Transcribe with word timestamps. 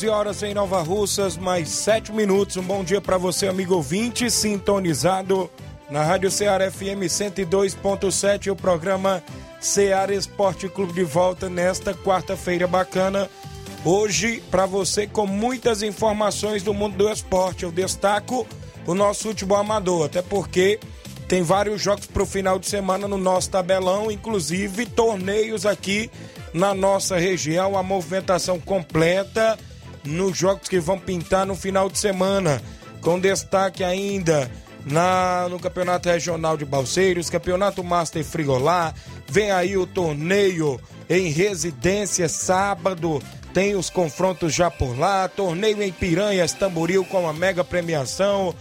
11 0.00 0.08
horas 0.08 0.42
em 0.42 0.54
Nova 0.54 0.80
Russas, 0.80 1.36
mais 1.36 1.68
7 1.68 2.10
minutos. 2.10 2.56
Um 2.56 2.62
bom 2.62 2.82
dia 2.82 3.02
para 3.02 3.18
você, 3.18 3.46
amigo 3.46 3.74
ouvinte, 3.74 4.30
sintonizado 4.30 5.50
na 5.90 6.02
Rádio 6.02 6.30
Ceará 6.30 6.70
FM 6.70 7.04
102.7, 7.04 8.50
o 8.50 8.56
programa 8.56 9.22
Ceará 9.60 10.14
Esporte 10.14 10.70
Clube 10.70 10.94
de 10.94 11.04
volta 11.04 11.50
nesta 11.50 11.92
quarta-feira 11.92 12.66
bacana. 12.66 13.28
Hoje, 13.84 14.42
para 14.50 14.64
você, 14.64 15.06
com 15.06 15.26
muitas 15.26 15.82
informações 15.82 16.62
do 16.62 16.72
mundo 16.72 16.96
do 16.96 17.10
esporte, 17.10 17.64
eu 17.64 17.70
destaco 17.70 18.46
o 18.86 18.94
nosso 18.94 19.24
futebol 19.24 19.58
amador, 19.58 20.06
até 20.06 20.22
porque 20.22 20.80
tem 21.28 21.42
vários 21.42 21.82
jogos 21.82 22.06
para 22.06 22.22
o 22.22 22.26
final 22.26 22.58
de 22.58 22.66
semana 22.66 23.06
no 23.06 23.18
nosso 23.18 23.50
tabelão, 23.50 24.10
inclusive 24.10 24.86
torneios 24.86 25.66
aqui 25.66 26.10
na 26.54 26.72
nossa 26.72 27.18
região, 27.18 27.76
a 27.76 27.82
movimentação 27.82 28.58
completa 28.58 29.58
nos 30.04 30.36
jogos 30.36 30.68
que 30.68 30.80
vão 30.80 30.98
pintar 30.98 31.46
no 31.46 31.54
final 31.54 31.88
de 31.88 31.98
semana, 31.98 32.62
com 33.00 33.18
destaque 33.18 33.84
ainda 33.84 34.50
na 34.84 35.46
no 35.50 35.58
Campeonato 35.58 36.08
Regional 36.08 36.56
de 36.56 36.64
Balseiros, 36.64 37.28
Campeonato 37.28 37.84
Master 37.84 38.24
Frigolá, 38.24 38.94
vem 39.28 39.50
aí 39.50 39.76
o 39.76 39.86
torneio 39.86 40.80
em 41.08 41.30
residência 41.30 42.28
sábado, 42.28 43.22
tem 43.52 43.74
os 43.74 43.90
confrontos 43.90 44.54
já 44.54 44.70
por 44.70 44.98
lá, 44.98 45.28
torneio 45.28 45.82
em 45.82 45.92
Piranhas, 45.92 46.52
Tamboril 46.52 47.04
com 47.04 47.28
a 47.28 47.32
mega 47.32 47.64
premiação, 47.64 48.54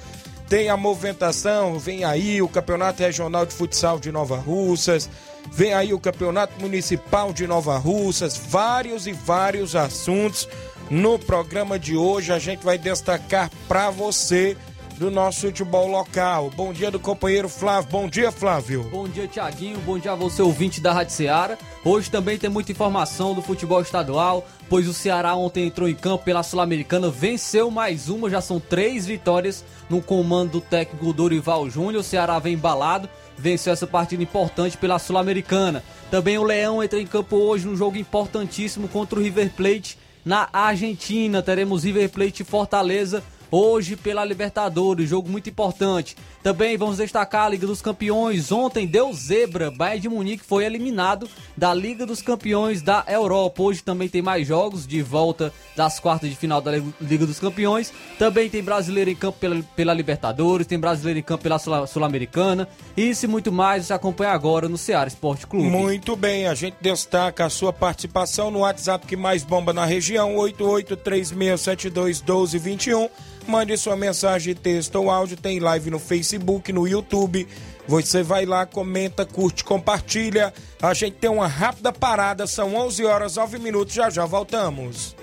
tem 0.49 0.69
a 0.69 0.75
movimentação, 0.75 1.78
vem 1.78 2.03
aí 2.03 2.41
o 2.41 2.49
Campeonato 2.49 3.03
Regional 3.03 3.45
de 3.45 3.53
Futsal 3.53 3.99
de 3.99 4.11
Nova 4.11 4.38
Russas, 4.38 5.09
Vem 5.51 5.73
aí 5.73 5.94
o 5.94 5.99
Campeonato 5.99 6.59
Municipal 6.59 7.33
de 7.33 7.47
Nova 7.47 7.78
Russas, 7.78 8.38
vários 8.38 9.07
e 9.07 9.13
vários 9.13 9.75
assuntos. 9.75 10.47
No 10.89 11.19
programa 11.19 11.77
de 11.77 11.95
hoje 11.95 12.33
a 12.33 12.39
gente 12.39 12.66
vai 12.66 12.75
destacar 12.75 13.51
para 13.67 13.91
você 13.91 14.57
do 14.97 15.11
nosso 15.11 15.41
futebol 15.41 15.88
local. 15.88 16.50
Bom 16.55 16.73
dia 16.73 16.89
do 16.89 17.00
companheiro 17.00 17.47
Flávio. 17.47 17.91
Bom 17.91 18.09
dia, 18.09 18.31
Flávio. 18.31 18.83
Bom 18.91 19.07
dia, 19.07 19.28
Tiaguinho. 19.28 19.78
Bom 19.81 19.99
dia 19.99 20.13
a 20.13 20.16
você, 20.16 20.41
ouvinte 20.41 20.81
da 20.81 20.91
Rádio 20.91 21.13
Ceará. 21.13 21.57
Hoje 21.85 22.09
também 22.09 22.39
tem 22.39 22.49
muita 22.49 22.72
informação 22.72 23.35
do 23.35 23.41
futebol 23.41 23.81
estadual, 23.81 24.45
pois 24.67 24.88
o 24.88 24.94
Ceará 24.94 25.35
ontem 25.35 25.67
entrou 25.67 25.88
em 25.88 25.94
campo 25.94 26.25
pela 26.25 26.41
Sul-Americana, 26.41 27.09
venceu 27.09 27.69
mais 27.69 28.09
uma, 28.09 28.29
já 28.29 28.41
são 28.41 28.59
três 28.59 29.05
vitórias 29.05 29.63
no 29.89 30.01
comando 30.01 30.53
do 30.53 30.61
técnico 30.61 31.13
Dorival 31.13 31.69
Júnior. 31.69 32.01
O 32.01 32.03
Ceará 32.03 32.39
vem 32.39 32.55
embalado 32.55 33.07
venceu 33.38 33.72
essa 33.72 33.88
partida 33.88 34.22
importante 34.22 34.78
pela 34.78 34.99
Sul-Americana. 34.99 35.81
Também 36.11 36.38
o 36.38 36.44
Leão 36.44 36.83
entra 36.83 36.99
em 36.99 37.07
campo 37.07 37.38
hoje 37.38 37.66
num 37.66 37.75
jogo 37.78 37.97
importantíssimo 37.97 38.89
contra 38.89 39.17
o 39.17 39.23
River 39.23 39.49
Plate 39.55 39.97
na 40.25 40.50
Argentina. 40.52 41.41
Teremos 41.41 41.84
River 41.84 42.09
Plate 42.09 42.41
e 42.44 42.46
Fortaleza 42.46 43.24
hoje 43.51 43.95
pela 43.95 44.23
Libertadores, 44.23 45.09
jogo 45.09 45.29
muito 45.29 45.49
importante. 45.49 46.15
Também 46.41 46.77
vamos 46.77 46.97
destacar 46.97 47.45
a 47.45 47.49
Liga 47.49 47.67
dos 47.67 47.81
Campeões. 47.81 48.51
Ontem 48.51 48.87
deu 48.87 49.11
zebra, 49.13 49.69
Bayern 49.69 50.01
de 50.01 50.09
Munique 50.09 50.45
foi 50.45 50.65
eliminado 50.65 51.29
da 51.55 51.73
Liga 51.73 52.05
dos 52.05 52.21
Campeões 52.21 52.81
da 52.81 53.03
Europa. 53.07 53.61
Hoje 53.61 53.83
também 53.83 54.07
tem 54.07 54.21
mais 54.21 54.47
jogos 54.47 54.87
de 54.87 55.01
volta 55.01 55.53
das 55.75 55.99
quartas 55.99 56.29
de 56.29 56.35
final 56.35 56.61
da 56.61 56.71
Liga 57.01 57.25
dos 57.25 57.39
Campeões. 57.39 57.91
Também 58.17 58.49
tem 58.49 58.63
brasileiro 58.63 59.09
em 59.09 59.15
campo 59.15 59.37
pela, 59.37 59.61
pela 59.75 59.93
Libertadores, 59.93 60.66
tem 60.66 60.79
brasileiro 60.79 61.19
em 61.19 61.23
campo 61.23 61.43
pela 61.43 61.59
Sul-Americana. 61.87 62.67
Isso 62.95 63.25
e 63.25 63.27
muito 63.27 63.51
mais 63.51 63.85
você 63.85 63.93
acompanha 63.93 64.31
agora 64.31 64.69
no 64.69 64.77
Ceará 64.77 65.07
Esporte 65.07 65.45
Clube. 65.45 65.67
Muito 65.67 66.16
bem, 66.16 66.47
a 66.47 66.53
gente 66.53 66.77
destaca 66.79 67.45
a 67.45 67.49
sua 67.49 67.73
participação 67.73 68.49
no 68.49 68.59
WhatsApp 68.59 69.05
que 69.05 69.17
mais 69.17 69.43
bomba 69.43 69.73
na 69.73 69.85
região, 69.85 70.35
8836721221 70.35 73.09
mande 73.49 73.75
sua 73.77 73.95
mensagem, 73.95 74.53
texto 74.53 74.95
ou 74.95 75.09
áudio, 75.09 75.35
tem 75.35 75.59
live 75.59 75.89
no 75.89 75.99
Facebook, 75.99 76.71
no 76.71 76.87
YouTube. 76.87 77.47
Você 77.87 78.21
vai 78.21 78.45
lá, 78.45 78.65
comenta, 78.67 79.25
curte, 79.25 79.63
compartilha. 79.63 80.53
A 80.79 80.93
gente 80.93 81.15
tem 81.15 81.29
uma 81.29 81.47
rápida 81.47 81.91
parada, 81.91 82.45
são 82.45 82.75
11 82.75 83.03
horas 83.05 83.35
9 83.35 83.57
minutos, 83.57 83.95
já 83.95 84.09
já 84.09 84.25
voltamos. 84.25 85.15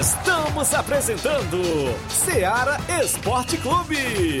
Estamos 0.00 0.74
apresentando 0.74 1.62
Seara 2.08 2.76
Esporte 3.02 3.56
Clube. 3.58 4.40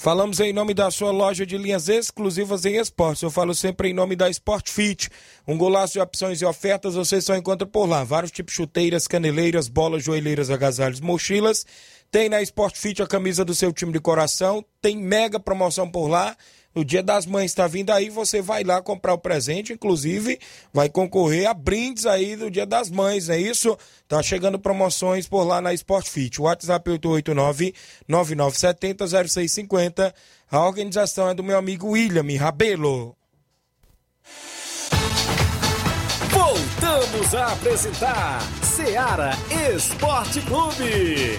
Falamos 0.00 0.38
em 0.38 0.52
nome 0.52 0.74
da 0.74 0.92
sua 0.92 1.10
loja 1.10 1.44
de 1.44 1.58
linhas 1.58 1.88
exclusivas 1.88 2.64
em 2.64 2.76
esportes. 2.76 3.20
Eu 3.20 3.32
falo 3.32 3.52
sempre 3.52 3.88
em 3.88 3.92
nome 3.92 4.14
da 4.14 4.30
Sport 4.30 4.70
Fit. 4.70 5.10
Um 5.44 5.58
golaço 5.58 5.94
de 5.94 6.00
opções 6.00 6.40
e 6.40 6.44
ofertas 6.44 6.94
você 6.94 7.20
só 7.20 7.34
encontra 7.34 7.66
por 7.66 7.84
lá. 7.84 8.04
Vários 8.04 8.30
tipos 8.30 8.52
de 8.52 8.58
chuteiras, 8.58 9.08
caneleiras, 9.08 9.66
bolas, 9.66 10.04
joelheiras, 10.04 10.50
agasalhos, 10.50 11.00
mochilas. 11.00 11.66
Tem 12.12 12.28
na 12.28 12.40
Sport 12.42 12.76
Fit 12.76 13.02
a 13.02 13.08
camisa 13.08 13.44
do 13.44 13.56
seu 13.56 13.72
time 13.72 13.90
de 13.90 13.98
coração. 13.98 14.64
Tem 14.80 14.96
mega 14.96 15.40
promoção 15.40 15.90
por 15.90 16.06
lá. 16.06 16.36
O 16.74 16.84
Dia 16.84 17.02
das 17.02 17.24
Mães 17.26 17.50
está 17.50 17.66
vindo 17.66 17.90
aí, 17.90 18.10
você 18.10 18.42
vai 18.42 18.62
lá 18.62 18.82
comprar 18.82 19.14
o 19.14 19.18
presente, 19.18 19.72
inclusive 19.72 20.38
vai 20.72 20.88
concorrer 20.88 21.48
a 21.48 21.54
brindes 21.54 22.06
aí 22.06 22.36
do 22.36 22.48
Dia 22.50 22.66
das 22.66 22.90
Mães, 22.90 23.28
é 23.28 23.38
isso? 23.38 23.76
Tá 24.06 24.22
chegando 24.22 24.58
promoções 24.58 25.26
por 25.26 25.44
lá 25.44 25.60
na 25.60 25.74
Sport 25.74 26.06
Fit. 26.06 26.40
WhatsApp 26.40 26.88
889-9970-0650. 28.08 30.14
A 30.50 30.64
organização 30.64 31.28
é 31.28 31.34
do 31.34 31.42
meu 31.42 31.58
amigo 31.58 31.88
William 31.88 32.24
Rabelo. 32.38 33.16
Voltamos 36.30 37.34
a 37.34 37.52
apresentar 37.52 38.40
Seara 38.62 39.32
Esporte 39.74 40.40
Clube. 40.42 41.36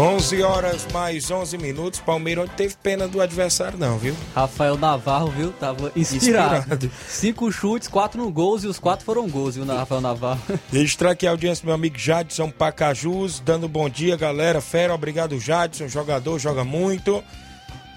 11 0.00 0.42
horas 0.42 0.86
mais 0.94 1.30
11 1.30 1.58
minutos. 1.58 2.00
Palmeiras 2.00 2.48
não 2.48 2.56
teve 2.56 2.74
pena 2.82 3.06
do 3.06 3.20
adversário, 3.20 3.78
não, 3.78 3.98
viu? 3.98 4.16
Rafael 4.34 4.78
Navarro, 4.78 5.28
viu? 5.30 5.52
Tava 5.52 5.92
inspirado. 5.94 6.56
inspirado. 6.56 6.90
Cinco 7.06 7.52
chutes, 7.52 7.86
quatro 7.86 8.18
no 8.18 8.30
gols 8.32 8.64
e 8.64 8.66
os 8.66 8.78
quatro 8.78 9.04
foram 9.04 9.28
gols, 9.28 9.56
viu, 9.56 9.64
Rafael 9.66 10.00
Navarro? 10.00 10.40
Registrar 10.72 11.10
aqui 11.10 11.26
a 11.26 11.30
audiência 11.30 11.62
do 11.62 11.66
meu 11.66 11.74
amigo 11.74 11.98
Jadson 11.98 12.50
Pacajus, 12.50 13.40
dando 13.40 13.68
bom 13.68 13.90
dia, 13.90 14.16
galera. 14.16 14.62
Fera, 14.62 14.94
obrigado, 14.94 15.38
Jadson. 15.38 15.86
Jogador, 15.86 16.38
joga 16.38 16.64
muito. 16.64 17.22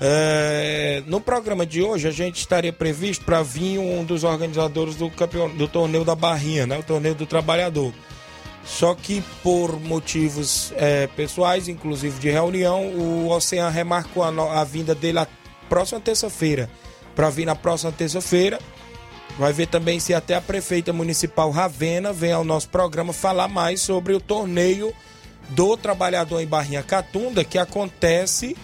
É, 0.02 1.02
no 1.08 1.22
programa 1.22 1.66
de 1.66 1.82
hoje, 1.82 2.06
a 2.06 2.12
gente 2.12 2.36
estaria 2.36 2.74
previsto 2.74 3.24
para 3.24 3.42
vir 3.42 3.80
um 3.80 4.04
dos 4.04 4.26
organizadores 4.26 4.96
do, 4.96 5.10
campeon... 5.10 5.56
do 5.56 5.70
torneio 5.70 6.04
da 6.04 6.16
Barrinha, 6.16 6.68
né? 6.68 6.78
O 6.78 6.84
torneio 6.84 7.16
do 7.16 7.26
trabalhador. 7.26 7.94
Só 8.66 8.96
que 8.96 9.22
por 9.42 9.80
motivos 9.80 10.74
é, 10.78 11.08
pessoais, 11.08 11.68
inclusive 11.68 12.20
de 12.20 12.30
reunião, 12.30 12.88
o 12.88 13.30
Ocean 13.30 13.70
remarcou 13.70 14.24
a, 14.24 14.32
no, 14.32 14.50
a 14.50 14.64
vinda 14.64 14.96
dele 14.96 15.20
a 15.20 15.28
próxima 15.68 16.00
terça-feira. 16.00 16.70
Para 17.16 17.30
vir 17.30 17.46
na 17.46 17.56
próxima 17.56 17.92
terça-feira. 17.92 18.60
Vai 19.38 19.52
ver 19.52 19.68
também 19.68 20.00
se 20.00 20.14
até 20.14 20.36
a 20.36 20.42
prefeita 20.42 20.94
municipal 20.94 21.50
Ravena 21.50 22.14
vem 22.14 22.32
ao 22.32 22.44
nosso 22.44 22.70
programa 22.70 23.12
falar 23.12 23.48
mais 23.48 23.82
sobre 23.82 24.14
o 24.14 24.20
torneio 24.20 24.94
do 25.50 25.76
trabalhador 25.76 26.40
em 26.40 26.48
Barrinha 26.48 26.84
Catunda, 26.84 27.44
que 27.44 27.58
acontece. 27.58 28.56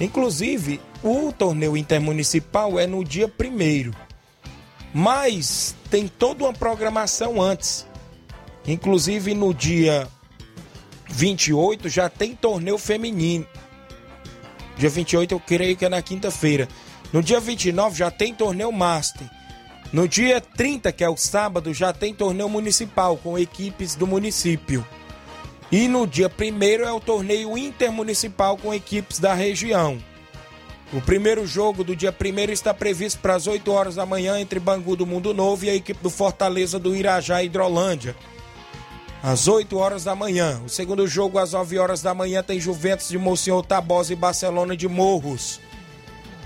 Inclusive, 0.00 0.80
o 1.02 1.30
torneio 1.32 1.76
intermunicipal 1.76 2.78
é 2.78 2.86
no 2.86 3.04
dia 3.04 3.28
primeiro. 3.28 3.94
Mas 4.92 5.74
tem 5.90 6.08
toda 6.08 6.44
uma 6.44 6.52
programação 6.52 7.40
antes. 7.40 7.86
Inclusive 8.70 9.34
no 9.34 9.52
dia 9.52 10.06
28 11.08 11.88
já 11.88 12.08
tem 12.08 12.36
torneio 12.36 12.78
feminino. 12.78 13.44
Dia 14.76 14.88
28 14.88 15.34
eu 15.34 15.40
creio 15.40 15.76
que 15.76 15.84
é 15.84 15.88
na 15.88 16.00
quinta-feira. 16.00 16.68
No 17.12 17.20
dia 17.20 17.40
29 17.40 17.98
já 17.98 18.12
tem 18.12 18.32
torneio 18.32 18.70
Master. 18.70 19.28
No 19.92 20.06
dia 20.06 20.40
30, 20.40 20.92
que 20.92 21.02
é 21.02 21.08
o 21.08 21.16
sábado, 21.16 21.74
já 21.74 21.92
tem 21.92 22.14
torneio 22.14 22.48
municipal 22.48 23.16
com 23.16 23.36
equipes 23.36 23.96
do 23.96 24.06
município. 24.06 24.86
E 25.72 25.88
no 25.88 26.06
dia 26.06 26.30
1 26.30 26.84
é 26.84 26.92
o 26.92 27.00
torneio 27.00 27.58
intermunicipal 27.58 28.56
com 28.56 28.72
equipes 28.72 29.18
da 29.18 29.34
região. 29.34 29.98
O 30.92 31.00
primeiro 31.00 31.44
jogo 31.44 31.82
do 31.82 31.96
dia 31.96 32.14
1 32.16 32.52
está 32.52 32.72
previsto 32.72 33.18
para 33.18 33.34
as 33.34 33.48
8 33.48 33.70
horas 33.72 33.96
da 33.96 34.06
manhã 34.06 34.38
entre 34.38 34.60
Bangu 34.60 34.94
do 34.94 35.06
Mundo 35.06 35.34
Novo 35.34 35.64
e 35.64 35.70
a 35.70 35.74
equipe 35.74 36.00
do 36.00 36.10
Fortaleza 36.10 36.78
do 36.78 36.94
Irajá 36.94 37.42
Hidrolândia 37.42 38.14
às 39.22 39.48
8 39.48 39.76
horas 39.76 40.04
da 40.04 40.14
manhã. 40.14 40.60
O 40.64 40.68
segundo 40.68 41.06
jogo, 41.06 41.38
às 41.38 41.52
9 41.52 41.78
horas 41.78 42.02
da 42.02 42.14
manhã, 42.14 42.42
tem 42.42 42.60
Juventus 42.60 43.08
de 43.08 43.18
Monsenhor 43.18 43.64
Tabosa 43.64 44.12
e 44.12 44.16
Barcelona 44.16 44.76
de 44.76 44.88
Morros. 44.88 45.60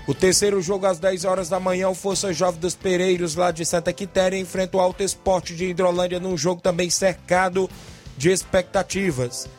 O 0.07 0.13
terceiro 0.13 0.61
jogo, 0.61 0.85
às 0.85 0.99
10 0.99 1.25
horas 1.25 1.49
da 1.49 1.59
manhã, 1.59 1.89
o 1.89 1.95
Força 1.95 2.31
Jovem 2.31 2.59
dos 2.59 2.75
Pereiros, 2.75 3.35
lá 3.35 3.49
de 3.49 3.65
Santa 3.65 3.91
Quitéria, 3.91 4.37
enfrenta 4.37 4.77
o 4.77 4.79
Alto 4.79 5.01
Esporte 5.01 5.55
de 5.55 5.65
Hidrolândia 5.65 6.19
num 6.19 6.37
jogo 6.37 6.61
também 6.61 6.89
cercado 6.89 7.69
de 8.15 8.29
expectativas. 8.29 9.49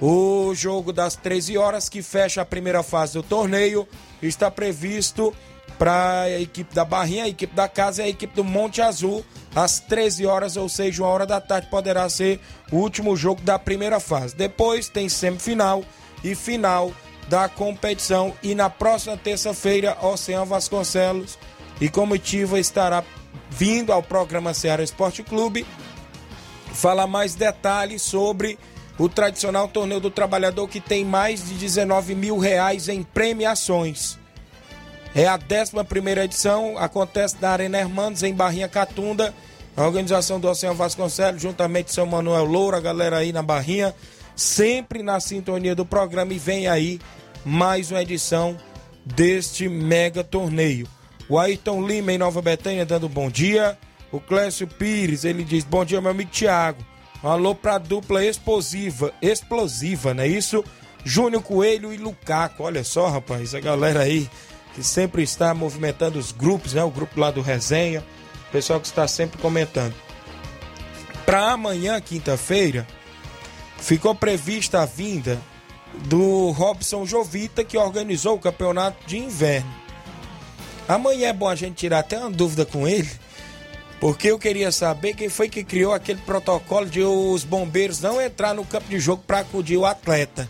O 0.00 0.54
jogo 0.54 0.92
das 0.92 1.16
13 1.16 1.58
horas, 1.58 1.88
que 1.88 2.00
fecha 2.00 2.40
a 2.40 2.46
primeira 2.46 2.84
fase 2.84 3.14
do 3.14 3.22
torneio, 3.24 3.88
está 4.22 4.48
previsto 4.48 5.34
para 5.76 6.22
a 6.22 6.40
equipe 6.40 6.74
da 6.74 6.84
Barrinha, 6.84 7.24
a 7.24 7.28
equipe 7.28 7.54
da 7.54 7.68
Casa 7.68 8.02
e 8.02 8.06
a 8.06 8.08
equipe 8.08 8.34
do 8.34 8.44
Monte 8.44 8.80
Azul, 8.80 9.24
às 9.54 9.80
13 9.80 10.26
horas, 10.26 10.56
ou 10.56 10.68
seja, 10.68 11.02
uma 11.02 11.10
hora 11.10 11.26
da 11.26 11.40
tarde, 11.40 11.68
poderá 11.68 12.08
ser 12.08 12.40
o 12.72 12.76
último 12.76 13.16
jogo 13.16 13.42
da 13.42 13.58
primeira 13.58 14.00
fase. 14.00 14.34
Depois 14.34 14.88
tem 14.88 15.08
semifinal 15.08 15.84
e 16.24 16.34
final 16.34 16.92
da 17.28 17.48
competição. 17.48 18.34
E 18.42 18.54
na 18.54 18.70
próxima 18.70 19.16
terça-feira, 19.16 19.96
Oceano 20.02 20.46
Vasconcelos 20.46 21.38
e 21.80 21.88
comitiva 21.88 22.58
estará 22.58 23.04
vindo 23.50 23.92
ao 23.92 24.02
programa 24.02 24.54
Ceará 24.54 24.82
Esporte 24.82 25.22
Clube 25.22 25.66
falar 26.72 27.06
mais 27.06 27.34
detalhes 27.34 28.02
sobre 28.02 28.58
o 28.98 29.08
tradicional 29.08 29.68
torneio 29.68 30.00
do 30.00 30.10
trabalhador 30.10 30.68
que 30.68 30.80
tem 30.80 31.04
mais 31.04 31.46
de 31.48 31.54
19 31.54 32.14
mil 32.14 32.38
reais 32.38 32.88
em 32.88 33.02
premiações. 33.02 34.18
É 35.14 35.26
a 35.26 35.38
11 35.38 36.20
edição, 36.20 36.76
acontece 36.78 37.36
na 37.40 37.50
Arena 37.50 37.78
Hermanos, 37.78 38.22
em 38.22 38.34
Barrinha 38.34 38.68
Catunda. 38.68 39.34
A 39.76 39.84
organização 39.84 40.40
do 40.40 40.48
Oceano 40.48 40.74
Vasconcelos, 40.74 41.40
juntamente 41.40 41.92
São 41.92 42.04
Manuel 42.04 42.44
Loura, 42.44 42.78
a 42.78 42.80
galera 42.80 43.18
aí 43.18 43.32
na 43.32 43.42
Barrinha, 43.42 43.94
sempre 44.34 45.02
na 45.02 45.20
sintonia 45.20 45.74
do 45.74 45.86
programa. 45.86 46.32
E 46.32 46.38
vem 46.38 46.66
aí 46.66 47.00
mais 47.44 47.90
uma 47.90 48.02
edição 48.02 48.56
deste 49.04 49.68
mega 49.68 50.22
torneio. 50.22 50.86
O 51.28 51.38
Ayrton 51.38 51.86
Lima, 51.86 52.12
em 52.12 52.18
Nova 52.18 52.42
Betânia, 52.42 52.84
dando 52.84 53.08
bom 53.08 53.30
dia. 53.30 53.78
O 54.10 54.18
Clécio 54.18 54.66
Pires, 54.66 55.24
ele 55.24 55.44
diz: 55.44 55.64
Bom 55.64 55.84
dia, 55.84 56.00
meu 56.00 56.10
amigo 56.10 56.30
Tiago. 56.30 56.84
Um 57.22 57.28
alô 57.28 57.54
pra 57.54 57.78
dupla 57.78 58.24
explosiva, 58.24 59.12
explosiva, 59.20 60.14
não 60.14 60.22
é 60.22 60.28
isso? 60.28 60.64
Júnior 61.04 61.42
Coelho 61.42 61.92
e 61.92 61.96
Lucaco. 61.96 62.62
Olha 62.62 62.84
só, 62.84 63.08
rapaz, 63.08 63.54
a 63.54 63.60
galera 63.60 64.00
aí 64.00 64.28
que 64.78 64.84
sempre 64.84 65.24
está 65.24 65.52
movimentando 65.52 66.20
os 66.20 66.30
grupos, 66.30 66.72
né? 66.72 66.84
O 66.84 66.90
grupo 66.90 67.18
lá 67.18 67.32
do 67.32 67.40
Resenha, 67.40 68.04
o 68.48 68.52
pessoal 68.52 68.78
que 68.78 68.86
está 68.86 69.08
sempre 69.08 69.36
comentando. 69.42 69.92
Para 71.26 71.50
amanhã, 71.50 72.00
quinta-feira, 72.00 72.86
ficou 73.78 74.14
prevista 74.14 74.80
a 74.80 74.86
vinda 74.86 75.36
do 76.04 76.52
Robson 76.52 77.04
Jovita, 77.04 77.64
que 77.64 77.76
organizou 77.76 78.36
o 78.36 78.38
campeonato 78.38 79.04
de 79.04 79.18
inverno. 79.18 79.68
Amanhã 80.86 81.30
é 81.30 81.32
bom 81.32 81.48
a 81.48 81.56
gente 81.56 81.74
tirar 81.74 81.98
até 81.98 82.16
uma 82.16 82.30
dúvida 82.30 82.64
com 82.64 82.86
ele, 82.86 83.10
porque 83.98 84.28
eu 84.28 84.38
queria 84.38 84.70
saber 84.70 85.14
quem 85.14 85.28
foi 85.28 85.48
que 85.48 85.64
criou 85.64 85.92
aquele 85.92 86.20
protocolo 86.20 86.86
de 86.86 87.02
os 87.02 87.42
bombeiros 87.42 88.00
não 88.00 88.22
entrar 88.22 88.54
no 88.54 88.64
campo 88.64 88.88
de 88.88 89.00
jogo 89.00 89.24
para 89.26 89.40
acudir 89.40 89.76
o 89.76 89.84
atleta. 89.84 90.48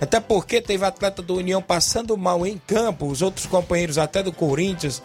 Até 0.00 0.18
porque 0.18 0.62
teve 0.62 0.84
atleta 0.84 1.20
do 1.20 1.36
União 1.36 1.60
passando 1.60 2.16
mal 2.16 2.46
em 2.46 2.60
campo, 2.66 3.06
os 3.06 3.20
outros 3.20 3.46
companheiros 3.46 3.98
até 3.98 4.22
do 4.22 4.32
Corinthians 4.32 5.02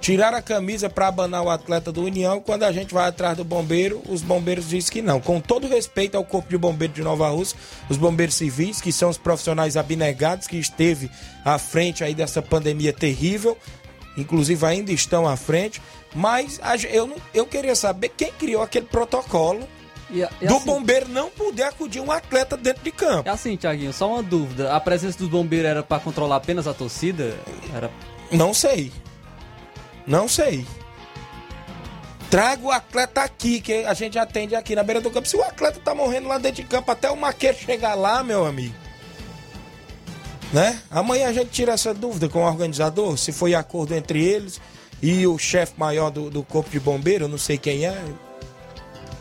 tiraram 0.00 0.38
a 0.38 0.42
camisa 0.42 0.88
para 0.88 1.08
abanar 1.08 1.42
o 1.42 1.50
atleta 1.50 1.92
do 1.92 2.04
União. 2.04 2.40
Quando 2.40 2.62
a 2.62 2.72
gente 2.72 2.94
vai 2.94 3.08
atrás 3.08 3.36
do 3.36 3.44
bombeiro, 3.44 4.00
os 4.08 4.22
bombeiros 4.22 4.68
dizem 4.68 4.92
que 4.92 5.02
não. 5.02 5.20
Com 5.20 5.40
todo 5.40 5.68
respeito 5.68 6.16
ao 6.16 6.24
Corpo 6.24 6.48
de 6.48 6.56
Bombeiro 6.56 6.94
de 6.94 7.02
Nova 7.02 7.28
Rússia, 7.28 7.58
os 7.88 7.96
bombeiros 7.96 8.36
civis, 8.36 8.80
que 8.80 8.92
são 8.92 9.10
os 9.10 9.18
profissionais 9.18 9.76
abnegados 9.76 10.46
que 10.46 10.56
esteve 10.56 11.10
à 11.44 11.58
frente 11.58 12.02
aí 12.02 12.14
dessa 12.14 12.40
pandemia 12.40 12.92
terrível, 12.92 13.56
inclusive 14.16 14.64
ainda 14.64 14.92
estão 14.92 15.26
à 15.26 15.36
frente. 15.36 15.82
Mas 16.14 16.58
eu, 16.90 17.14
eu 17.34 17.44
queria 17.44 17.74
saber 17.74 18.10
quem 18.16 18.32
criou 18.32 18.62
aquele 18.62 18.86
protocolo 18.86 19.68
e, 20.10 20.20
e 20.40 20.46
do 20.46 20.56
assim, 20.56 20.64
bombeiro 20.66 21.08
não 21.08 21.30
poder 21.30 21.64
acudir 21.64 22.00
um 22.00 22.10
atleta 22.10 22.56
dentro 22.56 22.82
de 22.82 22.90
campo. 22.90 23.28
É 23.28 23.32
assim, 23.32 23.56
Tiaguinho, 23.56 23.92
só 23.92 24.12
uma 24.12 24.22
dúvida. 24.22 24.74
A 24.74 24.80
presença 24.80 25.18
dos 25.18 25.28
bombeiros 25.28 25.70
era 25.70 25.82
para 25.82 26.00
controlar 26.00 26.36
apenas 26.36 26.66
a 26.66 26.74
torcida? 26.74 27.36
Era... 27.74 27.90
Não 28.30 28.54
sei. 28.54 28.92
Não 30.06 30.26
sei. 30.26 30.66
Traga 32.30 32.66
o 32.66 32.70
atleta 32.70 33.22
aqui, 33.22 33.60
que 33.60 33.84
a 33.84 33.94
gente 33.94 34.18
atende 34.18 34.54
aqui 34.54 34.74
na 34.74 34.82
beira 34.82 35.00
do 35.00 35.10
campo. 35.10 35.28
Se 35.28 35.36
o 35.36 35.42
atleta 35.42 35.80
tá 35.80 35.94
morrendo 35.94 36.28
lá 36.28 36.38
dentro 36.38 36.62
de 36.62 36.68
campo, 36.68 36.90
até 36.90 37.10
o 37.10 37.16
maquete 37.16 37.64
chegar 37.64 37.94
lá, 37.94 38.22
meu 38.22 38.44
amigo. 38.44 38.74
Né? 40.52 40.78
Amanhã 40.90 41.28
a 41.28 41.32
gente 41.32 41.50
tira 41.50 41.72
essa 41.72 41.92
dúvida 41.92 42.28
com 42.28 42.40
o 42.40 42.46
organizador, 42.46 43.18
se 43.18 43.32
foi 43.32 43.54
acordo 43.54 43.94
entre 43.94 44.24
eles 44.24 44.58
e 45.02 45.26
o 45.26 45.38
chefe 45.38 45.74
maior 45.76 46.10
do, 46.10 46.30
do 46.30 46.42
corpo 46.42 46.70
de 46.70 46.80
bombeiro, 46.80 47.24
eu 47.24 47.28
não 47.28 47.38
sei 47.38 47.58
quem 47.58 47.86
é, 47.86 48.02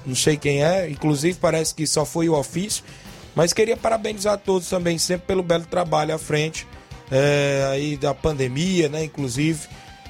não 0.07 0.15
sei 0.15 0.37
quem 0.37 0.63
é, 0.63 0.89
inclusive 0.89 1.37
parece 1.39 1.75
que 1.75 1.85
só 1.85 2.05
foi 2.05 2.29
o 2.29 2.33
ofício, 2.33 2.83
mas 3.35 3.53
queria 3.53 3.77
parabenizar 3.77 4.37
todos 4.37 4.67
também, 4.69 4.97
sempre 4.97 5.27
pelo 5.27 5.43
belo 5.43 5.65
trabalho 5.65 6.15
à 6.15 6.17
frente 6.17 6.65
é, 7.11 7.67
aí 7.71 7.97
da 7.97 8.13
pandemia, 8.13 8.89
né? 8.89 9.03
Inclusive 9.03 9.67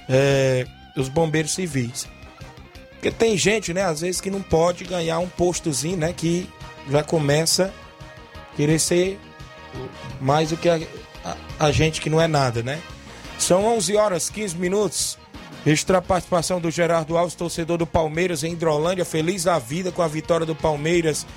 é, 0.07 0.65
os 0.95 1.09
bombeiros 1.09 1.53
civis. 1.53 2.07
Porque 2.91 3.11
tem 3.11 3.37
gente, 3.37 3.73
né, 3.73 3.83
às 3.83 4.01
vezes 4.01 4.21
que 4.21 4.31
não 4.31 4.41
pode 4.41 4.83
ganhar 4.83 5.19
um 5.19 5.27
postozinho, 5.27 5.97
né, 5.97 6.13
que 6.13 6.49
já 6.89 7.03
começa 7.03 7.71
a 8.33 8.55
querer 8.55 8.79
ser 8.79 9.19
mais 10.19 10.49
do 10.49 10.57
que 10.57 10.67
a, 10.67 10.79
a, 11.23 11.67
a 11.67 11.71
gente 11.71 12.01
que 12.01 12.09
não 12.09 12.21
é 12.21 12.27
nada, 12.27 12.63
né? 12.63 12.81
São 13.37 13.65
11 13.65 13.95
horas 13.95 14.29
15 14.29 14.57
minutos. 14.57 15.17
Extra 15.67 16.01
participação 16.01 16.61
do 16.61 16.71
Gerardo 16.71 17.17
Alves, 17.17 17.35
torcedor 17.35 17.77
do 17.77 17.85
Palmeiras 17.85 18.41
em 18.41 18.53
Hidrolândia, 18.53 19.03
feliz 19.03 19.43
da 19.43 19.59
vida 19.59 19.91
com 19.91 20.01
a 20.01 20.07
vitória 20.07 20.45
do 20.45 20.55
Palmeiras 20.55 21.27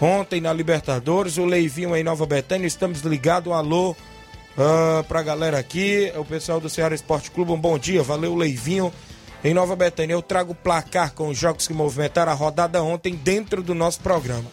ontem 0.00 0.40
na 0.40 0.52
Libertadores. 0.52 1.36
O 1.36 1.44
Leivinho 1.44 1.96
em 1.96 2.04
Nova 2.04 2.24
Betânia, 2.24 2.64
estamos 2.64 3.00
ligados. 3.00 3.52
Um 3.52 3.56
alô 3.56 3.90
uh, 3.90 5.02
pra 5.08 5.20
galera 5.20 5.58
aqui, 5.58 6.12
o 6.16 6.24
pessoal 6.24 6.60
do 6.60 6.70
Ceará 6.70 6.94
Esporte 6.94 7.32
Clube. 7.32 7.50
Um 7.50 7.60
bom 7.60 7.76
dia, 7.76 8.04
valeu, 8.04 8.36
Leivinho. 8.36 8.92
Em 9.42 9.52
Nova 9.52 9.74
Betânia, 9.74 10.14
eu 10.14 10.22
trago 10.22 10.54
placar 10.54 11.12
com 11.12 11.26
os 11.26 11.36
jogos 11.36 11.66
que 11.66 11.74
movimentaram 11.74 12.30
a 12.30 12.36
rodada 12.36 12.80
ontem 12.84 13.16
dentro 13.16 13.64
do 13.64 13.74
nosso 13.74 13.98
programa. 13.98 14.48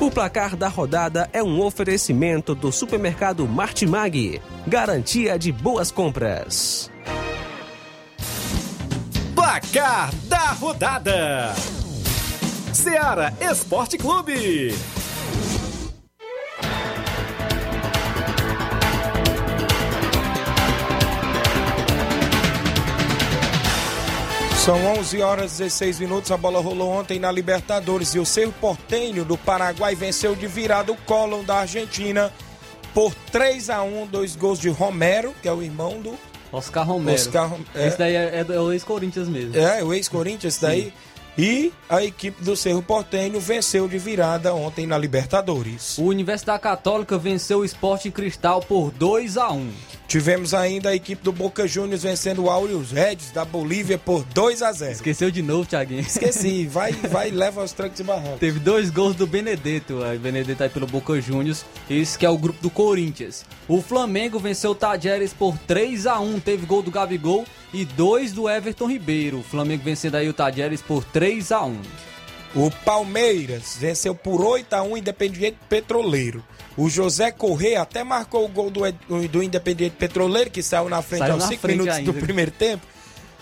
O 0.00 0.10
placar 0.10 0.56
da 0.56 0.66
rodada 0.66 1.30
é 1.32 1.40
um 1.40 1.60
oferecimento 1.60 2.52
do 2.52 2.72
supermercado 2.72 3.46
Martimag. 3.46 4.42
Garantia 4.66 5.38
de 5.38 5.52
boas 5.52 5.92
compras. 5.92 6.91
Placar 9.52 10.10
da 10.28 10.52
rodada: 10.52 11.54
Seara 12.72 13.34
Esporte 13.38 13.98
Clube. 13.98 14.74
São 24.56 24.86
11 24.98 25.20
horas 25.20 25.52
e 25.56 25.64
16 25.64 26.00
minutos. 26.00 26.30
A 26.30 26.38
bola 26.38 26.58
rolou 26.58 26.90
ontem 26.90 27.18
na 27.18 27.30
Libertadores 27.30 28.14
e 28.14 28.18
o 28.18 28.24
Cerro 28.24 28.54
Portenho 28.58 29.22
do 29.22 29.36
Paraguai 29.36 29.94
venceu 29.94 30.34
de 30.34 30.46
virada 30.46 30.92
o 30.92 30.96
Colón 30.96 31.44
da 31.44 31.56
Argentina 31.56 32.32
por 32.94 33.14
3 33.30 33.68
a 33.68 33.82
1 33.82 34.06
dois 34.06 34.34
gols 34.34 34.58
de 34.58 34.70
Romero, 34.70 35.34
que 35.42 35.48
é 35.48 35.52
o 35.52 35.62
irmão 35.62 36.00
do 36.00 36.16
Oscar 36.52 36.86
Romero. 36.86 37.16
Oscar, 37.16 37.50
é, 37.74 37.88
Esse 37.88 37.98
daí 37.98 38.14
é, 38.14 38.44
é, 38.46 38.60
o 38.60 38.72
ex-Corinthians 38.72 39.28
mesmo. 39.28 39.56
É, 39.56 39.82
o 39.82 39.92
ex-Corinthians 39.92 40.58
daí. 40.58 40.92
E 41.36 41.72
a 41.88 42.04
equipe 42.04 42.44
do 42.44 42.54
Cerro 42.54 42.82
Portenho 42.82 43.40
venceu 43.40 43.88
de 43.88 43.96
virada 43.98 44.52
ontem 44.54 44.86
na 44.86 44.98
Libertadores. 44.98 45.96
O 45.96 46.02
Universidade 46.02 46.60
Católica 46.60 47.16
venceu 47.16 47.60
o 47.60 47.64
Esporte 47.64 48.10
Cristal 48.10 48.60
por 48.60 48.90
2 48.90 49.38
a 49.38 49.50
1 49.50 49.72
Tivemos 50.12 50.52
ainda 50.52 50.90
a 50.90 50.94
equipe 50.94 51.24
do 51.24 51.32
Boca 51.32 51.66
Juniors 51.66 52.02
vencendo 52.02 52.44
o 52.44 52.50
Aureus 52.50 52.90
Reds 52.90 53.30
da 53.30 53.46
Bolívia 53.46 53.96
por 53.96 54.22
2 54.24 54.60
a 54.60 54.70
0 54.70 54.92
Esqueceu 54.92 55.30
de 55.30 55.40
novo, 55.40 55.64
Thiaguinho. 55.64 56.02
Esqueci, 56.02 56.66
vai, 56.68 56.92
vai 56.92 57.30
leva 57.30 57.62
aos 57.62 57.72
trancos 57.72 57.98
e 57.98 58.02
barrancos. 58.02 58.38
Teve 58.38 58.58
dois 58.60 58.90
gols 58.90 59.16
do 59.16 59.26
Benedetto, 59.26 60.00
o 60.04 60.18
Benedetto 60.18 60.64
aí 60.64 60.68
pelo 60.68 60.86
Boca 60.86 61.18
Juniors, 61.18 61.64
esse 61.88 62.18
que 62.18 62.26
é 62.26 62.28
o 62.28 62.36
grupo 62.36 62.60
do 62.60 62.68
Corinthians. 62.68 63.46
O 63.66 63.80
Flamengo 63.80 64.38
venceu 64.38 64.72
o 64.72 64.74
Tajeres 64.74 65.32
por 65.32 65.56
3 65.66 66.06
a 66.06 66.20
1 66.20 66.40
teve 66.40 66.66
gol 66.66 66.82
do 66.82 66.90
Gabigol 66.90 67.46
e 67.72 67.86
dois 67.86 68.32
do 68.32 68.50
Everton 68.50 68.90
Ribeiro. 68.90 69.38
O 69.38 69.42
Flamengo 69.42 69.82
vencendo 69.82 70.16
aí 70.16 70.28
o 70.28 70.34
Tajeres 70.34 70.82
por 70.82 71.02
3 71.04 71.52
a 71.52 71.64
1 71.64 71.80
O 72.54 72.70
Palmeiras 72.84 73.78
venceu 73.80 74.14
por 74.14 74.44
8 74.44 74.74
a 74.74 74.82
1 74.82 74.94
Independiente 74.98 75.56
Petroleiro. 75.70 76.44
O 76.76 76.88
José 76.88 77.30
Corrêa 77.30 77.82
até 77.82 78.02
marcou 78.02 78.44
o 78.44 78.48
gol 78.48 78.70
do, 78.70 78.80
do 79.28 79.42
Independiente 79.42 79.96
Petroleiro, 79.96 80.50
que 80.50 80.62
saiu 80.62 80.88
na 80.88 81.02
frente 81.02 81.20
saiu 81.20 81.34
aos 81.34 81.44
5 81.44 81.66
minutos 81.66 81.94
ainda. 81.94 82.12
do 82.12 82.18
primeiro 82.18 82.50
tempo. 82.50 82.86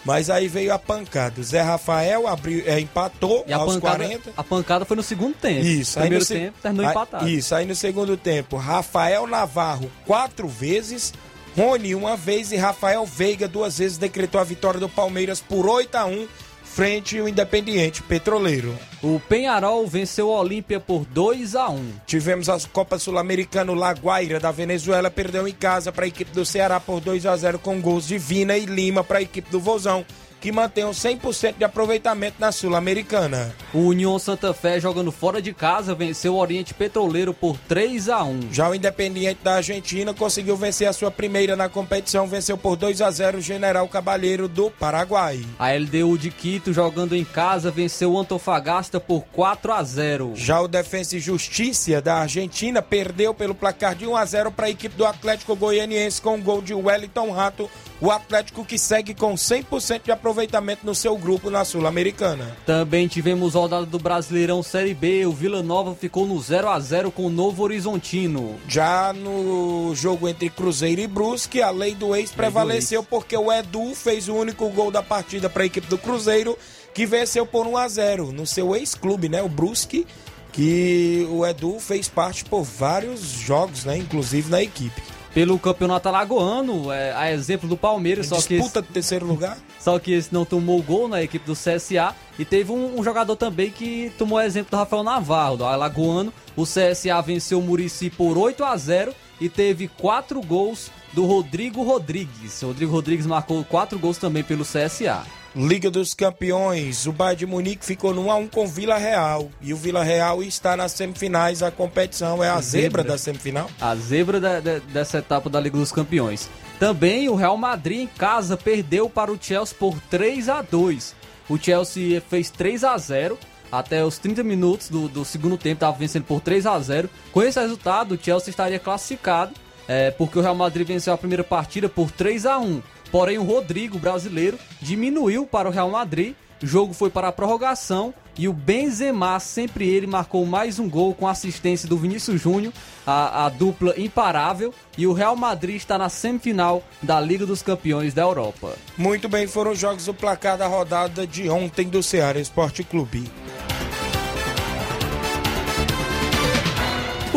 Mas 0.04 0.30
aí 0.30 0.48
veio 0.48 0.72
a 0.72 0.78
pancada. 0.78 1.40
O 1.40 1.44
Zé 1.44 1.60
Rafael 1.60 2.26
abriu, 2.26 2.62
é, 2.66 2.80
empatou 2.80 3.44
e 3.46 3.52
aos 3.52 3.74
pancada, 3.74 4.04
40. 4.04 4.32
A 4.36 4.42
pancada 4.42 4.84
foi 4.84 4.96
no 4.96 5.02
segundo 5.02 5.34
tempo. 5.34 5.64
Isso. 5.64 5.98
Primeiro 6.00 6.24
aí 6.24 6.38
no 6.38 6.44
tempo 6.44 6.58
terminou 6.62 6.86
aí, 6.86 6.92
empatado. 6.92 7.28
Isso. 7.28 7.54
Aí 7.54 7.66
no 7.66 7.74
segundo 7.74 8.16
tempo, 8.16 8.56
Rafael 8.56 9.26
Navarro 9.26 9.90
quatro 10.06 10.48
vezes, 10.48 11.12
Rony 11.54 11.94
uma 11.94 12.16
vez 12.16 12.50
e 12.50 12.56
Rafael 12.56 13.04
Veiga 13.04 13.46
duas 13.46 13.78
vezes 13.78 13.98
decretou 13.98 14.40
a 14.40 14.44
vitória 14.44 14.80
do 14.80 14.88
Palmeiras 14.88 15.40
por 15.40 15.66
8 15.66 15.94
a 15.96 16.06
1 16.06 16.28
frente 16.74 17.18
ao 17.18 17.28
Independiente 17.28 18.02
Petroleiro. 18.02 18.76
O 19.02 19.20
Penharol 19.20 19.86
venceu 19.86 20.28
o 20.28 20.38
Olímpia 20.38 20.78
por 20.78 21.04
2 21.04 21.56
a 21.56 21.68
1. 21.68 21.92
Tivemos 22.06 22.48
a 22.48 22.58
Copa 22.72 22.98
Sul-Americana, 22.98 23.72
Laguaira 23.72 24.38
da 24.38 24.52
Venezuela 24.52 25.10
perdeu 25.10 25.48
em 25.48 25.52
casa 25.52 25.90
para 25.90 26.04
a 26.04 26.08
equipe 26.08 26.32
do 26.32 26.44
Ceará 26.44 26.78
por 26.78 27.00
2 27.00 27.26
a 27.26 27.36
0 27.36 27.58
com 27.58 27.80
gols 27.80 28.06
de 28.06 28.18
Vina 28.18 28.56
e 28.56 28.66
Lima 28.66 29.02
para 29.02 29.18
a 29.18 29.22
equipe 29.22 29.50
do 29.50 29.58
Vozão 29.58 30.06
que 30.40 30.50
mantém 30.50 30.84
um 30.84 30.90
100% 30.90 31.56
de 31.58 31.64
aproveitamento 31.64 32.36
na 32.38 32.50
Sul-Americana. 32.50 33.54
O 33.74 33.80
União 33.80 34.18
Santa 34.18 34.54
Fé, 34.54 34.80
jogando 34.80 35.12
fora 35.12 35.42
de 35.42 35.52
casa, 35.52 35.94
venceu 35.94 36.34
o 36.34 36.38
Oriente 36.38 36.72
Petroleiro 36.72 37.34
por 37.34 37.58
3 37.68 38.08
a 38.08 38.24
1 38.24 38.52
Já 38.52 38.68
o 38.68 38.74
Independiente 38.74 39.40
da 39.42 39.56
Argentina 39.56 40.14
conseguiu 40.14 40.56
vencer 40.56 40.88
a 40.88 40.92
sua 40.92 41.10
primeira 41.10 41.54
na 41.54 41.68
competição, 41.68 42.26
venceu 42.26 42.56
por 42.56 42.76
2 42.76 43.02
a 43.02 43.10
0 43.10 43.38
o 43.38 43.40
General 43.40 43.86
Cabalheiro 43.88 44.48
do 44.48 44.70
Paraguai. 44.70 45.44
A 45.58 45.72
LDU 45.72 46.16
de 46.16 46.30
Quito, 46.30 46.72
jogando 46.72 47.14
em 47.14 47.24
casa, 47.24 47.70
venceu 47.70 48.12
o 48.12 48.18
Antofagasta 48.18 48.98
por 48.98 49.24
4 49.32 49.72
a 49.72 49.82
0 49.82 50.32
Já 50.34 50.60
o 50.60 50.68
Defensa 50.68 51.16
e 51.16 51.20
Justiça 51.20 52.00
da 52.00 52.16
Argentina 52.16 52.80
perdeu 52.82 53.34
pelo 53.34 53.54
placar 53.54 53.94
de 53.94 54.06
1 54.06 54.16
a 54.16 54.24
0 54.24 54.50
para 54.50 54.66
a 54.66 54.70
equipe 54.70 54.96
do 54.96 55.04
Atlético 55.04 55.56
Goianiense 55.56 56.20
com 56.20 56.36
o 56.36 56.42
gol 56.42 56.62
de 56.62 56.74
Wellington 56.74 57.30
Rato 57.30 57.70
o 58.00 58.10
Atlético 58.10 58.64
que 58.64 58.78
segue 58.78 59.14
com 59.14 59.34
100% 59.34 60.04
de 60.04 60.12
aproveitamento 60.12 60.86
no 60.86 60.94
seu 60.94 61.18
grupo 61.18 61.50
na 61.50 61.64
Sul-Americana. 61.64 62.56
Também 62.64 63.06
tivemos 63.06 63.54
rodada 63.54 63.84
do 63.84 63.98
Brasileirão 63.98 64.62
Série 64.62 64.94
B, 64.94 65.26
o 65.26 65.32
Vila 65.32 65.62
Nova 65.62 65.94
ficou 65.94 66.26
no 66.26 66.40
0 66.40 66.68
a 66.68 66.80
0 66.80 67.10
com 67.10 67.26
o 67.26 67.30
Novo 67.30 67.62
Horizontino. 67.62 68.58
Já 68.66 69.12
no 69.12 69.94
jogo 69.94 70.28
entre 70.28 70.48
Cruzeiro 70.48 71.02
e 71.02 71.06
Brusque, 71.06 71.60
a 71.60 71.70
lei 71.70 71.94
do 71.94 72.16
ex 72.16 72.30
prevaleceu 72.30 73.02
porque 73.02 73.36
o 73.36 73.52
Edu 73.52 73.94
fez 73.94 74.28
o 74.28 74.34
único 74.34 74.68
gol 74.70 74.90
da 74.90 75.02
partida 75.02 75.50
para 75.50 75.62
a 75.62 75.66
equipe 75.66 75.86
do 75.86 75.98
Cruzeiro, 75.98 76.56
que 76.94 77.04
venceu 77.04 77.44
por 77.44 77.66
1 77.66 77.76
a 77.76 77.88
0 77.88 78.32
no 78.32 78.46
seu 78.46 78.74
ex-clube, 78.74 79.28
né, 79.28 79.42
o 79.42 79.48
Brusque, 79.48 80.06
que 80.52 81.28
o 81.30 81.46
Edu 81.46 81.78
fez 81.78 82.08
parte 82.08 82.44
por 82.44 82.62
vários 82.62 83.20
jogos, 83.20 83.84
né, 83.84 83.96
inclusive 83.96 84.50
na 84.50 84.62
equipe 84.62 85.19
pelo 85.32 85.58
campeonato 85.58 86.08
alagoano, 86.08 86.90
é, 86.92 87.12
a 87.12 87.32
exemplo 87.32 87.68
do 87.68 87.76
Palmeiras, 87.76 88.26
só 88.26 88.36
disputa 88.36 88.48
que 88.48 88.56
disputa 88.56 88.82
de 88.82 88.88
terceiro 88.88 89.26
lugar. 89.26 89.56
Só 89.78 89.98
que 89.98 90.12
esse 90.12 90.32
não 90.32 90.44
tomou 90.44 90.82
gol 90.82 91.08
na 91.08 91.22
equipe 91.22 91.46
do 91.46 91.54
CSA 91.54 92.14
e 92.38 92.44
teve 92.44 92.72
um, 92.72 92.98
um 92.98 93.04
jogador 93.04 93.36
também 93.36 93.70
que 93.70 94.12
tomou 94.18 94.40
exemplo 94.40 94.70
do 94.70 94.76
Rafael 94.76 95.02
Navarro, 95.02 95.58
do 95.58 95.64
alagoano. 95.64 96.32
O 96.56 96.64
CSA 96.64 97.20
venceu 97.22 97.60
o 97.60 97.62
Murici 97.62 98.10
por 98.10 98.36
8 98.36 98.64
a 98.64 98.76
0 98.76 99.14
e 99.40 99.48
teve 99.48 99.88
quatro 99.88 100.40
gols 100.42 100.90
do 101.12 101.24
Rodrigo 101.24 101.82
Rodrigues. 101.82 102.62
O 102.62 102.68
Rodrigo 102.68 102.92
Rodrigues 102.92 103.26
marcou 103.26 103.64
quatro 103.64 103.98
gols 103.98 104.18
também 104.18 104.42
pelo 104.42 104.64
CSA. 104.64 105.24
Liga 105.54 105.90
dos 105.90 106.14
Campeões, 106.14 107.06
o 107.06 107.12
Bayern 107.12 107.40
de 107.40 107.46
Munique 107.46 107.84
ficou 107.84 108.14
no 108.14 108.26
1x1 108.26 108.50
com 108.50 108.68
Vila 108.68 108.96
Real. 108.96 109.50
E 109.60 109.74
o 109.74 109.76
Vila 109.76 110.04
Real 110.04 110.44
está 110.44 110.76
nas 110.76 110.92
semifinais, 110.92 111.60
a 111.60 111.72
competição 111.72 112.42
é 112.42 112.48
a, 112.48 112.54
a 112.54 112.60
zebra. 112.60 112.82
zebra. 112.82 113.04
da 113.04 113.18
semifinal. 113.18 113.70
A 113.80 113.96
zebra 113.96 114.40
da, 114.40 114.60
da, 114.60 114.78
dessa 114.78 115.18
etapa 115.18 115.50
da 115.50 115.58
Liga 115.58 115.76
dos 115.76 115.90
Campeões. 115.90 116.48
Também 116.78 117.28
o 117.28 117.34
Real 117.34 117.56
Madrid 117.56 117.98
em 118.02 118.06
casa 118.06 118.56
perdeu 118.56 119.10
para 119.10 119.32
o 119.32 119.38
Chelsea 119.40 119.76
por 119.76 120.00
3 120.08 120.48
a 120.48 120.62
2 120.62 121.14
O 121.48 121.58
Chelsea 121.58 122.22
fez 122.30 122.48
3 122.48 122.84
a 122.84 122.96
0 122.96 123.36
até 123.72 124.04
os 124.04 124.18
30 124.18 124.42
minutos 124.44 124.88
do, 124.88 125.08
do 125.08 125.24
segundo 125.24 125.56
tempo, 125.58 125.74
estava 125.74 125.96
vencendo 125.96 126.24
por 126.24 126.40
3 126.40 126.64
a 126.66 126.78
0 126.78 127.10
Com 127.32 127.42
esse 127.42 127.58
resultado, 127.60 128.14
o 128.14 128.18
Chelsea 128.20 128.50
estaria 128.50 128.78
classificado, 128.78 129.52
é, 129.86 130.10
porque 130.12 130.38
o 130.38 130.42
Real 130.42 130.54
Madrid 130.54 130.86
venceu 130.86 131.12
a 131.12 131.18
primeira 131.18 131.44
partida 131.44 131.88
por 131.88 132.10
3 132.10 132.46
a 132.46 132.58
1 132.58 132.82
Porém, 133.10 133.38
o 133.38 133.42
Rodrigo, 133.42 133.98
brasileiro, 133.98 134.58
diminuiu 134.80 135.46
para 135.46 135.68
o 135.68 135.72
Real 135.72 135.90
Madrid. 135.90 136.34
O 136.62 136.66
jogo 136.66 136.92
foi 136.92 137.08
para 137.08 137.28
a 137.28 137.32
prorrogação 137.32 138.12
e 138.40 138.48
o 138.48 138.52
Benzema, 138.52 139.38
sempre 139.40 139.88
ele, 139.88 140.06
marcou 140.06 140.44
mais 140.46 140.78
um 140.78 140.88
gol 140.88 141.14
com 141.14 141.28
assistência 141.28 141.88
do 141.88 141.96
Vinícius 141.96 142.40
Júnior, 142.40 142.72
a, 143.06 143.46
a, 143.46 143.48
dupla 143.48 143.94
imparável. 143.98 144.72
E 144.96 145.06
o 145.06 145.12
Real 145.12 145.36
Madrid 145.36 145.76
está 145.76 145.98
na 145.98 146.08
semifinal 146.08 146.82
da 147.02 147.20
Liga 147.20 147.44
dos 147.44 147.62
Campeões 147.62 148.14
da 148.14 148.22
Europa. 148.22 148.74
Muito 148.96 149.28
bem, 149.28 149.46
foram 149.46 149.72
os 149.72 149.78
jogos 149.78 150.06
do 150.06 150.14
placar 150.14 150.56
da 150.56 150.66
rodada 150.66 151.26
de 151.26 151.48
ontem 151.48 151.88
do 151.88 152.02
Ceará 152.02 152.38
Esporte 152.38 152.84
Clube. 152.84 153.30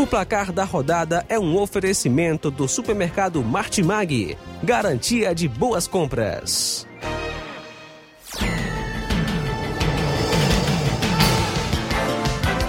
O 0.04 0.06
placar 0.06 0.52
da 0.52 0.66
rodada 0.66 1.26
é 1.30 1.40
um 1.40 1.58
oferecimento 1.58 2.52
do 2.52 2.68
supermercado 2.68 3.42
Martimag. 3.42 4.38
Garantia 4.62 5.34
de 5.34 5.48
boas 5.48 5.88
compras. 5.88 6.86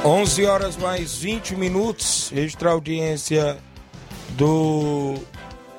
Onze 0.04 0.46
horas 0.46 0.76
mais 0.76 1.16
20 1.16 1.56
minutos. 1.56 2.30
Extra 2.32 2.70
audiência 2.70 3.58
do. 4.36 5.16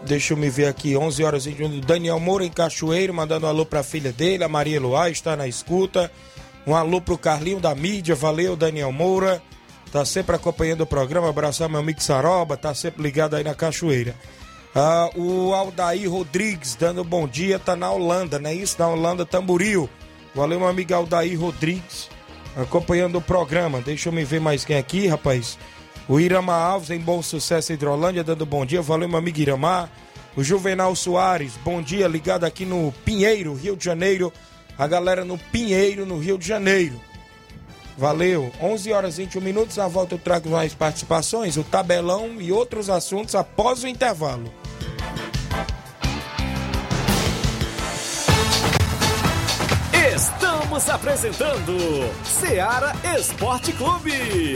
Deixa 0.05 0.33
eu 0.33 0.37
me 0.37 0.49
ver 0.49 0.65
aqui, 0.65 0.97
11 0.97 1.23
horas 1.23 1.45
e 1.45 1.51
20 1.51 1.59
minutos. 1.59 1.87
Daniel 1.87 2.19
Moura 2.19 2.43
em 2.43 2.51
Cachoeiro, 2.51 3.13
mandando 3.13 3.45
um 3.45 3.49
alô 3.49 3.65
para 3.65 3.79
a 3.79 3.83
filha 3.83 4.11
dele, 4.11 4.43
a 4.43 4.49
Maria 4.49 4.81
Luá, 4.81 5.09
está 5.09 5.37
na 5.37 5.47
escuta. 5.47 6.11
Um 6.67 6.75
alô 6.75 6.99
para 6.99 7.13
o 7.13 7.17
Carlinho 7.17 7.61
da 7.61 7.73
mídia, 7.73 8.13
valeu, 8.13 8.57
Daniel 8.57 8.91
Moura 8.91 9.41
tá 9.95 10.03
sempre 10.03 10.35
acompanhando 10.35 10.81
o 10.81 10.85
programa. 10.85 11.29
Abraçar 11.29 11.69
meu 11.69 11.79
amigo 11.79 12.03
Saroba, 12.03 12.57
tá 12.57 12.73
sempre 12.73 13.01
ligado 13.01 13.33
aí 13.33 13.45
na 13.45 13.55
Cachoeira. 13.55 14.13
Ah, 14.75 15.09
o 15.15 15.53
Aldair 15.53 16.11
Rodrigues 16.11 16.75
dando 16.75 17.01
bom 17.01 17.25
dia, 17.25 17.57
tá 17.57 17.77
na 17.77 17.89
Holanda, 17.89 18.37
não 18.37 18.49
é 18.49 18.53
isso? 18.53 18.75
Na 18.77 18.89
Holanda, 18.89 19.25
Tamboril. 19.25 19.89
Valeu, 20.33 20.59
meu 20.59 20.67
amigo 20.67 20.93
Aldair 20.93 21.39
Rodrigues, 21.39 22.09
acompanhando 22.57 23.19
o 23.19 23.21
programa. 23.21 23.79
Deixa 23.79 24.09
eu 24.09 24.13
me 24.13 24.25
ver 24.25 24.41
mais 24.41 24.65
quem 24.65 24.75
aqui, 24.75 25.07
rapaz. 25.07 25.57
O 26.09 26.19
Irama 26.19 26.53
Alves, 26.53 26.89
em 26.89 26.99
Bom 26.99 27.21
Sucesso 27.21 27.71
Hidrolândia, 27.71 28.21
dando 28.21 28.45
bom 28.45 28.65
dia. 28.65 28.81
Valeu, 28.81 29.07
meu 29.07 29.17
amigo 29.17 29.39
Iramar. 29.39 29.89
O 30.35 30.43
Juvenal 30.43 30.93
Soares, 30.93 31.53
bom 31.63 31.81
dia, 31.81 32.05
ligado 32.05 32.43
aqui 32.43 32.65
no 32.65 32.93
Pinheiro, 33.05 33.53
Rio 33.53 33.77
de 33.77 33.85
Janeiro. 33.85 34.33
A 34.77 34.87
galera 34.87 35.23
no 35.23 35.37
Pinheiro, 35.37 36.05
no 36.05 36.19
Rio 36.19 36.37
de 36.37 36.45
Janeiro. 36.45 36.99
Valeu. 37.97 38.51
11 38.61 38.91
horas 38.91 39.17
e 39.17 39.23
21 39.23 39.41
minutos. 39.41 39.79
A 39.79 39.87
volta 39.87 40.15
eu 40.15 40.19
trago 40.19 40.49
mais 40.49 40.73
participações, 40.73 41.57
o 41.57 41.63
tabelão 41.63 42.41
e 42.41 42.51
outros 42.51 42.89
assuntos 42.89 43.35
após 43.35 43.83
o 43.83 43.87
intervalo. 43.87 44.51
Estamos 50.15 50.89
apresentando 50.89 51.73
Seara 52.23 52.93
Esporte 53.17 53.71
Clube. 53.73 54.55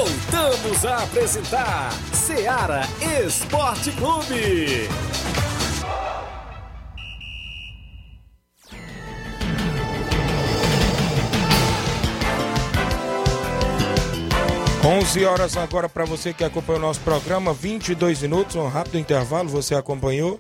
Voltamos 0.04 0.84
a 0.84 0.98
apresentar 0.98 1.94
Seara 2.12 2.82
Esporte 3.26 3.90
Clube. 3.94 4.90
11 14.86 15.24
horas 15.24 15.56
agora 15.56 15.88
para 15.88 16.04
você 16.04 16.34
que 16.34 16.44
acompanhou 16.44 16.82
o 16.82 16.86
nosso 16.86 17.00
programa, 17.00 17.54
22 17.54 18.24
minutos, 18.24 18.58
um 18.58 18.68
rápido 18.68 19.00
intervalo, 19.00 19.48
você 19.48 19.74
acompanhou. 19.74 20.38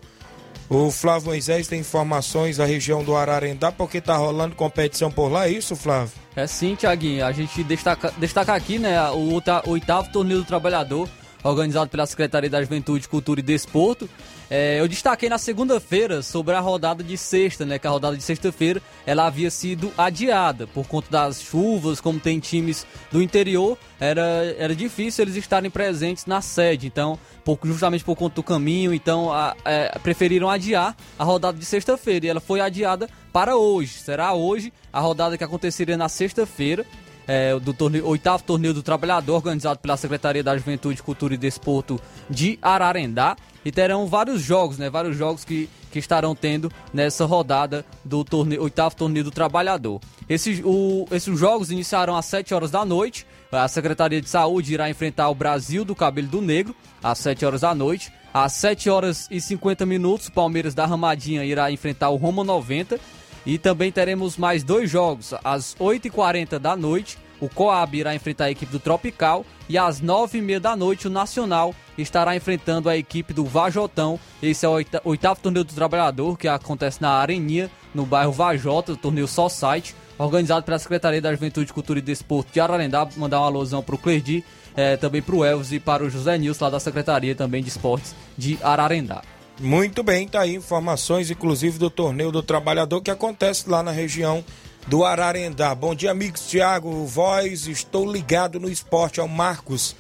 O 0.70 0.90
Flávio 0.90 1.28
Moisés 1.30 1.68
tem 1.68 1.82
informações 1.82 2.58
da 2.58 2.66
região 2.66 3.04
do 3.04 3.16
Ararendá, 3.16 3.72
porque 3.72 4.02
tá 4.02 4.16
rolando 4.16 4.56
competição 4.56 5.12
por 5.12 5.30
lá, 5.30 5.48
é 5.48 5.52
isso, 5.52 5.76
Flávio? 5.76 6.14
É 6.36 6.48
sim, 6.48 6.74
Tiaguinho. 6.76 7.26
A 7.26 7.32
gente 7.32 7.64
destaca, 7.64 8.14
destaca 8.18 8.54
aqui, 8.54 8.80
né, 8.80 9.00
o 9.12 9.40
oitavo 9.68 10.12
torneio 10.12 10.40
do 10.40 10.46
trabalhador, 10.46 11.08
organizado 11.44 11.90
pela 11.90 12.06
Secretaria 12.06 12.50
da 12.50 12.62
Juventude, 12.62 13.08
Cultura 13.08 13.40
e 13.40 13.44
Desporto. 13.44 14.10
É, 14.56 14.80
eu 14.80 14.88
destaquei 14.88 15.28
na 15.30 15.40
segunda-feira 15.40 16.22
sobre 16.22 16.54
a 16.54 16.60
rodada 16.60 17.04
de 17.04 17.18
sexta, 17.18 17.66
né? 17.66 17.80
Que 17.80 17.88
a 17.88 17.90
rodada 17.90 18.16
de 18.16 18.22
sexta-feira 18.22 18.80
ela 19.04 19.26
havia 19.26 19.50
sido 19.50 19.92
adiada 19.98 20.68
por 20.68 20.86
conta 20.86 21.08
das 21.10 21.42
chuvas, 21.42 22.00
como 22.00 22.20
tem 22.20 22.40
times 22.40 22.86
do 23.12 23.20
interior, 23.20 23.76
era, 24.00 24.22
era 24.56 24.76
difícil 24.76 25.24
eles 25.24 25.38
estarem 25.38 25.72
presentes 25.72 26.28
na 26.28 26.40
sede. 26.40 26.86
Então, 26.86 27.18
por, 27.44 27.58
justamente 27.64 28.04
por 28.04 28.16
conta 28.16 28.36
do 28.36 28.44
caminho, 28.44 28.94
então 28.94 29.34
a, 29.34 29.56
é, 29.66 29.98
preferiram 30.04 30.48
adiar 30.48 30.96
a 31.18 31.24
rodada 31.24 31.58
de 31.58 31.66
sexta-feira 31.66 32.28
e 32.28 32.30
ela 32.30 32.40
foi 32.40 32.60
adiada 32.60 33.10
para 33.32 33.58
hoje. 33.58 33.94
Será 33.94 34.34
hoje 34.34 34.72
a 34.92 35.00
rodada 35.00 35.36
que 35.36 35.44
aconteceria 35.44 35.98
na 35.98 36.08
sexta-feira 36.08 36.86
é, 37.28 37.58
do 37.60 37.74
torneio, 37.74 38.08
oitavo 38.08 38.44
torneio 38.44 38.74
do 38.74 38.84
trabalhador 38.84 39.36
organizado 39.36 39.80
pela 39.80 39.98
Secretaria 39.98 40.44
da 40.44 40.58
Juventude, 40.58 41.02
Cultura 41.02 41.34
e 41.34 41.38
Desporto 41.38 42.00
de 42.30 42.58
Ararendá 42.62 43.36
e 43.66 43.72
terão 43.72 44.08
vários 44.08 44.42
jogos, 44.42 44.78
né? 44.78 44.90
Vários 44.90 45.16
jogos 45.16 45.46
que, 45.46 45.70
que 45.92 46.00
estarão 46.00 46.36
tendo 46.36 46.72
nessa 46.94 47.26
rodada 47.26 47.86
do 48.04 48.24
torneio, 48.24 48.62
oitavo 48.62 48.96
torneio 48.96 49.24
do 49.24 49.32
trabalhador. 49.32 50.02
Esses, 50.28 50.62
o, 50.64 51.06
esses 51.12 51.38
jogos 51.40 51.72
iniciarão 51.72 52.16
às 52.16 52.26
7 52.26 52.54
horas 52.54 52.72
da 52.72 52.84
noite. 52.84 53.26
A 53.52 53.68
Secretaria 53.68 54.22
de 54.22 54.30
Saúde 54.30 54.74
irá 54.74 54.90
enfrentar 54.90 55.30
o 55.30 55.36
Brasil 55.36 55.86
do 55.86 55.96
Cabelo 55.96 56.28
do 56.28 56.42
Negro 56.42 56.76
às 57.02 57.20
7 57.20 57.46
horas 57.46 57.62
da 57.62 57.74
noite. 57.74 58.12
Às 58.34 58.54
7 58.54 58.90
horas 58.90 59.28
e 59.30 59.40
50 59.40 59.86
minutos, 59.86 60.28
o 60.28 60.32
Palmeiras 60.32 60.74
da 60.74 60.88
Ramadinha 60.88 61.46
irá 61.46 61.72
enfrentar 61.72 62.10
o 62.10 62.16
Roma 62.16 62.44
90 62.44 63.00
e 63.46 63.58
também 63.58 63.92
teremos 63.92 64.38
mais 64.38 64.64
dois 64.64 64.90
jogos. 64.90 65.34
Às 65.44 65.76
8h40 65.76 66.60
da 66.60 66.76
noite, 66.76 67.18
o 67.40 67.50
Coab 67.50 67.98
irá 67.98 68.16
enfrentar 68.16 68.46
a 68.46 68.52
equipe 68.52 68.72
do 68.72 68.80
Tropical. 68.80 69.46
E 69.68 69.78
às 69.78 70.02
9h30 70.02 70.60
da 70.60 70.76
noite, 70.76 71.08
o 71.08 71.10
Nacional 71.10 71.76
estará 71.98 72.36
enfrentando 72.36 72.90
a 72.90 72.98
equipe 72.98 73.34
do 73.34 73.44
Vajotão. 73.44 74.20
Esse 74.42 74.66
é 74.66 74.70
o 74.70 74.78
oitavo 75.04 75.42
torneio 75.42 75.66
do 75.66 75.74
trabalhador 75.74 76.38
que 76.38 76.48
acontece 76.48 77.02
na 77.02 77.10
Areninha, 77.10 77.70
no 77.94 78.06
bairro 78.06 78.32
Vajota, 78.32 78.96
torneio 78.96 79.28
só 79.28 79.50
site, 79.50 79.96
organizado 80.18 80.66
pela 80.66 80.80
Secretaria 80.80 81.22
da 81.22 81.34
Juventude, 81.34 81.74
Cultura 81.74 82.00
e 82.00 82.02
Desporto 82.02 82.54
de 82.54 82.60
Ararendá. 82.60 83.08
Mandar 83.18 83.40
uma 83.40 83.48
alusão 83.48 83.84
para 83.84 83.96
o 83.96 83.98
Clerdi, 83.98 84.44
é, 84.76 84.96
também 84.98 85.22
para 85.22 85.36
o 85.36 85.44
Elvis 85.44 85.72
e 85.72 85.80
para 85.80 86.04
o 86.04 86.10
José 86.10 86.38
Nilson, 86.38 86.66
lá 86.66 86.72
da 86.72 86.80
Secretaria 86.80 87.36
também 87.36 87.62
de 87.62 87.70
Esportes 87.70 88.16
de 88.38 88.58
Ararendá. 88.62 89.22
Muito 89.60 90.02
bem, 90.02 90.28
tá 90.28 90.42
aí 90.42 90.56
informações, 90.56 91.30
inclusive 91.30 91.78
do 91.78 91.90
torneio 91.90 92.32
do 92.32 92.42
trabalhador 92.42 93.02
que 93.02 93.12
acontece 93.12 93.70
lá 93.70 93.84
na 93.84 93.92
região 93.92 94.44
do 94.88 95.06
Ararendá. 95.06 95.74
Bom 95.76 95.94
dia, 95.94 96.12
amigos. 96.12 96.48
Tiago 96.48 97.06
Voz, 97.06 97.68
estou 97.68 98.12
ligado 98.12 98.60
no 98.60 98.70
esporte 98.70 99.20
ao 99.20 99.28
Marcos 99.28 99.96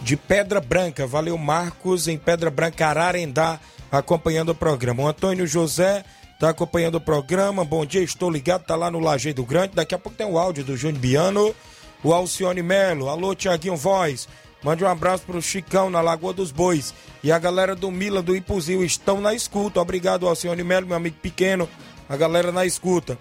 de 0.00 0.16
Pedra 0.16 0.60
Branca. 0.60 1.06
Valeu, 1.06 1.36
Marcos, 1.36 2.08
em 2.08 2.18
Pedra 2.18 2.50
Branca, 2.50 2.86
Ararendá, 2.86 3.60
acompanhando 3.92 4.50
o 4.50 4.54
programa. 4.54 5.02
O 5.02 5.08
Antônio 5.08 5.46
José 5.46 6.02
está 6.32 6.48
acompanhando 6.48 6.96
o 6.96 7.00
programa. 7.00 7.64
Bom 7.64 7.84
dia, 7.84 8.02
estou 8.02 8.30
ligado, 8.30 8.64
tá 8.64 8.74
lá 8.74 8.90
no 8.90 8.98
Lajeado 8.98 9.44
Grande. 9.44 9.74
Daqui 9.74 9.94
a 9.94 9.98
pouco 9.98 10.16
tem 10.16 10.26
o 10.26 10.38
áudio 10.38 10.64
do 10.64 10.76
Júnior 10.76 11.00
Biano. 11.00 11.54
O 12.02 12.12
Alcione 12.12 12.62
Melo. 12.62 13.08
Alô, 13.08 13.34
Tiaguinho 13.34 13.76
Voz. 13.76 14.28
Mande 14.64 14.82
um 14.82 14.88
abraço 14.88 15.24
pro 15.24 15.42
Chicão 15.42 15.90
na 15.90 16.00
Lagoa 16.00 16.32
dos 16.32 16.50
Bois. 16.50 16.94
E 17.22 17.30
a 17.30 17.38
galera 17.38 17.76
do 17.76 17.90
Mila 17.90 18.22
do 18.22 18.34
Ipuzil 18.34 18.82
estão 18.82 19.20
na 19.20 19.34
escuta. 19.34 19.78
Obrigado, 19.78 20.26
Alcione 20.26 20.64
Melo, 20.64 20.86
meu 20.86 20.96
amigo 20.96 21.16
pequeno. 21.20 21.68
A 22.08 22.16
galera 22.16 22.50
na 22.50 22.64
escuta. 22.64 23.18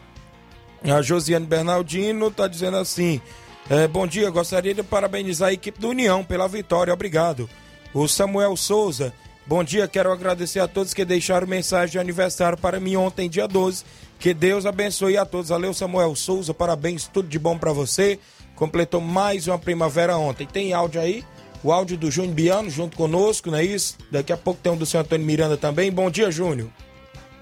A 0.84 1.01
Josiane 1.01 1.45
Bernardino 1.45 2.29
está 2.29 2.47
dizendo 2.47 2.77
assim: 2.77 3.21
é, 3.69 3.88
Bom 3.89 4.08
dia, 4.08 4.29
gostaria 4.29 4.73
de 4.73 4.84
parabenizar 4.84 5.49
a 5.49 5.53
equipe 5.53 5.82
do 5.82 5.89
União 5.89 6.23
pela 6.23 6.47
vitória. 6.47 6.93
Obrigado. 6.93 7.49
O 7.93 8.08
Samuel 8.08 8.56
Souza. 8.56 9.13
Bom 9.45 9.62
dia, 9.62 9.86
quero 9.89 10.10
agradecer 10.13 10.62
a 10.62 10.67
todos 10.69 10.93
que 10.93 11.03
deixaram 11.03 11.45
mensagem 11.45 11.91
de 11.91 11.99
aniversário 11.99 12.58
para 12.58 12.79
mim 12.79 12.95
ontem, 12.95 13.29
dia 13.29 13.45
12. 13.45 13.84
Que 14.17 14.34
Deus 14.34 14.65
abençoe 14.65 15.17
a 15.17 15.25
todos. 15.25 15.49
Valeu, 15.49 15.73
Samuel 15.73 16.15
Souza, 16.15 16.53
parabéns, 16.53 17.06
tudo 17.06 17.27
de 17.27 17.38
bom 17.38 17.58
para 17.58 17.73
você. 17.73 18.17
Completou 18.56 19.01
mais 19.01 19.45
uma 19.47 19.60
primavera 19.60 20.17
ontem. 20.17 20.47
Tem 20.47 20.71
áudio 20.71 21.01
aí? 21.01 21.25
O 21.63 21.71
áudio 21.71 21.97
do 21.97 22.12
Júnior 22.12 22.34
Biano 22.34 22.69
junto 22.69 22.97
conosco, 22.97 23.49
não 23.49 23.58
é 23.58 23.63
isso? 23.63 23.97
Daqui 24.12 24.34
a 24.34 24.38
pouco 24.38 24.60
tem 24.62 24.71
um 24.71 24.78
do 24.78 24.86
seu 24.86 24.99
Antônio 24.99 25.26
Miranda 25.26 25.56
também. 25.56 25.91
Bom 25.91 26.10
dia, 26.10 26.30
Júnior. 26.30 26.69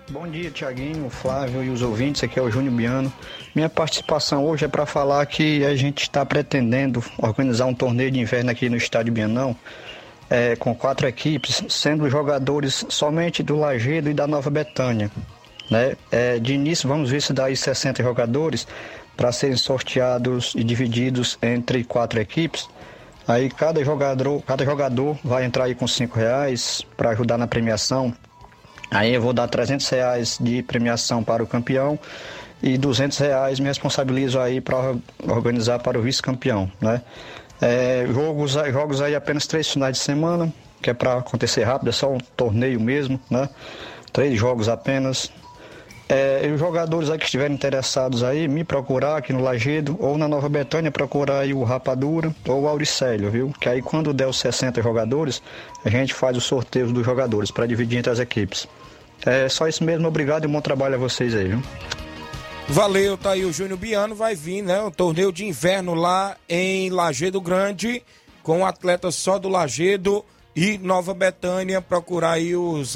Bom 0.10 0.28
dia, 0.28 0.52
Tiaguinho, 0.52 1.10
Flávio 1.10 1.64
e 1.64 1.70
os 1.70 1.82
ouvintes. 1.82 2.24
Aqui 2.24 2.38
é 2.38 2.42
o 2.42 2.52
Júnior 2.52 2.74
Biano. 2.74 3.14
Minha 3.56 3.70
participação 3.70 4.46
hoje 4.46 4.66
é 4.66 4.68
para 4.68 4.86
falar 4.86 5.26
que 5.26 5.66
a 5.66 5.76
gente 5.76 6.04
está 6.04 6.26
pretendendo 6.26 7.04
organizar 7.18 7.66
um 7.66 7.74
torneio 7.74 8.12
de 8.12 8.20
inverno 8.20 8.52
aqui 8.52 8.70
no 8.70 8.76
Estádio 8.76 9.14
Bianão. 9.14 9.56
É, 10.30 10.56
com 10.56 10.74
quatro 10.74 11.08
equipes, 11.08 11.64
sendo 11.68 12.10
jogadores 12.10 12.86
somente 12.88 13.44
do 13.44 13.58
Lagedo 13.58 14.10
e 14.10 14.14
da 14.14 14.26
Nova 14.28 14.50
Betânia. 14.50 15.12
Né? 15.70 15.96
É, 16.12 16.40
de 16.40 16.54
início, 16.54 16.88
vamos 16.88 17.10
ver 17.10 17.22
se 17.22 17.34
dá 17.34 17.46
aí 17.46 17.56
60 17.56 18.02
jogadores 18.02 18.66
para 19.18 19.32
serem 19.32 19.58
sorteados 19.58 20.54
e 20.56 20.64
divididos 20.64 21.38
entre 21.42 21.84
quatro 21.84 22.20
equipes. 22.20 22.68
Aí 23.28 23.50
cada 23.50 23.84
jogador, 23.84 24.42
cada 24.42 24.66
jogador 24.66 25.18
vai 25.24 25.46
entrar 25.46 25.66
aí 25.66 25.76
com 25.76 25.88
cinco 25.88 26.18
reais 26.18 26.82
para 26.98 27.12
ajudar 27.12 27.38
na 27.38 27.48
premiação. 27.48 28.14
Aí 28.90 29.14
eu 29.14 29.22
vou 29.22 29.32
dar 29.32 29.48
300 29.48 29.88
reais 29.90 30.38
de 30.40 30.62
premiação 30.64 31.24
para 31.24 31.42
o 31.42 31.48
campeão 31.48 31.98
e 32.62 32.78
200 32.78 33.18
reais 33.18 33.60
me 33.60 33.68
responsabilizo 33.68 34.40
aí 34.40 34.60
para 34.60 34.96
organizar 35.28 35.80
para 35.80 35.98
o 35.98 36.02
vice-campeão, 36.02 36.70
né? 36.80 37.02
É, 37.62 38.06
jogos, 38.12 38.52
jogos 38.54 39.02
aí 39.02 39.16
apenas 39.16 39.48
três 39.48 39.70
finais 39.70 39.96
de 39.98 40.04
semana, 40.04 40.52
que 40.82 40.90
é 40.90 40.94
para 40.94 41.20
acontecer 41.20 41.64
rápido, 41.64 41.90
é 41.90 41.92
só 41.92 42.12
um 42.12 42.18
torneio 42.36 42.80
mesmo, 42.80 43.20
né? 43.30 43.48
Três 44.12 44.38
jogos 44.38 44.68
apenas. 44.68 45.32
É, 46.14 46.46
e 46.46 46.52
os 46.52 46.60
jogadores 46.60 47.10
aí 47.10 47.18
que 47.18 47.24
estiverem 47.24 47.56
interessados 47.56 48.22
aí, 48.22 48.46
me 48.46 48.66
procurar 48.66 49.16
aqui 49.16 49.32
no 49.32 49.42
Lagedo 49.42 49.96
ou 49.98 50.18
na 50.18 50.28
Nova 50.28 50.50
Betânia, 50.50 50.92
procurar 50.92 51.40
aí 51.40 51.54
o 51.54 51.64
Rapadura 51.64 52.36
ou 52.46 52.64
o 52.64 52.68
Auricélio, 52.68 53.32
viu? 53.32 53.54
Que 53.58 53.70
aí 53.70 53.82
quando 53.82 54.14
der 54.14 54.28
os 54.28 54.38
60 54.38 54.82
jogadores, 54.82 55.42
a 55.86 55.90
gente 55.90 56.14
faz 56.14 56.36
o 56.36 56.42
sorteio 56.42 56.92
dos 56.92 57.06
jogadores 57.06 57.50
para 57.50 57.66
dividir 57.66 57.98
entre 57.98 58.12
as 58.12 58.20
equipes. 58.20 58.68
É 59.26 59.48
só 59.48 59.70
isso 59.70 59.86
mesmo, 59.86 60.06
obrigado 60.06 60.44
e 60.44 60.50
bom 60.50 60.60
trabalho 60.60 60.96
a 60.96 60.98
vocês 60.98 61.34
aí, 61.34 61.48
viu? 61.48 61.64
Valeu, 62.68 63.18
tá 63.18 63.32
aí 63.32 63.46
o 63.46 63.54
Júnior 63.54 63.80
Biano, 63.80 64.14
vai 64.14 64.36
vir, 64.36 64.62
né? 64.62 64.82
O 64.82 64.92
torneio 64.92 65.32
de 65.32 65.46
inverno 65.46 65.94
lá 65.94 66.36
em 66.50 66.90
Lagedo 66.90 67.40
Grande, 67.40 68.04
com 68.44 68.66
atletas 68.66 69.16
só 69.16 69.40
do 69.40 69.48
Lagedo 69.48 70.26
e 70.56 70.78
Nova 70.78 71.14
Betânia, 71.14 71.82
procurar 71.82 72.34
aí 72.34 72.56
os, 72.56 72.96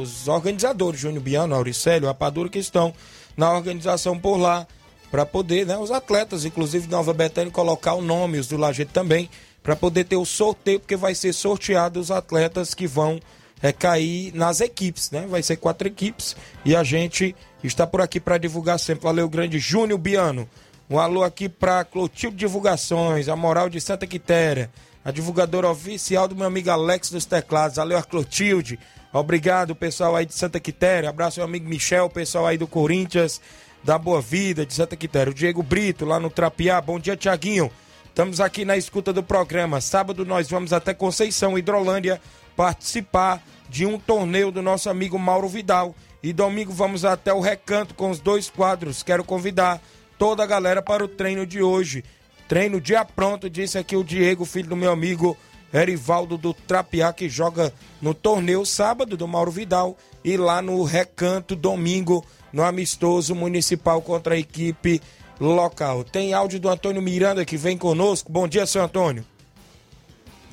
os 0.00 0.28
organizadores, 0.28 1.00
Júnior 1.00 1.22
Biano, 1.22 1.54
Auricélio, 1.54 2.06
Rapadura, 2.06 2.48
que 2.48 2.58
estão 2.58 2.94
na 3.36 3.52
organização 3.52 4.18
por 4.18 4.36
lá, 4.36 4.66
para 5.10 5.24
poder, 5.24 5.66
né, 5.66 5.76
os 5.78 5.90
atletas, 5.90 6.44
inclusive 6.44 6.88
Nova 6.88 7.12
Betânia, 7.12 7.50
colocar 7.50 7.94
o 7.94 8.02
nome, 8.02 8.38
os 8.38 8.46
do 8.46 8.56
Lajeito 8.56 8.92
também, 8.92 9.28
para 9.62 9.74
poder 9.74 10.04
ter 10.04 10.16
o 10.16 10.24
sorteio, 10.24 10.80
porque 10.80 10.96
vai 10.96 11.14
ser 11.14 11.32
sorteado 11.32 11.98
os 11.98 12.10
atletas 12.10 12.74
que 12.74 12.86
vão 12.86 13.18
é, 13.62 13.72
cair 13.72 14.32
nas 14.34 14.60
equipes, 14.60 15.10
né? 15.10 15.26
Vai 15.28 15.42
ser 15.42 15.56
quatro 15.56 15.88
equipes 15.88 16.36
e 16.64 16.76
a 16.76 16.84
gente 16.84 17.34
está 17.62 17.86
por 17.86 18.00
aqui 18.00 18.20
para 18.20 18.38
divulgar 18.38 18.78
sempre. 18.78 19.04
Valeu, 19.04 19.28
grande 19.28 19.58
Júnior 19.58 19.98
Biano. 19.98 20.48
Um 20.88 20.98
alô 20.98 21.22
aqui 21.22 21.48
para 21.48 21.84
Clotilde 21.84 22.36
Divulgações, 22.36 23.28
a 23.28 23.36
Moral 23.36 23.68
de 23.68 23.80
Santa 23.80 24.06
Quitéria 24.06 24.70
a 25.08 25.10
divulgadora 25.10 25.70
oficial 25.70 26.28
do 26.28 26.36
meu 26.36 26.46
amigo 26.46 26.68
Alex 26.68 27.08
dos 27.08 27.24
Teclados. 27.24 27.78
Valeu, 27.78 27.98
Clotilde. 28.02 28.78
Obrigado, 29.10 29.74
pessoal 29.74 30.14
aí 30.14 30.26
de 30.26 30.34
Santa 30.34 30.60
Quitéria. 30.60 31.08
Abraço, 31.08 31.40
meu 31.40 31.46
amigo 31.46 31.66
Michel, 31.66 32.10
pessoal 32.10 32.46
aí 32.46 32.58
do 32.58 32.66
Corinthians, 32.66 33.40
da 33.82 33.96
Boa 33.96 34.20
Vida, 34.20 34.66
de 34.66 34.74
Santa 34.74 34.96
Quitéria. 34.96 35.30
O 35.30 35.34
Diego 35.34 35.62
Brito, 35.62 36.04
lá 36.04 36.20
no 36.20 36.28
Trapiá. 36.28 36.78
Bom 36.82 37.00
dia, 37.00 37.16
Tiaguinho. 37.16 37.70
Estamos 38.04 38.38
aqui 38.38 38.66
na 38.66 38.76
escuta 38.76 39.10
do 39.10 39.22
programa. 39.22 39.80
Sábado 39.80 40.26
nós 40.26 40.50
vamos 40.50 40.74
até 40.74 40.92
Conceição, 40.92 41.56
Hidrolândia, 41.56 42.20
participar 42.54 43.42
de 43.66 43.86
um 43.86 43.98
torneio 43.98 44.50
do 44.50 44.60
nosso 44.60 44.90
amigo 44.90 45.18
Mauro 45.18 45.48
Vidal. 45.48 45.94
E 46.22 46.34
domingo 46.34 46.70
vamos 46.70 47.06
até 47.06 47.32
o 47.32 47.40
Recanto 47.40 47.94
com 47.94 48.10
os 48.10 48.20
dois 48.20 48.50
quadros. 48.50 49.02
Quero 49.02 49.24
convidar 49.24 49.80
toda 50.18 50.42
a 50.42 50.46
galera 50.46 50.82
para 50.82 51.02
o 51.02 51.08
treino 51.08 51.46
de 51.46 51.62
hoje. 51.62 52.04
Treino 52.48 52.80
dia 52.80 53.04
pronto, 53.04 53.50
disse 53.50 53.76
aqui 53.76 53.94
o 53.94 54.02
Diego, 54.02 54.46
filho 54.46 54.70
do 54.70 54.76
meu 54.76 54.90
amigo 54.90 55.36
Erivaldo 55.72 56.38
do 56.38 56.54
Trapiá, 56.54 57.12
que 57.12 57.28
joga 57.28 57.74
no 58.00 58.14
torneio 58.14 58.64
sábado 58.64 59.18
do 59.18 59.28
Mauro 59.28 59.50
Vidal 59.50 59.98
e 60.24 60.34
lá 60.38 60.62
no 60.62 60.82
Recanto 60.82 61.54
domingo, 61.54 62.24
no 62.50 62.62
amistoso 62.62 63.34
municipal 63.34 64.00
contra 64.00 64.34
a 64.34 64.38
equipe 64.38 64.98
local. 65.38 66.02
Tem 66.02 66.32
áudio 66.32 66.58
do 66.58 66.70
Antônio 66.70 67.02
Miranda 67.02 67.44
que 67.44 67.58
vem 67.58 67.76
conosco. 67.76 68.32
Bom 68.32 68.48
dia, 68.48 68.64
seu 68.64 68.82
Antônio. 68.82 69.26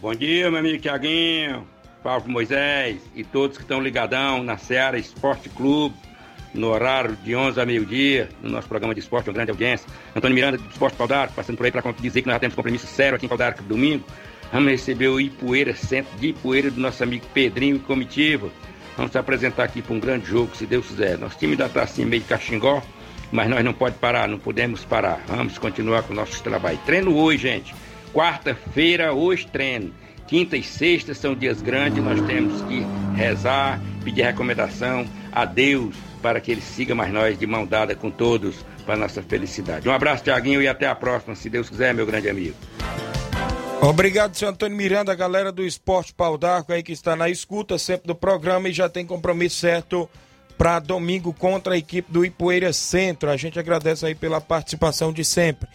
Bom 0.01 0.13
dia, 0.13 0.51
meu 0.51 0.59
amigo 0.59 0.81
Tiaguinho, 0.81 1.65
Paulo 2.03 2.27
Moisés 2.27 2.99
e 3.15 3.23
todos 3.23 3.55
que 3.55 3.63
estão 3.63 3.81
ligadão 3.81 4.43
na 4.43 4.57
Seara 4.57 4.99
Esporte 4.99 5.47
Clube 5.47 5.95
no 6.55 6.69
horário 6.69 7.15
de 7.23 7.35
11 7.35 7.59
a 7.59 7.65
meio-dia, 7.65 8.29
no 8.41 8.49
nosso 8.49 8.67
programa 8.67 8.93
de 8.93 8.99
esporte, 8.99 9.29
uma 9.29 9.33
grande 9.33 9.51
audiência. 9.51 9.87
Antônio 10.15 10.35
Miranda, 10.35 10.57
do 10.57 10.69
Esporte 10.69 10.95
Pau 10.95 11.07
passando 11.35 11.57
por 11.57 11.65
aí 11.65 11.71
para 11.71 11.91
dizer 11.91 12.21
que 12.21 12.27
nós 12.27 12.35
já 12.35 12.39
temos 12.39 12.55
compromisso 12.55 12.87
sério 12.87 13.15
aqui 13.15 13.25
em 13.25 13.29
Pau 13.29 13.37
domingo. 13.67 14.03
Vamos 14.51 14.71
receber 14.71 15.07
o 15.07 15.19
Ipueira, 15.19 15.75
centro 15.75 16.17
de 16.17 16.29
Ipueira 16.29 16.71
do 16.71 16.79
nosso 16.79 17.03
amigo 17.03 17.25
Pedrinho 17.33 17.75
e 17.75 17.79
comitiva. 17.79 18.49
Vamos 18.95 19.11
se 19.11 19.17
apresentar 19.17 19.63
aqui 19.63 19.81
para 19.81 19.93
um 19.93 19.99
grande 19.99 20.27
jogo, 20.27 20.55
se 20.55 20.65
Deus 20.65 20.87
quiser. 20.87 21.17
Nosso 21.17 21.37
time 21.37 21.53
ainda 21.53 21.65
está 21.65 21.83
assim 21.83 22.05
meio 22.05 22.21
de 22.21 22.29
caxingó, 22.29 22.81
mas 23.31 23.49
nós 23.49 23.63
não 23.63 23.73
pode 23.73 23.97
parar, 23.97 24.27
não 24.27 24.39
podemos 24.39 24.85
parar. 24.85 25.21
Vamos 25.27 25.57
continuar 25.57 26.03
com 26.03 26.13
nossos 26.13 26.39
trabalhos. 26.39 26.81
Treino 26.85 27.15
hoje, 27.17 27.43
gente. 27.43 27.75
Quarta-feira, 28.13 29.13
hoje 29.13 29.45
treino. 29.47 29.91
Quinta 30.27 30.55
e 30.55 30.63
sexta 30.63 31.13
são 31.13 31.35
dias 31.35 31.61
grandes, 31.61 32.03
nós 32.03 32.19
temos 32.21 32.61
que 32.63 32.83
rezar, 33.15 33.79
pedir 34.03 34.23
recomendação 34.23 35.05
a 35.31 35.45
Deus 35.45 35.95
para 36.25 36.41
que 36.41 36.51
ele 36.51 36.61
siga 36.61 36.95
mais 36.95 37.13
nós 37.13 37.37
de 37.37 37.45
mão 37.45 37.67
dada 37.67 37.95
com 37.95 38.09
todos 38.09 38.55
para 38.83 38.95
nossa 38.95 39.21
felicidade. 39.21 39.87
Um 39.87 39.91
abraço, 39.91 40.23
Tiaguinho, 40.23 40.59
e 40.59 40.67
até 40.67 40.87
a 40.87 40.95
próxima, 40.95 41.35
se 41.35 41.51
Deus 41.51 41.69
quiser, 41.69 41.93
meu 41.93 42.03
grande 42.03 42.27
amigo. 42.27 42.55
Obrigado, 43.79 44.35
senhor 44.35 44.49
Antônio 44.49 44.75
Miranda, 44.75 45.13
galera 45.13 45.51
do 45.51 45.63
Esporte 45.63 46.15
Pau 46.15 46.35
d'Arco 46.35 46.73
aí 46.73 46.81
que 46.81 46.91
está 46.91 47.15
na 47.15 47.29
escuta 47.29 47.77
sempre 47.77 48.07
do 48.07 48.15
programa 48.15 48.67
e 48.67 48.73
já 48.73 48.89
tem 48.89 49.05
compromisso 49.05 49.57
certo 49.57 50.09
para 50.57 50.79
domingo 50.79 51.31
contra 51.31 51.75
a 51.75 51.77
equipe 51.77 52.11
do 52.11 52.25
Ipueira 52.25 52.73
Centro. 52.73 53.29
A 53.29 53.37
gente 53.37 53.59
agradece 53.59 54.03
aí 54.03 54.15
pela 54.15 54.41
participação 54.41 55.13
de 55.13 55.23
sempre. 55.23 55.69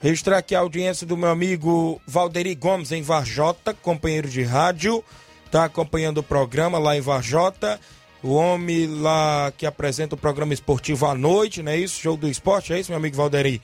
Registrar 0.00 0.38
aqui 0.38 0.56
a 0.56 0.58
audiência 0.58 1.06
do 1.06 1.16
meu 1.16 1.28
amigo 1.28 2.02
Valderi 2.08 2.56
Gomes 2.56 2.90
em 2.90 3.02
Varjota, 3.02 3.72
companheiro 3.72 4.28
de 4.28 4.42
rádio, 4.42 5.04
está 5.46 5.64
acompanhando 5.64 6.18
o 6.18 6.24
programa 6.24 6.76
lá 6.76 6.96
em 6.96 7.00
Varjota 7.00 7.78
o 8.22 8.34
homem 8.34 8.86
lá 8.86 9.52
que 9.56 9.66
apresenta 9.66 10.14
o 10.14 10.18
programa 10.18 10.54
esportivo 10.54 11.06
à 11.06 11.14
noite, 11.14 11.62
não 11.62 11.72
é 11.72 11.76
isso? 11.76 12.00
Jogo 12.00 12.22
do 12.22 12.28
esporte, 12.28 12.72
é 12.72 12.78
isso, 12.78 12.90
meu 12.90 12.98
amigo 12.98 13.16
Valderi? 13.16 13.60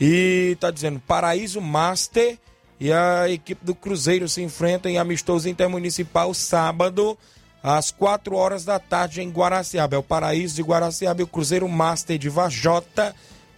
E 0.00 0.56
tá 0.60 0.70
dizendo, 0.70 1.00
Paraíso 1.00 1.60
Master 1.60 2.38
e 2.78 2.92
a 2.92 3.30
equipe 3.30 3.64
do 3.64 3.74
Cruzeiro 3.74 4.28
se 4.28 4.42
enfrentam 4.42 4.90
em 4.90 4.98
amistoso 4.98 5.48
intermunicipal 5.48 6.34
sábado 6.34 7.16
às 7.62 7.90
4 7.90 8.36
horas 8.36 8.64
da 8.64 8.78
tarde 8.78 9.22
em 9.22 9.30
Guaraciaba. 9.30 9.96
É 9.96 9.98
o 9.98 10.02
Paraíso 10.02 10.56
de 10.56 10.62
Guaraciaba 10.62 11.22
e 11.22 11.24
o 11.24 11.28
Cruzeiro 11.28 11.68
Master 11.68 12.18
de 12.18 12.28
Vajota, 12.28 13.14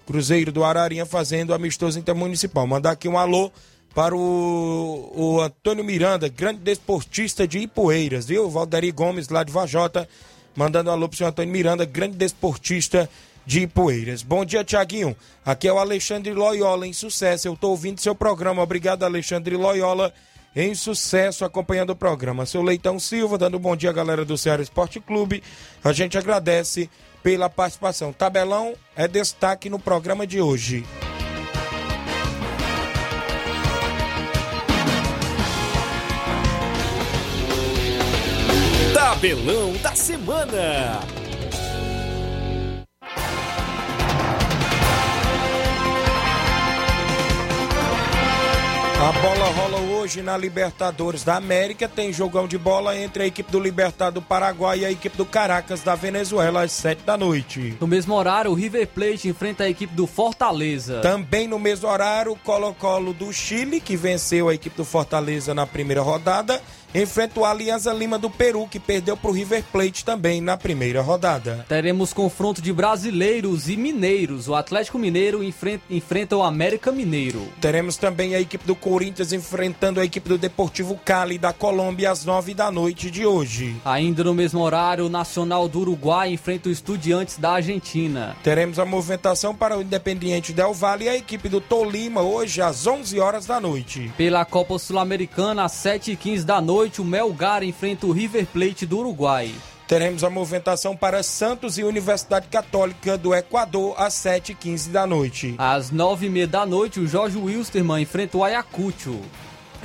Cruzeiro 0.06 0.52
do 0.52 0.62
Ararinha 0.62 1.04
fazendo 1.04 1.52
amistoso 1.52 1.98
intermunicipal. 1.98 2.66
Mandar 2.66 2.92
aqui 2.92 3.08
um 3.08 3.18
alô 3.18 3.50
para 3.92 4.14
o, 4.14 5.12
o 5.12 5.40
Antônio 5.40 5.82
Miranda, 5.82 6.28
grande 6.28 6.60
desportista 6.60 7.48
de 7.48 7.60
Ipueiras, 7.60 8.26
viu? 8.26 8.48
Valderi 8.48 8.92
Gomes 8.92 9.28
lá 9.30 9.42
de 9.42 9.50
Vajota 9.50 10.06
mandando 10.56 10.90
um 10.90 10.92
alô 10.92 11.08
pro 11.08 11.16
senhor 11.16 11.28
Antônio 11.28 11.52
Miranda, 11.52 11.84
grande 11.84 12.16
desportista 12.16 13.08
de 13.44 13.60
Ipueiras. 13.60 14.22
Bom 14.22 14.44
dia, 14.44 14.64
Tiaguinho. 14.64 15.14
Aqui 15.44 15.68
é 15.68 15.72
o 15.72 15.78
Alexandre 15.78 16.32
Loyola, 16.32 16.86
em 16.86 16.92
sucesso. 16.92 17.46
Eu 17.46 17.54
estou 17.54 17.70
ouvindo 17.70 18.00
seu 18.00 18.14
programa. 18.14 18.62
Obrigado, 18.62 19.04
Alexandre 19.04 19.56
Loyola, 19.56 20.12
em 20.54 20.74
sucesso, 20.74 21.44
acompanhando 21.44 21.90
o 21.90 21.96
programa. 21.96 22.46
Seu 22.46 22.62
Leitão 22.62 22.98
Silva, 22.98 23.38
dando 23.38 23.58
um 23.58 23.60
bom 23.60 23.76
dia, 23.76 23.92
galera 23.92 24.24
do 24.24 24.36
Ceará 24.36 24.62
Esporte 24.62 24.98
Clube. 24.98 25.42
A 25.84 25.92
gente 25.92 26.18
agradece 26.18 26.90
pela 27.22 27.48
participação. 27.48 28.12
Tabelão 28.12 28.74
é 28.96 29.06
destaque 29.06 29.70
no 29.70 29.78
programa 29.78 30.26
de 30.26 30.40
hoje. 30.40 30.84
Tabelão 39.06 39.72
da 39.74 39.94
Semana. 39.94 41.00
A 48.98 49.12
bola 49.12 49.44
rola 49.50 49.78
hoje 49.78 50.22
na 50.22 50.36
Libertadores 50.36 51.22
da 51.22 51.36
América. 51.36 51.88
Tem 51.88 52.12
jogão 52.12 52.48
de 52.48 52.58
bola 52.58 52.98
entre 52.98 53.22
a 53.22 53.26
equipe 53.26 53.52
do 53.52 53.60
Libertad 53.60 54.12
do 54.12 54.20
Paraguai 54.20 54.80
e 54.80 54.84
a 54.84 54.90
equipe 54.90 55.16
do 55.16 55.24
Caracas 55.24 55.82
da 55.82 55.94
Venezuela 55.94 56.62
às 56.62 56.72
7 56.72 57.04
da 57.04 57.16
noite. 57.16 57.76
No 57.80 57.86
mesmo 57.86 58.12
horário, 58.14 58.50
o 58.50 58.54
River 58.54 58.88
Plate 58.88 59.28
enfrenta 59.28 59.62
a 59.62 59.68
equipe 59.68 59.94
do 59.94 60.08
Fortaleza. 60.08 61.00
Também 61.00 61.46
no 61.46 61.60
mesmo 61.60 61.88
horário, 61.88 62.32
o 62.32 62.36
Colo-Colo 62.36 63.12
do 63.12 63.32
Chile, 63.32 63.80
que 63.80 63.96
venceu 63.96 64.48
a 64.48 64.54
equipe 64.54 64.76
do 64.76 64.84
Fortaleza 64.84 65.54
na 65.54 65.64
primeira 65.64 66.02
rodada, 66.02 66.60
enfrenta 67.02 67.40
o 67.40 67.44
Alianza 67.44 67.92
Lima 67.92 68.18
do 68.18 68.30
Peru, 68.30 68.66
que 68.66 68.80
perdeu 68.80 69.16
para 69.16 69.30
o 69.30 69.34
River 69.34 69.62
Plate 69.70 70.04
também 70.04 70.40
na 70.40 70.56
primeira 70.56 71.02
rodada. 71.02 71.64
Teremos 71.68 72.12
confronto 72.12 72.62
de 72.62 72.72
brasileiros 72.72 73.68
e 73.68 73.76
mineiros. 73.76 74.48
O 74.48 74.54
Atlético 74.54 74.98
Mineiro 74.98 75.44
enfrenta, 75.44 75.84
enfrenta 75.90 76.36
o 76.36 76.42
América 76.42 76.90
Mineiro. 76.90 77.46
Teremos 77.60 77.96
também 77.96 78.34
a 78.34 78.40
equipe 78.40 78.66
do 78.66 78.74
Corinthians 78.74 79.32
enfrentando 79.32 80.00
a 80.00 80.04
equipe 80.04 80.28
do 80.28 80.38
Deportivo 80.38 80.98
Cali 81.04 81.36
da 81.36 81.52
Colômbia 81.52 82.10
às 82.10 82.24
nove 82.24 82.54
da 82.54 82.70
noite 82.70 83.10
de 83.10 83.26
hoje. 83.26 83.76
Ainda 83.84 84.24
no 84.24 84.34
mesmo 84.34 84.60
horário, 84.60 85.06
o 85.06 85.10
Nacional 85.10 85.68
do 85.68 85.80
Uruguai 85.80 86.32
enfrenta 86.32 86.68
o 86.68 86.72
Estudiantes 86.72 87.36
da 87.36 87.52
Argentina. 87.52 88.36
Teremos 88.42 88.78
a 88.78 88.86
movimentação 88.86 89.54
para 89.54 89.76
o 89.76 89.82
Independiente 89.82 90.52
Del 90.52 90.72
Valle 90.72 91.04
e 91.04 91.08
a 91.08 91.16
equipe 91.16 91.48
do 91.48 91.60
Tolima 91.60 92.22
hoje 92.22 92.62
às 92.62 92.86
onze 92.86 93.20
horas 93.20 93.46
da 93.46 93.60
noite. 93.60 94.10
Pela 94.16 94.44
Copa 94.44 94.78
Sul-Americana, 94.78 95.64
às 95.64 95.72
sete 95.72 96.12
e 96.12 96.16
quinze 96.16 96.44
da 96.44 96.60
noite 96.60 96.85
noite, 96.86 97.00
o 97.00 97.04
Melgar 97.04 97.64
enfrenta 97.64 98.06
o 98.06 98.12
River 98.12 98.46
Plate 98.46 98.86
do 98.86 98.98
Uruguai. 98.98 99.52
Teremos 99.88 100.22
a 100.22 100.30
movimentação 100.30 100.96
para 100.96 101.22
Santos 101.22 101.78
e 101.78 101.82
Universidade 101.82 102.46
Católica 102.46 103.18
do 103.18 103.34
Equador 103.34 103.94
às 103.98 104.14
7h15 104.14 104.90
da 104.90 105.04
noite. 105.04 105.54
Às 105.58 105.92
9h30 105.92 106.46
da 106.46 106.64
noite, 106.64 107.00
o 107.00 107.06
Jorge 107.06 107.38
Wilstermann 107.38 108.02
enfrenta 108.02 108.38
o 108.38 108.44
Ayacucho. 108.44 109.20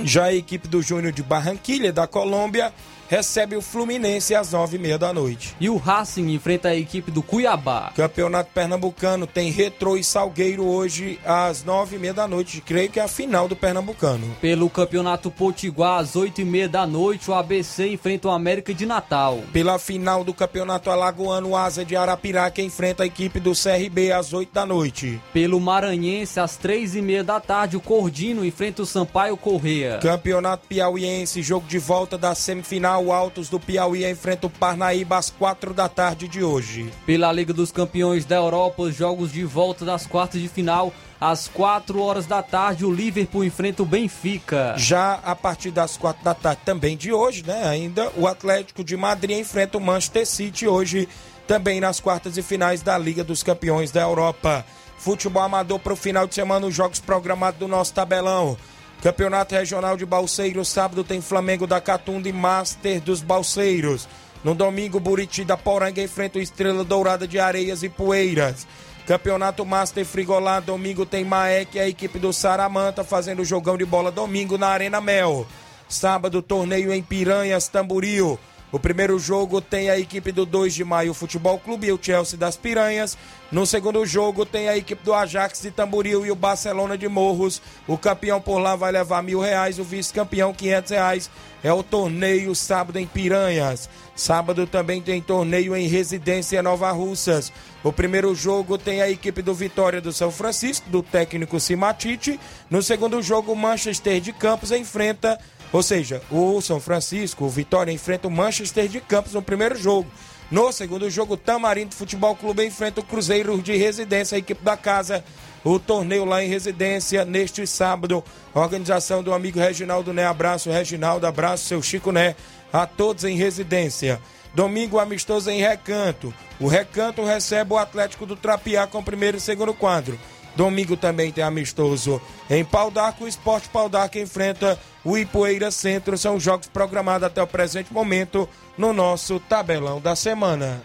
Já 0.03 0.25
a 0.25 0.33
equipe 0.33 0.67
do 0.67 0.81
Júnior 0.81 1.11
de 1.11 1.23
Barranquilha, 1.23 1.91
da 1.91 2.05
Colômbia, 2.05 2.71
recebe 3.11 3.57
o 3.57 3.61
Fluminense 3.61 4.33
às 4.33 4.53
nove 4.53 4.77
e 4.77 4.79
meia 4.79 4.97
da 4.97 5.11
noite. 5.11 5.53
E 5.59 5.69
o 5.69 5.75
Racing 5.75 6.29
enfrenta 6.33 6.69
a 6.69 6.75
equipe 6.77 7.11
do 7.11 7.21
Cuiabá. 7.21 7.91
Campeonato 7.93 8.51
Pernambucano 8.53 9.27
tem 9.27 9.51
Retrô 9.51 9.97
e 9.97 10.03
Salgueiro 10.03 10.65
hoje 10.65 11.19
às 11.25 11.61
nove 11.61 11.97
e 11.97 11.99
meia 11.99 12.13
da 12.13 12.25
noite. 12.25 12.61
Creio 12.61 12.89
que 12.89 13.01
é 13.01 13.03
a 13.03 13.09
final 13.09 13.49
do 13.49 13.55
Pernambucano. 13.55 14.33
Pelo 14.39 14.69
Campeonato 14.69 15.29
Potiguar, 15.29 15.99
às 15.99 16.15
oito 16.15 16.39
e 16.39 16.45
meia 16.45 16.69
da 16.69 16.87
noite, 16.87 17.29
o 17.29 17.33
ABC 17.33 17.89
enfrenta 17.89 18.29
o 18.29 18.31
América 18.31 18.73
de 18.73 18.85
Natal. 18.85 19.41
Pela 19.51 19.77
final 19.77 20.23
do 20.23 20.33
Campeonato 20.33 20.89
Alagoano, 20.89 21.49
o 21.49 21.57
Asa 21.57 21.83
de 21.83 21.97
Arapiraca 21.97 22.61
enfrenta 22.61 23.03
a 23.03 23.05
equipe 23.05 23.41
do 23.41 23.51
CRB 23.51 24.13
às 24.13 24.31
oito 24.31 24.53
da 24.53 24.65
noite. 24.65 25.19
Pelo 25.33 25.59
Maranhense, 25.59 26.39
às 26.39 26.55
três 26.55 26.95
e 26.95 27.01
meia 27.01 27.25
da 27.25 27.41
tarde, 27.41 27.75
o 27.75 27.81
Cordino 27.81 28.45
enfrenta 28.45 28.83
o 28.83 28.85
Sampaio 28.85 29.35
Correia. 29.35 29.99
Campeonato 30.01 30.65
Piauiense, 30.65 31.41
jogo 31.41 31.67
de 31.67 31.77
volta 31.77 32.17
da 32.17 32.33
semifinal 32.33 33.00
o 33.01 33.11
Altos 33.11 33.49
do 33.49 33.59
Piauí 33.59 34.09
enfrenta 34.09 34.47
o 34.47 34.49
Parnaíba 34.49 35.17
às 35.17 35.29
quatro 35.29 35.73
da 35.73 35.89
tarde 35.89 36.27
de 36.27 36.43
hoje. 36.43 36.91
Pela 37.05 37.31
Liga 37.31 37.53
dos 37.53 37.71
Campeões 37.71 38.25
da 38.25 38.35
Europa, 38.35 38.83
os 38.83 38.95
jogos 38.95 39.31
de 39.31 39.43
volta 39.43 39.83
das 39.83 40.05
quartas 40.07 40.39
de 40.41 40.47
final. 40.47 40.93
Às 41.19 41.47
4 41.47 42.01
horas 42.01 42.25
da 42.25 42.41
tarde, 42.41 42.83
o 42.83 42.91
Liverpool 42.91 43.43
enfrenta 43.43 43.83
o 43.83 43.85
Benfica. 43.85 44.73
Já 44.75 45.19
a 45.23 45.35
partir 45.35 45.69
das 45.69 45.95
4 45.95 46.23
da 46.23 46.33
tarde 46.33 46.61
também 46.65 46.97
de 46.97 47.13
hoje, 47.13 47.43
né? 47.45 47.67
Ainda 47.67 48.11
o 48.17 48.25
Atlético 48.25 48.83
de 48.83 48.97
Madrid 48.97 49.37
enfrenta 49.37 49.77
o 49.77 49.81
Manchester 49.81 50.25
City 50.25 50.67
hoje, 50.67 51.07
também 51.47 51.79
nas 51.79 51.99
quartas 51.99 52.37
e 52.37 52.41
finais 52.41 52.81
da 52.81 52.97
Liga 52.97 53.23
dos 53.23 53.43
Campeões 53.43 53.91
da 53.91 54.01
Europa. 54.01 54.65
Futebol 54.97 55.43
amador 55.43 55.77
para 55.79 55.93
o 55.93 55.95
final 55.95 56.25
de 56.25 56.33
semana, 56.33 56.65
os 56.65 56.73
jogos 56.73 56.99
programados 56.99 57.59
do 57.59 57.67
nosso 57.67 57.93
tabelão. 57.93 58.57
Campeonato 59.01 59.55
Regional 59.55 59.97
de 59.97 60.05
Balseiros, 60.05 60.67
sábado 60.69 61.03
tem 61.03 61.21
Flamengo 61.21 61.65
da 61.65 61.81
Catunda 61.81 62.29
e 62.29 62.33
Master 62.33 63.01
dos 63.01 63.23
Balseiros. 63.23 64.07
No 64.43 64.53
domingo, 64.53 64.99
Buriti 64.99 65.43
da 65.43 65.57
Poranga 65.57 66.01
enfrenta 66.01 66.37
o 66.37 66.41
Estrela 66.41 66.83
Dourada 66.83 67.27
de 67.27 67.39
Areias 67.39 67.81
e 67.81 67.89
Poeiras. 67.89 68.67
Campeonato 69.07 69.65
Master 69.65 70.05
Frigolá, 70.05 70.59
domingo 70.59 71.03
tem 71.03 71.25
Maek 71.25 71.77
e 71.77 71.79
a 71.79 71.89
equipe 71.89 72.19
do 72.19 72.31
Saramanta 72.31 73.03
fazendo 73.03 73.43
jogão 73.43 73.75
de 73.75 73.85
bola 73.85 74.11
domingo 74.11 74.55
na 74.55 74.67
Arena 74.67 75.01
Mel. 75.01 75.47
Sábado, 75.89 76.39
torneio 76.39 76.93
em 76.93 77.01
Piranhas, 77.01 77.67
Tamboril. 77.67 78.39
O 78.71 78.79
primeiro 78.79 79.19
jogo 79.19 79.59
tem 79.59 79.89
a 79.89 79.99
equipe 79.99 80.31
do 80.31 80.45
2 80.45 80.73
de 80.73 80.85
maio 80.85 81.13
Futebol 81.13 81.59
Clube 81.59 81.87
e 81.87 81.91
o 81.91 81.99
Chelsea 82.01 82.39
das 82.39 82.55
Piranhas. 82.55 83.17
No 83.51 83.65
segundo 83.65 84.05
jogo 84.05 84.45
tem 84.45 84.69
a 84.69 84.77
equipe 84.77 85.03
do 85.03 85.13
Ajax 85.13 85.61
de 85.61 85.71
Tamboril 85.71 86.25
e 86.25 86.31
o 86.31 86.35
Barcelona 86.35 86.97
de 86.97 87.09
Morros. 87.09 87.61
O 87.85 87.97
campeão 87.97 88.39
por 88.39 88.59
lá 88.59 88.77
vai 88.77 88.93
levar 88.93 89.21
mil 89.21 89.41
reais, 89.41 89.77
o 89.77 89.83
vice-campeão 89.83 90.53
quinhentos 90.53 90.91
reais. 90.91 91.29
É 91.61 91.71
o 91.73 91.83
torneio 91.83 92.55
sábado 92.55 92.97
em 92.97 93.05
Piranhas. 93.05 93.89
Sábado 94.15 94.65
também 94.65 95.01
tem 95.01 95.21
torneio 95.21 95.75
em 95.75 95.87
Residência 95.87 96.63
Nova 96.63 96.91
Russas. 96.91 97.51
O 97.83 97.91
primeiro 97.91 98.33
jogo 98.33 98.77
tem 98.77 99.01
a 99.01 99.09
equipe 99.09 99.41
do 99.41 99.53
Vitória 99.53 99.99
do 99.99 100.13
São 100.13 100.31
Francisco, 100.31 100.89
do 100.89 101.03
técnico 101.03 101.59
Simatite. 101.59 102.39
No 102.69 102.81
segundo 102.81 103.21
jogo, 103.21 103.53
Manchester 103.53 104.21
de 104.21 104.31
Campos 104.31 104.71
enfrenta 104.71 105.37
ou 105.71 105.81
seja, 105.81 106.21
o 106.29 106.61
São 106.61 106.79
Francisco, 106.79 107.45
o 107.45 107.49
Vitória 107.49 107.91
enfrenta 107.91 108.27
o 108.27 108.31
Manchester 108.31 108.87
de 108.87 108.99
Campos 108.99 109.33
no 109.33 109.41
primeiro 109.41 109.75
jogo. 109.75 110.09
No 110.51 110.69
segundo 110.73 111.09
jogo, 111.09 111.35
o 111.35 111.37
Tamarindo 111.37 111.95
Futebol 111.95 112.35
Clube 112.35 112.65
enfrenta 112.65 112.99
o 112.99 113.03
Cruzeiro 113.03 113.57
de 113.61 113.77
Residência, 113.77 114.35
a 114.35 114.39
equipe 114.39 114.61
da 114.63 114.75
casa. 114.75 115.23
O 115.63 115.79
torneio 115.79 116.25
lá 116.25 116.43
em 116.43 116.49
residência 116.49 117.23
neste 117.23 117.65
sábado. 117.65 118.21
Organização 118.53 119.23
do 119.23 119.33
amigo 119.33 119.59
Reginaldo 119.59 120.11
Né. 120.11 120.25
Abraço, 120.25 120.69
Reginaldo. 120.69 121.25
Abraço, 121.25 121.65
seu 121.65 121.81
Chico 121.81 122.11
Né. 122.11 122.35
A 122.73 122.85
todos 122.85 123.23
em 123.23 123.37
residência. 123.37 124.19
Domingo 124.53 124.99
amistoso 124.99 125.49
em 125.49 125.61
Recanto. 125.61 126.33
O 126.59 126.67
Recanto 126.67 127.23
recebe 127.23 127.73
o 127.73 127.77
Atlético 127.77 128.25
do 128.25 128.35
Trapiá 128.35 128.85
com 128.87 128.99
o 128.99 129.03
primeiro 129.03 129.37
e 129.37 129.41
segundo 129.41 129.73
quadro. 129.73 130.19
Domingo 130.55 130.97
também 130.97 131.31
tem 131.31 131.43
amistoso 131.43 132.21
em 132.49 132.63
Pau 132.63 132.91
d'Arco. 132.91 133.23
O 133.23 133.27
Esporte 133.27 133.69
Pau 133.69 133.87
d'Arco 133.87 134.17
enfrenta 134.17 134.79
o 135.03 135.17
Ipueira 135.17 135.71
Centro. 135.71 136.17
São 136.17 136.39
jogos 136.39 136.67
programados 136.67 137.25
até 137.27 137.41
o 137.41 137.47
presente 137.47 137.93
momento 137.93 138.47
no 138.77 138.93
nosso 138.93 139.39
tabelão 139.39 139.99
da 139.99 140.15
semana. 140.15 140.81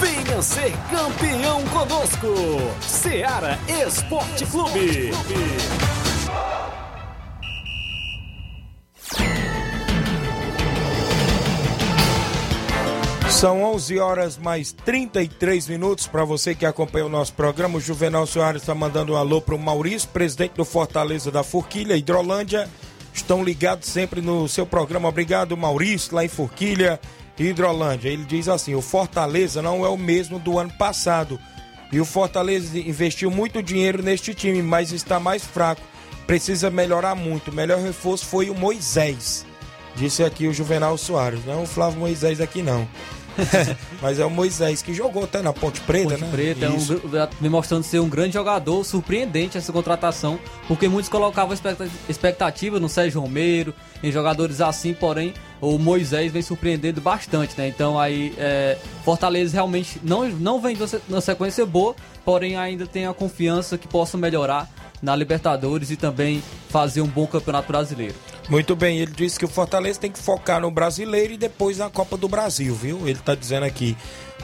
Venha 0.00 0.42
ser 0.42 0.72
campeão 0.90 1.64
conosco. 1.66 2.34
Seara 2.80 3.58
Esporte 3.68 4.46
Clube. 4.46 5.10
São 13.34 13.64
11 13.64 13.98
horas 13.98 14.38
mais 14.38 14.70
33 14.70 15.66
minutos 15.66 16.06
para 16.06 16.24
você 16.24 16.54
que 16.54 16.64
acompanha 16.64 17.04
o 17.04 17.10
nosso 17.10 17.34
programa. 17.34 17.78
O 17.78 17.80
Juvenal 17.80 18.26
Soares 18.28 18.62
está 18.62 18.76
mandando 18.76 19.12
um 19.12 19.16
alô 19.16 19.42
para 19.42 19.56
o 19.56 19.58
Maurício, 19.58 20.08
presidente 20.10 20.52
do 20.52 20.64
Fortaleza 20.64 21.32
da 21.32 21.42
Forquilha, 21.42 21.96
Hidrolândia. 21.96 22.70
Estão 23.12 23.42
ligados 23.42 23.88
sempre 23.88 24.22
no 24.22 24.48
seu 24.48 24.64
programa. 24.64 25.08
Obrigado, 25.08 25.56
Maurício, 25.56 26.14
lá 26.14 26.24
em 26.24 26.28
Forquilha, 26.28 27.00
Hidrolândia. 27.36 28.08
Ele 28.08 28.24
diz 28.24 28.48
assim: 28.48 28.76
o 28.76 28.80
Fortaleza 28.80 29.60
não 29.60 29.84
é 29.84 29.88
o 29.88 29.98
mesmo 29.98 30.38
do 30.38 30.56
ano 30.56 30.72
passado. 30.78 31.38
E 31.90 32.00
o 32.00 32.04
Fortaleza 32.04 32.78
investiu 32.78 33.32
muito 33.32 33.60
dinheiro 33.60 34.00
neste 34.00 34.32
time, 34.32 34.62
mas 34.62 34.92
está 34.92 35.18
mais 35.18 35.44
fraco. 35.44 35.82
Precisa 36.24 36.70
melhorar 36.70 37.16
muito. 37.16 37.50
O 37.50 37.54
melhor 37.54 37.80
reforço 37.80 38.26
foi 38.26 38.48
o 38.48 38.54
Moisés. 38.54 39.44
Disse 39.96 40.22
aqui 40.22 40.46
o 40.46 40.54
Juvenal 40.54 40.96
Soares. 40.96 41.44
Não 41.44 41.60
é 41.60 41.62
o 41.62 41.66
Flávio 41.66 41.98
Moisés 41.98 42.40
aqui, 42.40 42.62
não. 42.62 42.88
Mas 44.00 44.18
é 44.18 44.24
o 44.24 44.30
Moisés 44.30 44.82
que 44.82 44.92
jogou 44.92 45.24
até 45.24 45.42
na 45.42 45.52
Ponte 45.52 45.80
Preta, 45.80 46.10
Ponte 46.10 46.20
né? 46.22 46.28
Preta, 46.30 46.66
é 46.66 46.70
um, 46.70 46.78
demonstrando 47.40 47.84
ser 47.84 48.00
um 48.00 48.08
grande 48.08 48.34
jogador, 48.34 48.84
surpreendente 48.84 49.58
essa 49.58 49.72
contratação, 49.72 50.38
porque 50.68 50.88
muitos 50.88 51.08
colocavam 51.08 51.54
expectativa 52.08 52.78
no 52.80 52.88
Sérgio 52.88 53.20
Romero, 53.20 53.74
em 54.02 54.12
jogadores 54.12 54.60
assim, 54.60 54.94
porém 54.94 55.34
o 55.60 55.78
Moisés 55.78 56.30
vem 56.30 56.42
surpreendendo 56.42 57.00
bastante, 57.00 57.54
né? 57.56 57.68
Então 57.68 57.98
aí 57.98 58.34
é, 58.36 58.76
Fortaleza 59.04 59.54
realmente 59.54 60.00
não, 60.02 60.28
não 60.28 60.60
vem 60.60 60.76
na 61.08 61.20
sequência 61.20 61.64
boa, 61.64 61.94
porém 62.24 62.56
ainda 62.56 62.86
tem 62.86 63.06
a 63.06 63.14
confiança 63.14 63.78
que 63.78 63.88
possa 63.88 64.16
melhorar 64.16 64.68
na 65.02 65.14
Libertadores 65.14 65.90
e 65.90 65.96
também 65.96 66.42
fazer 66.68 67.02
um 67.02 67.06
bom 67.06 67.26
campeonato 67.26 67.68
brasileiro. 67.68 68.14
Muito 68.48 68.76
bem, 68.76 68.98
ele 68.98 69.10
disse 69.10 69.38
que 69.38 69.44
o 69.46 69.48
Fortaleza 69.48 69.98
tem 69.98 70.12
que 70.12 70.18
focar 70.18 70.60
no 70.60 70.70
brasileiro 70.70 71.32
e 71.32 71.38
depois 71.38 71.78
na 71.78 71.88
Copa 71.88 72.16
do 72.16 72.28
Brasil, 72.28 72.74
viu? 72.74 73.08
Ele 73.08 73.18
tá 73.18 73.34
dizendo 73.34 73.64
aqui. 73.64 73.96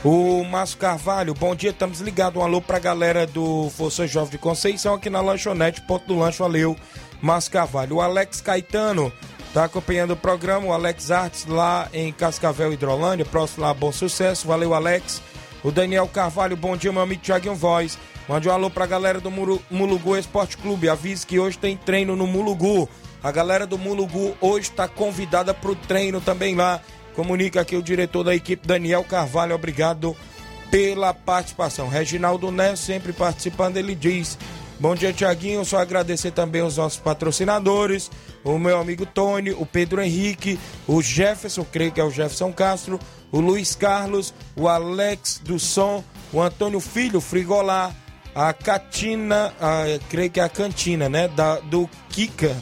O 0.02 0.42
Márcio 0.42 0.78
Carvalho, 0.78 1.34
bom 1.34 1.54
dia, 1.54 1.68
estamos 1.68 2.00
ligados. 2.00 2.40
Um 2.40 2.44
alô 2.44 2.62
pra 2.62 2.78
galera 2.78 3.26
do 3.26 3.68
Força 3.76 4.06
Jovem 4.06 4.30
de 4.30 4.38
Conceição 4.38 4.94
aqui 4.94 5.10
na 5.10 5.20
lanchonete, 5.20 5.82
ponto 5.82 6.06
do 6.06 6.18
lanche, 6.18 6.38
valeu. 6.38 6.74
Márcio 7.20 7.52
Carvalho. 7.52 7.96
O 7.96 8.00
Alex 8.00 8.40
Caetano 8.40 9.12
tá 9.52 9.64
acompanhando 9.64 10.12
o 10.12 10.16
programa, 10.16 10.68
o 10.68 10.72
Alex 10.72 11.10
Artes 11.10 11.44
lá 11.44 11.86
em 11.92 12.10
Cascavel, 12.10 12.72
Hidrolândia, 12.72 13.26
próximo 13.26 13.64
lá, 13.64 13.74
bom 13.74 13.92
sucesso, 13.92 14.48
valeu 14.48 14.72
Alex. 14.72 15.20
O 15.62 15.70
Daniel 15.70 16.08
Carvalho, 16.08 16.56
bom 16.56 16.74
dia, 16.74 16.90
meu 16.90 17.02
amigo 17.02 17.20
Thiaguinho 17.20 17.54
Voz. 17.54 17.98
Mande 18.26 18.48
um 18.48 18.52
alô 18.52 18.70
pra 18.70 18.86
galera 18.86 19.20
do 19.20 19.30
Mulugu 19.30 20.16
Esporte 20.16 20.56
Clube. 20.56 20.88
Avise 20.88 21.26
que 21.26 21.38
hoje 21.38 21.58
tem 21.58 21.76
treino 21.76 22.16
no 22.16 22.26
Mulugu. 22.26 22.88
A 23.22 23.30
galera 23.30 23.66
do 23.66 23.76
Mulugu 23.76 24.34
hoje 24.40 24.70
está 24.70 24.88
convidada 24.88 25.52
para 25.52 25.70
o 25.70 25.76
treino 25.76 26.20
também 26.20 26.54
lá. 26.54 26.80
Comunica 27.14 27.60
aqui 27.60 27.76
o 27.76 27.82
diretor 27.82 28.24
da 28.24 28.34
equipe, 28.34 28.66
Daniel 28.66 29.04
Carvalho. 29.04 29.54
Obrigado 29.54 30.16
pela 30.70 31.12
participação. 31.12 31.88
Reginaldo 31.88 32.50
Né, 32.50 32.74
sempre 32.76 33.12
participando, 33.12 33.76
ele 33.76 33.94
diz. 33.94 34.38
Bom 34.78 34.94
dia, 34.94 35.12
Tiaguinho. 35.12 35.62
Só 35.66 35.78
agradecer 35.78 36.30
também 36.30 36.62
os 36.62 36.78
nossos 36.78 36.98
patrocinadores, 36.98 38.10
o 38.42 38.58
meu 38.58 38.80
amigo 38.80 39.04
Tony, 39.04 39.50
o 39.50 39.66
Pedro 39.66 40.00
Henrique, 40.00 40.58
o 40.86 41.02
Jefferson, 41.02 41.66
creio 41.70 41.92
que 41.92 42.00
é 42.00 42.04
o 42.04 42.10
Jefferson 42.10 42.50
Castro, 42.50 42.98
o 43.30 43.38
Luiz 43.38 43.74
Carlos, 43.74 44.32
o 44.56 44.66
Alex 44.66 45.42
do 45.44 45.58
Som, 45.58 46.02
o 46.32 46.40
Antônio 46.40 46.80
Filho, 46.80 47.20
Frigolá, 47.20 47.92
a 48.34 48.54
Catina, 48.54 49.52
a, 49.60 49.84
creio 50.08 50.30
que 50.30 50.40
é 50.40 50.44
a 50.44 50.48
cantina, 50.48 51.10
né? 51.10 51.28
Da, 51.28 51.56
do 51.60 51.86
Kika 52.08 52.56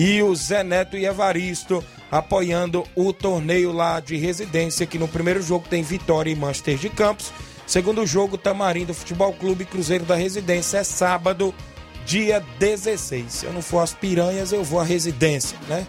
e 0.00 0.22
o 0.22 0.34
Zé 0.34 0.64
Neto 0.64 0.96
e 0.96 1.04
Evaristo 1.04 1.84
apoiando 2.10 2.86
o 2.96 3.12
torneio 3.12 3.70
lá 3.70 4.00
de 4.00 4.16
residência, 4.16 4.86
que 4.86 4.98
no 4.98 5.06
primeiro 5.06 5.42
jogo 5.42 5.68
tem 5.68 5.82
Vitória 5.82 6.30
e 6.30 6.34
Manchester 6.34 6.78
de 6.78 6.88
Campos. 6.88 7.30
Segundo 7.66 8.06
jogo, 8.06 8.38
Tamarindo 8.38 8.94
Futebol 8.94 9.30
Clube 9.34 9.66
Cruzeiro 9.66 10.06
da 10.06 10.14
Residência 10.14 10.78
é 10.78 10.84
sábado, 10.84 11.54
dia 12.06 12.42
16. 12.58 13.30
Se 13.30 13.44
eu 13.44 13.52
não 13.52 13.60
for 13.60 13.80
às 13.80 13.92
piranhas, 13.92 14.52
eu 14.52 14.64
vou 14.64 14.80
à 14.80 14.84
residência, 14.84 15.58
né? 15.68 15.86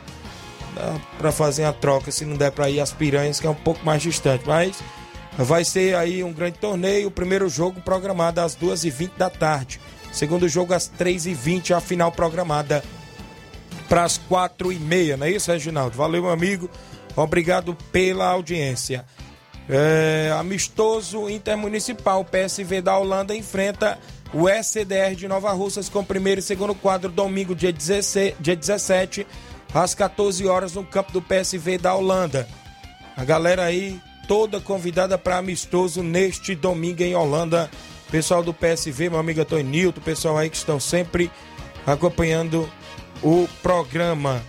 Dá 0.76 1.00
pra 1.18 1.32
fazer 1.32 1.64
a 1.64 1.72
troca 1.72 2.12
se 2.12 2.26
não 2.26 2.36
der 2.36 2.52
pra 2.52 2.70
ir 2.70 2.82
às 2.82 2.92
piranhas, 2.92 3.40
que 3.40 3.48
é 3.48 3.50
um 3.50 3.56
pouco 3.56 3.86
mais 3.86 4.02
distante. 4.02 4.44
Mas 4.46 4.84
vai 5.38 5.64
ser 5.64 5.96
aí 5.96 6.22
um 6.22 6.34
grande 6.34 6.58
torneio. 6.60 7.08
O 7.08 7.12
primeiro 7.12 7.48
jogo 7.48 7.80
programado 7.80 8.42
às 8.42 8.58
2h20 8.58 9.12
da 9.18 9.30
tarde. 9.30 9.80
Segundo 10.12 10.50
jogo 10.50 10.74
às 10.74 10.92
3h20, 11.00 11.74
a 11.74 11.80
final 11.80 12.12
programada 12.12 12.84
para 13.92 14.06
as 14.06 14.18
4h30, 14.18 15.18
não 15.18 15.26
é 15.26 15.32
isso, 15.32 15.52
Reginaldo? 15.52 15.98
Valeu, 15.98 16.22
meu 16.22 16.32
amigo. 16.32 16.70
Obrigado 17.14 17.76
pela 17.92 18.30
audiência. 18.30 19.04
É, 19.68 20.34
amistoso 20.40 21.30
intermunicipal, 21.30 22.24
PSV 22.24 22.82
da 22.82 22.98
Holanda 22.98 23.36
enfrenta 23.36 24.00
o 24.34 24.48
SDR 24.48 25.14
de 25.14 25.28
Nova 25.28 25.52
Russas 25.52 25.90
com 25.90 26.06
primeiro 26.06 26.40
e 26.40 26.42
segundo 26.42 26.74
quadro, 26.74 27.12
domingo, 27.12 27.54
dia, 27.54 27.74
16, 27.74 28.36
dia 28.40 28.56
17, 28.56 29.28
às 29.74 29.94
14 29.94 30.48
horas, 30.48 30.74
no 30.74 30.86
campo 30.86 31.12
do 31.12 31.22
PSV 31.22 31.78
da 31.78 31.94
Holanda. 31.94 32.48
A 33.18 33.26
galera 33.26 33.66
aí 33.66 34.00
toda 34.26 34.62
convidada 34.62 35.18
para 35.18 35.38
amistoso 35.38 36.02
neste 36.02 36.56
domingo 36.56 37.04
em 37.04 37.14
Holanda. 37.14 37.70
Pessoal 38.10 38.42
do 38.42 38.54
PSV, 38.54 39.10
meu 39.10 39.20
amigo 39.20 39.42
Antônio 39.42 39.66
Nilton, 39.66 40.00
pessoal 40.00 40.38
aí 40.38 40.50
que 40.50 40.56
estão 40.56 40.80
sempre 40.80 41.30
acompanhando 41.86 42.70
o 43.22 43.48
programa. 43.62 44.42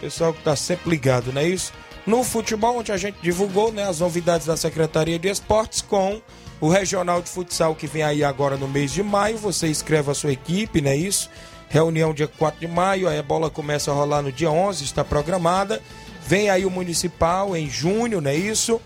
Pessoal 0.00 0.32
que 0.32 0.38
está 0.38 0.56
sempre 0.56 0.90
ligado, 0.90 1.32
não 1.32 1.40
é 1.40 1.48
isso? 1.48 1.72
No 2.06 2.24
futebol, 2.24 2.78
onde 2.78 2.90
a 2.90 2.96
gente 2.96 3.18
divulgou 3.20 3.70
né, 3.70 3.86
as 3.86 4.00
novidades 4.00 4.46
da 4.46 4.56
Secretaria 4.56 5.18
de 5.18 5.28
Esportes 5.28 5.82
com 5.82 6.20
o 6.60 6.68
Regional 6.68 7.20
de 7.20 7.28
Futsal 7.28 7.74
que 7.74 7.86
vem 7.86 8.02
aí 8.02 8.24
agora 8.24 8.56
no 8.56 8.66
mês 8.66 8.92
de 8.92 9.02
maio. 9.02 9.36
Você 9.38 9.68
escreve 9.68 10.10
a 10.10 10.14
sua 10.14 10.32
equipe, 10.32 10.80
não 10.80 10.90
é 10.90 10.96
isso? 10.96 11.30
Reunião 11.68 12.12
dia 12.12 12.26
4 12.26 12.60
de 12.60 12.66
maio, 12.66 13.08
aí 13.08 13.18
a 13.18 13.22
bola 13.22 13.48
começa 13.48 13.90
a 13.90 13.94
rolar 13.94 14.22
no 14.22 14.32
dia 14.32 14.50
11, 14.50 14.82
está 14.82 15.04
programada. 15.04 15.80
Vem 16.26 16.50
aí 16.50 16.64
o 16.64 16.70
Municipal 16.70 17.56
em 17.56 17.68
junho, 17.68 18.20
não 18.20 18.30
é 18.30 18.34
isso? 18.34 18.80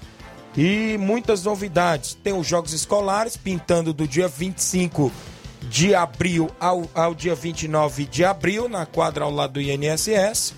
E 0.57 0.97
muitas 0.99 1.43
novidades. 1.45 2.15
Tem 2.23 2.33
os 2.33 2.47
Jogos 2.47 2.73
Escolares, 2.73 3.37
pintando 3.37 3.93
do 3.93 4.07
dia 4.07 4.29
25 4.29 5.11
de 5.11 5.34
abril 5.95 6.51
ao, 6.59 6.89
ao 6.95 7.15
dia 7.15 7.35
29 7.35 8.05
de 8.07 8.25
abril, 8.25 8.69
na 8.69 8.87
quadra 8.87 9.25
ao 9.25 9.31
lado 9.31 9.55
do 9.55 9.61
INSS. 9.61 10.55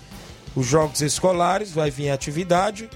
Os 0.55 0.65
Jogos 0.65 1.01
Escolares, 1.01 1.71
vai 1.71 1.91
vir 1.91 2.09
atividade. 2.09 2.89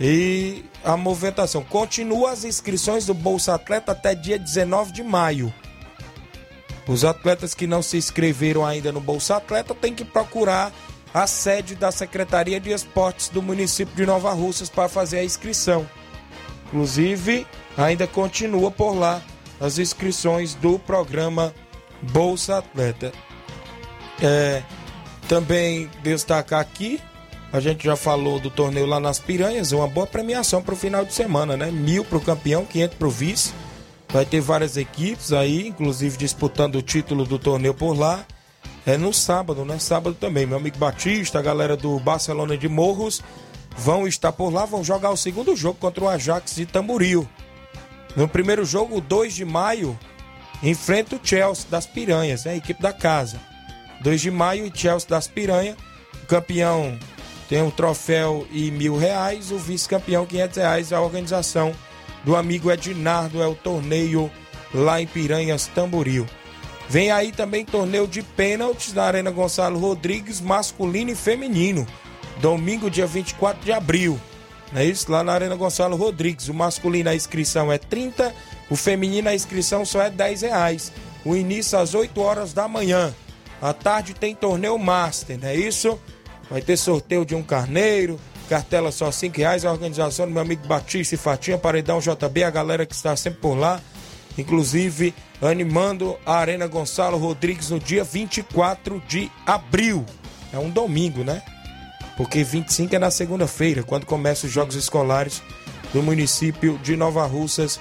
E 0.00 0.64
a 0.84 0.96
movimentação. 0.96 1.62
Continua 1.62 2.32
as 2.32 2.44
inscrições 2.44 3.06
do 3.06 3.14
Bolsa 3.14 3.54
Atleta 3.54 3.92
até 3.92 4.14
dia 4.14 4.38
19 4.38 4.92
de 4.92 5.02
maio. 5.02 5.52
Os 6.88 7.04
atletas 7.04 7.54
que 7.54 7.66
não 7.66 7.82
se 7.82 7.96
inscreveram 7.96 8.64
ainda 8.64 8.90
no 8.90 9.00
Bolsa 9.00 9.36
Atleta 9.36 9.74
têm 9.74 9.94
que 9.94 10.04
procurar 10.04 10.72
a 11.12 11.26
sede 11.26 11.74
da 11.74 11.92
Secretaria 11.92 12.58
de 12.58 12.70
Esportes 12.70 13.28
do 13.28 13.42
município 13.42 13.94
de 13.94 14.06
Nova 14.06 14.32
Russas 14.32 14.68
para 14.68 14.88
fazer 14.88 15.18
a 15.18 15.24
inscrição. 15.24 15.86
Inclusive, 16.66 17.46
ainda 17.76 18.06
continua 18.06 18.70
por 18.70 18.94
lá 18.94 19.20
as 19.60 19.78
inscrições 19.78 20.54
do 20.54 20.78
programa 20.78 21.54
Bolsa 22.00 22.58
Atleta. 22.58 23.12
É, 24.22 24.62
também 25.28 25.90
destacar 26.02 26.60
aqui, 26.60 27.00
a 27.52 27.58
gente 27.58 27.84
já 27.84 27.96
falou 27.96 28.38
do 28.38 28.48
torneio 28.48 28.86
lá 28.86 29.00
nas 29.00 29.18
Piranhas, 29.18 29.72
uma 29.72 29.88
boa 29.88 30.06
premiação 30.06 30.62
para 30.62 30.74
o 30.74 30.76
final 30.76 31.04
de 31.04 31.12
semana, 31.12 31.56
né? 31.56 31.70
Mil 31.70 32.04
para 32.04 32.18
o 32.18 32.20
campeão, 32.20 32.64
500 32.64 32.96
para 32.96 33.08
o 33.08 33.10
vice. 33.10 33.52
Vai 34.08 34.24
ter 34.24 34.40
várias 34.40 34.76
equipes 34.76 35.32
aí, 35.32 35.68
inclusive 35.68 36.16
disputando 36.16 36.76
o 36.76 36.82
título 36.82 37.24
do 37.24 37.38
torneio 37.38 37.74
por 37.74 37.96
lá. 37.96 38.24
É 38.86 38.96
no 38.96 39.12
sábado, 39.12 39.64
né? 39.64 39.78
Sábado 39.78 40.16
também. 40.18 40.46
Meu 40.46 40.58
amigo 40.58 40.78
Batista, 40.78 41.38
a 41.38 41.42
galera 41.42 41.76
do 41.76 41.98
Barcelona 41.98 42.56
de 42.56 42.68
Morros 42.68 43.22
vão 43.76 44.06
estar 44.06 44.32
por 44.32 44.52
lá, 44.52 44.64
vão 44.64 44.82
jogar 44.82 45.10
o 45.10 45.16
segundo 45.16 45.54
jogo 45.56 45.78
contra 45.78 46.04
o 46.04 46.08
Ajax 46.08 46.54
de 46.54 46.66
Tamboril. 46.66 47.28
No 48.16 48.28
primeiro 48.28 48.64
jogo, 48.64 49.00
2 49.00 49.34
de 49.34 49.44
maio, 49.44 49.98
enfrenta 50.62 51.16
o 51.16 51.20
Chelsea 51.22 51.66
das 51.70 51.86
Piranhas, 51.86 52.44
né? 52.44 52.52
a 52.52 52.56
equipe 52.56 52.82
da 52.82 52.92
casa. 52.92 53.40
2 54.00 54.20
de 54.20 54.30
maio, 54.30 54.66
e 54.66 54.72
Chelsea 54.74 55.08
das 55.08 55.28
Piranhas. 55.28 55.76
O 56.22 56.26
campeão 56.26 56.98
tem 57.48 57.62
um 57.62 57.70
troféu 57.70 58.46
e 58.50 58.70
mil 58.70 58.96
reais, 58.96 59.50
o 59.50 59.58
vice-campeão 59.58 60.26
500 60.26 60.56
reais. 60.56 60.92
A 60.92 61.00
organização 61.00 61.74
do 62.24 62.36
amigo 62.36 62.70
Ednardo 62.70 63.42
é 63.42 63.46
o 63.46 63.54
torneio 63.54 64.30
lá 64.74 65.00
em 65.00 65.06
Piranhas, 65.06 65.66
Tamboril. 65.66 66.26
Vem 66.88 67.10
aí 67.10 67.30
também 67.30 67.64
torneio 67.64 68.06
de 68.08 68.22
pênaltis 68.22 68.92
na 68.92 69.04
Arena 69.04 69.30
Gonçalo 69.30 69.78
Rodrigues, 69.78 70.40
masculino 70.40 71.10
e 71.10 71.14
feminino. 71.14 71.86
Domingo, 72.40 72.90
dia 72.90 73.06
24 73.06 73.64
de 73.64 73.72
abril. 73.72 74.18
É 74.74 74.84
isso? 74.84 75.10
Lá 75.10 75.22
na 75.22 75.32
Arena 75.32 75.56
Gonçalo 75.56 75.96
Rodrigues. 75.96 76.48
O 76.48 76.54
masculino 76.54 77.10
a 77.10 77.14
inscrição 77.14 77.72
é 77.72 77.78
30, 77.78 78.34
o 78.68 78.76
feminino 78.76 79.28
a 79.28 79.34
inscrição 79.34 79.84
só 79.84 80.02
é 80.02 80.10
10 80.10 80.42
reais. 80.42 80.92
O 81.24 81.36
início 81.36 81.78
às 81.78 81.94
8 81.94 82.20
horas 82.20 82.52
da 82.52 82.68
manhã. 82.68 83.14
À 83.60 83.72
tarde 83.72 84.14
tem 84.14 84.34
torneio 84.34 84.78
Master, 84.78 85.38
não 85.38 85.48
é 85.48 85.56
isso? 85.56 86.00
Vai 86.50 86.62
ter 86.62 86.76
sorteio 86.76 87.26
de 87.26 87.34
um 87.34 87.42
carneiro, 87.42 88.18
cartela 88.48 88.90
só 88.90 89.10
5 89.10 89.36
reais. 89.36 89.64
A 89.64 89.72
organização 89.72 90.26
do 90.26 90.32
meu 90.32 90.42
amigo 90.42 90.66
Batista 90.66 91.14
e 91.14 91.18
Fatinha, 91.18 91.58
Paredão 91.58 92.00
JB, 92.00 92.44
a 92.44 92.50
galera 92.50 92.86
que 92.86 92.94
está 92.94 93.14
sempre 93.16 93.40
por 93.40 93.54
lá. 93.54 93.80
Inclusive 94.38 95.12
animando 95.42 96.16
a 96.24 96.36
Arena 96.36 96.66
Gonçalo 96.66 97.18
Rodrigues 97.18 97.70
no 97.70 97.80
dia 97.80 98.04
24 98.04 99.02
de 99.06 99.30
abril. 99.44 100.06
É 100.52 100.58
um 100.58 100.70
domingo, 100.70 101.22
né? 101.22 101.42
Porque 102.20 102.44
25 102.44 102.94
é 102.94 102.98
na 102.98 103.10
segunda-feira, 103.10 103.82
quando 103.82 104.04
começam 104.04 104.46
os 104.46 104.52
jogos 104.52 104.74
escolares 104.74 105.42
do 105.90 106.02
município 106.02 106.76
de 106.82 106.94
Nova 106.94 107.24
Russas. 107.24 107.80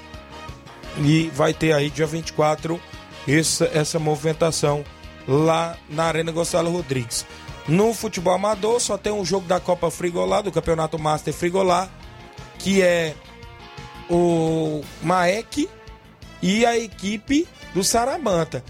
E 1.00 1.30
vai 1.36 1.54
ter 1.54 1.74
aí 1.74 1.90
dia 1.90 2.08
24 2.08 2.80
essa, 3.28 3.66
essa 3.74 4.00
movimentação 4.00 4.86
lá 5.28 5.76
na 5.90 6.06
Arena 6.06 6.32
Gonçalo 6.32 6.72
Rodrigues. 6.72 7.26
No 7.68 7.94
futebol 7.94 8.34
amador 8.34 8.80
só 8.80 8.98
tem 8.98 9.12
um 9.12 9.26
jogo 9.26 9.46
da 9.46 9.60
Copa 9.60 9.92
Frigolá, 9.92 10.40
do 10.40 10.54
Campeonato 10.54 10.98
Master 10.98 11.34
Frigolá, 11.34 11.90
que 12.60 12.82
é 12.82 13.16
o 14.10 14.82
Maek 15.04 15.70
e 16.42 16.66
a 16.66 16.78
equipe 16.78 17.46
do 17.74 17.84
Saramanta. 17.84 18.64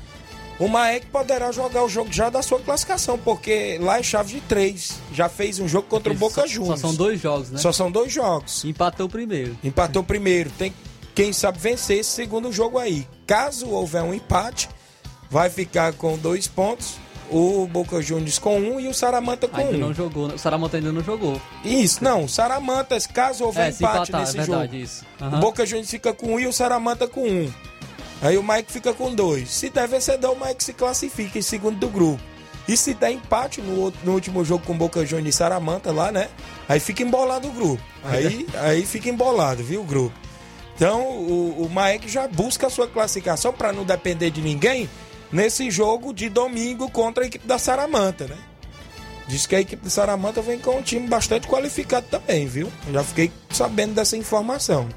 O 0.59 0.67
Maek 0.67 1.05
poderá 1.07 1.51
jogar 1.53 1.83
o 1.85 1.89
jogo 1.89 2.11
já 2.11 2.29
da 2.29 2.41
sua 2.41 2.59
classificação, 2.59 3.17
porque 3.17 3.77
lá 3.81 3.97
é 3.99 4.03
chave 4.03 4.33
de 4.35 4.41
três. 4.41 4.99
Já 5.13 5.29
fez 5.29 5.57
um 5.59 5.67
jogo 5.69 5.87
contra 5.87 6.11
o 6.11 6.15
Boca 6.15 6.41
só, 6.41 6.47
Juniors. 6.47 6.81
Só 6.81 6.87
são 6.87 6.95
dois 6.95 7.21
jogos, 7.21 7.49
né? 7.51 7.57
Só 7.59 7.71
são 7.71 7.89
dois 7.89 8.11
jogos. 8.11 8.65
Empatou 8.65 9.05
o 9.05 9.09
primeiro. 9.09 9.57
Empatou 9.63 10.01
o 10.01 10.05
primeiro. 10.05 10.49
Tem, 10.57 10.73
quem 11.15 11.31
sabe, 11.31 11.57
vencer 11.59 11.99
esse 11.99 12.09
segundo 12.09 12.51
jogo 12.51 12.77
aí. 12.77 13.07
Caso 13.25 13.69
houver 13.69 14.03
um 14.03 14.13
empate, 14.13 14.67
vai 15.29 15.49
ficar 15.49 15.93
com 15.93 16.17
dois 16.17 16.45
pontos. 16.47 16.95
O 17.31 17.67
Boca 17.67 18.01
Juniors 18.01 18.39
com 18.39 18.59
um 18.59 18.79
e 18.79 18.87
o 18.87 18.93
Saramanta 18.93 19.47
com 19.47 19.55
ainda 19.55 19.77
um. 19.77 19.79
não 19.79 19.93
jogou. 19.93 20.27
né? 20.27 20.33
O 20.33 20.37
Saramanta 20.39 20.77
ainda 20.77 20.91
não 20.91 21.03
jogou. 21.03 21.39
Isso, 21.63 22.03
não. 22.03 22.27
Saramanta, 22.27 22.97
caso 23.13 23.45
houver 23.45 23.67
É, 23.67 23.69
empate 23.69 24.09
empatar, 24.09 24.21
nesse 24.21 24.37
é 24.39 24.41
verdade, 24.41 24.71
jogo. 24.73 24.83
isso. 24.83 25.05
O 25.21 25.23
Aham. 25.23 25.39
Boca 25.39 25.63
Juniors 25.65 25.89
fica 25.91 26.11
com 26.11 26.33
um 26.33 26.39
e 26.39 26.47
o 26.47 26.51
Saramanta 26.51 27.07
com 27.07 27.21
um. 27.21 27.53
Aí 28.21 28.38
o 28.38 28.43
Mike 28.43 28.71
fica 28.71 28.93
com 28.93 29.13
dois. 29.13 29.49
Se 29.49 29.69
der 29.69 29.88
vencedor, 29.88 30.32
o 30.36 30.45
Mike 30.45 30.63
se 30.63 30.73
classifica 30.73 31.39
em 31.39 31.41
segundo 31.41 31.77
do 31.77 31.88
grupo. 31.88 32.21
E 32.67 32.75
se 32.77 32.93
der 32.93 33.12
empate 33.12 33.62
no, 33.62 33.79
outro- 33.79 33.99
no 34.03 34.13
último 34.13 34.43
jogo 34.45 34.63
com 34.65 34.77
Boca 34.77 35.05
Juniors 35.05 35.36
e 35.36 35.38
Saramanta 35.38 35.91
lá, 35.91 36.12
né? 36.12 36.29
Aí 36.67 36.79
fica 36.79 37.01
embolado 37.01 37.47
o 37.47 37.51
grupo. 37.51 37.82
Aí, 38.03 38.45
aí 38.55 38.86
fica 38.86 39.10
embolado, 39.10 39.63
viu, 39.63 39.82
o 39.82 39.84
grupo. 39.86 40.15
Então 40.75 41.01
o, 41.01 41.65
o 41.65 41.69
Maek 41.69 42.08
já 42.08 42.27
busca 42.27 42.67
a 42.67 42.69
sua 42.69 42.88
classificação 42.88 43.51
para 43.51 43.73
não 43.73 43.84
depender 43.84 44.29
de 44.29 44.41
ninguém 44.41 44.89
nesse 45.32 45.71
jogo 45.71 46.13
de 46.13 46.29
domingo 46.29 46.89
contra 46.91 47.23
a 47.23 47.27
equipe 47.27 47.47
da 47.47 47.58
Saramanta, 47.58 48.27
né? 48.27 48.38
Diz 49.27 49.45
que 49.45 49.55
a 49.55 49.62
equipe 49.62 49.84
de 49.84 49.91
Saramanta 49.91 50.41
vem 50.41 50.58
com 50.60 50.77
um 50.77 50.82
time 50.82 51.08
bastante 51.08 51.47
qualificado 51.47 52.06
também, 52.10 52.48
viu? 52.48 52.71
Já 52.91 53.04
fiquei 53.04 53.31
sabendo 53.52 53.93
dessa 53.93 54.15
informação. 54.17 54.87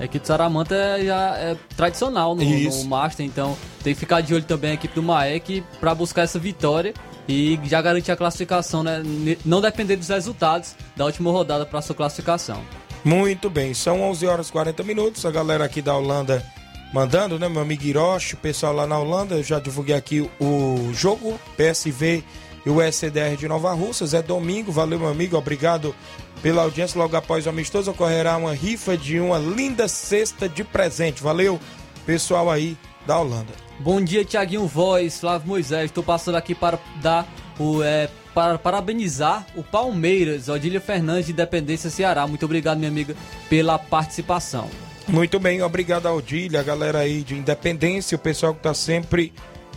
Equipe 0.00 0.18
do 0.18 0.26
Saramanta 0.26 0.74
é, 0.74 1.04
já 1.04 1.36
é 1.36 1.56
tradicional 1.76 2.34
no, 2.34 2.44
no 2.44 2.84
Master, 2.84 3.24
então 3.24 3.56
tem 3.82 3.94
que 3.94 4.00
ficar 4.00 4.20
de 4.20 4.34
olho 4.34 4.44
também 4.44 4.72
a 4.72 4.74
equipe 4.74 4.94
do 4.94 5.02
Maek 5.02 5.62
para 5.80 5.94
buscar 5.94 6.22
essa 6.22 6.38
vitória 6.38 6.92
e 7.28 7.58
já 7.64 7.80
garantir 7.80 8.10
a 8.10 8.16
classificação, 8.16 8.82
né? 8.82 9.02
Não 9.44 9.60
depender 9.60 9.96
dos 9.96 10.08
resultados 10.08 10.74
da 10.96 11.04
última 11.04 11.30
rodada 11.30 11.64
para 11.64 11.80
sua 11.80 11.94
classificação. 11.94 12.60
Muito 13.04 13.48
bem, 13.48 13.74
são 13.74 14.02
11 14.02 14.26
horas 14.26 14.48
e 14.48 14.52
40 14.52 14.82
minutos. 14.82 15.24
A 15.24 15.30
galera 15.30 15.64
aqui 15.64 15.80
da 15.80 15.94
Holanda 15.94 16.44
mandando, 16.92 17.38
né? 17.38 17.48
Meu 17.48 17.62
amigo 17.62 17.84
Hiroshi, 17.84 18.34
o 18.34 18.38
pessoal 18.38 18.72
lá 18.72 18.86
na 18.86 18.98
Holanda. 18.98 19.34
Eu 19.34 19.42
já 19.42 19.58
divulguei 19.58 19.94
aqui 19.94 20.28
o 20.40 20.90
jogo 20.92 21.38
PSV 21.56 22.24
e 22.64 22.70
o 22.70 22.80
SDR 22.80 23.36
de 23.38 23.48
Nova 23.48 23.72
Russas. 23.72 24.14
É 24.14 24.22
domingo, 24.22 24.72
valeu, 24.72 24.98
meu 24.98 25.08
amigo. 25.08 25.36
Obrigado 25.36 25.94
pela 26.42 26.62
audiência. 26.62 26.98
Logo 26.98 27.16
após 27.16 27.46
o 27.46 27.50
amistoso, 27.50 27.90
ocorrerá 27.90 28.36
uma 28.36 28.54
rifa 28.54 28.96
de 28.96 29.20
uma 29.20 29.38
linda 29.38 29.88
cesta 29.88 30.48
de 30.48 30.64
presente. 30.64 31.22
Valeu, 31.22 31.60
pessoal 32.06 32.50
aí 32.50 32.76
da 33.06 33.18
Holanda. 33.18 33.52
Bom 33.78 34.00
dia, 34.02 34.24
Tiaguinho 34.24 34.66
Voz, 34.66 35.20
Flávio 35.20 35.48
Moisés. 35.48 35.86
Estou 35.86 36.02
passando 36.02 36.36
aqui 36.36 36.54
para 36.54 36.78
dar 37.02 37.26
o. 37.58 37.82
É, 37.82 38.08
para 38.34 38.58
parabenizar 38.58 39.46
o 39.54 39.62
Palmeiras, 39.62 40.48
Odília 40.48 40.80
Fernandes 40.80 41.26
de 41.26 41.32
Independência 41.32 41.88
Ceará. 41.88 42.26
Muito 42.26 42.44
obrigado, 42.44 42.78
minha 42.78 42.90
amiga, 42.90 43.14
pela 43.48 43.78
participação. 43.78 44.68
Muito 45.06 45.38
bem, 45.38 45.62
obrigado 45.62 46.06
Odília, 46.06 46.60
a 46.60 46.62
galera 46.62 46.98
aí 46.98 47.22
de 47.22 47.34
Independência, 47.34 48.16
o 48.16 48.18
pessoal 48.18 48.54
que 48.54 48.62
tá 48.62 48.74
sempre 48.74 49.32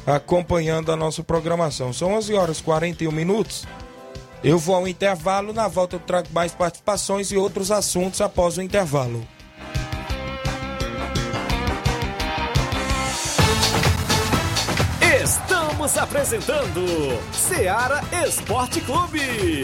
acompanhando 0.08 0.91
a 0.91 0.95
nossa 0.95 1.22
programação. 1.22 1.91
São 1.91 2.14
11 2.14 2.34
horas 2.34 2.60
e 2.60 2.64
41 2.64 3.12
minutos. 3.12 3.66
Eu 4.43 4.58
vou 4.58 4.76
ao 4.76 4.88
intervalo, 4.88 5.51
na 5.51 5.68
volta 5.68 5.97
eu 5.97 5.99
trago 5.99 6.30
mais 6.32 6.53
participações 6.53 7.32
e 7.32 7.38
outros 7.38 7.72
assuntos 7.72 8.22
após 8.22 8.58
o 8.58 8.62
intervalo. 8.62 9.28
Estamos 15.22 15.97
apresentando 15.97 16.86
Seara 17.34 18.01
Esporte 18.26 18.80
Clube. 18.82 19.64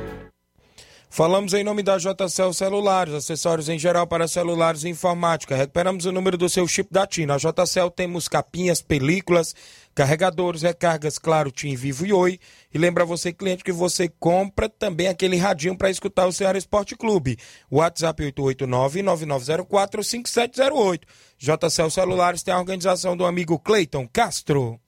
Falamos 1.13 1.53
em 1.53 1.61
nome 1.61 1.83
da 1.83 1.97
JCL 1.97 2.53
Celulares, 2.53 3.13
acessórios 3.13 3.67
em 3.67 3.77
geral 3.77 4.07
para 4.07 4.29
celulares 4.29 4.85
e 4.85 4.89
informática. 4.89 5.57
Recuperamos 5.57 6.05
o 6.05 6.11
número 6.11 6.37
do 6.37 6.47
seu 6.47 6.65
chip 6.65 6.89
da 6.89 7.05
TIM. 7.05 7.25
Na 7.25 7.35
JCL 7.35 7.91
temos 7.93 8.29
capinhas, 8.29 8.81
películas, 8.81 9.53
carregadores, 9.93 10.61
recargas, 10.61 11.19
claro, 11.19 11.51
TIM, 11.51 11.75
Vivo 11.75 12.05
e 12.05 12.13
Oi. 12.13 12.39
E 12.73 12.77
lembra 12.77 13.03
você, 13.03 13.33
cliente, 13.33 13.61
que 13.61 13.73
você 13.73 14.07
compra 14.07 14.69
também 14.69 15.09
aquele 15.09 15.35
radinho 15.35 15.77
para 15.77 15.89
escutar 15.89 16.27
o 16.27 16.31
Ceará 16.31 16.57
Esporte 16.57 16.95
Clube. 16.95 17.37
WhatsApp 17.69 18.31
889-9904-5708. 18.31 21.01
JCL 21.37 21.91
Celulares 21.91 22.41
tem 22.41 22.53
a 22.53 22.59
organização 22.59 23.17
do 23.17 23.25
amigo 23.25 23.59
Cleiton 23.59 24.07
Castro. 24.07 24.79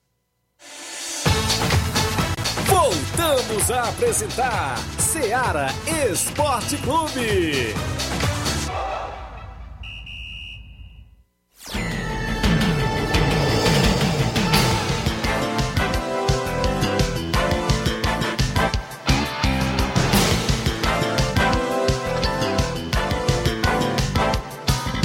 Voltamos 2.84 3.70
a 3.70 3.88
apresentar 3.88 4.76
Seara 4.98 5.68
Esporte 6.06 6.76
Clube. 6.76 7.74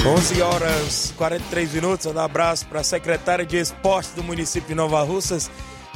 11 0.06 0.42
horas 0.42 1.14
43 1.16 1.72
minutos. 1.72 2.06
Um 2.06 2.18
abraço 2.18 2.66
para 2.66 2.80
a 2.80 2.84
secretária 2.84 3.46
de 3.46 3.56
Esportes 3.56 4.12
do 4.12 4.22
município 4.22 4.68
de 4.68 4.74
Nova 4.74 5.02
Russas, 5.02 5.50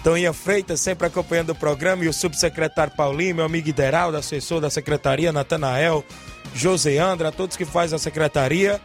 Toninha 0.04 0.34
Freitas, 0.34 0.82
sempre 0.82 1.06
acompanhando 1.06 1.50
o 1.50 1.54
programa, 1.54 2.04
e 2.04 2.08
o 2.08 2.12
subsecretário 2.12 2.92
Paulinho, 2.94 3.36
meu 3.36 3.44
amigo 3.46 3.70
Ideraldo, 3.70 4.18
assessor 4.18 4.60
da 4.60 4.68
secretaria, 4.68 5.32
Natanael, 5.32 6.04
José 6.54 6.98
Andra, 6.98 7.30
a 7.30 7.32
todos 7.32 7.56
que 7.56 7.64
fazem 7.64 7.96
a 7.96 7.98
secretaria. 7.98 8.78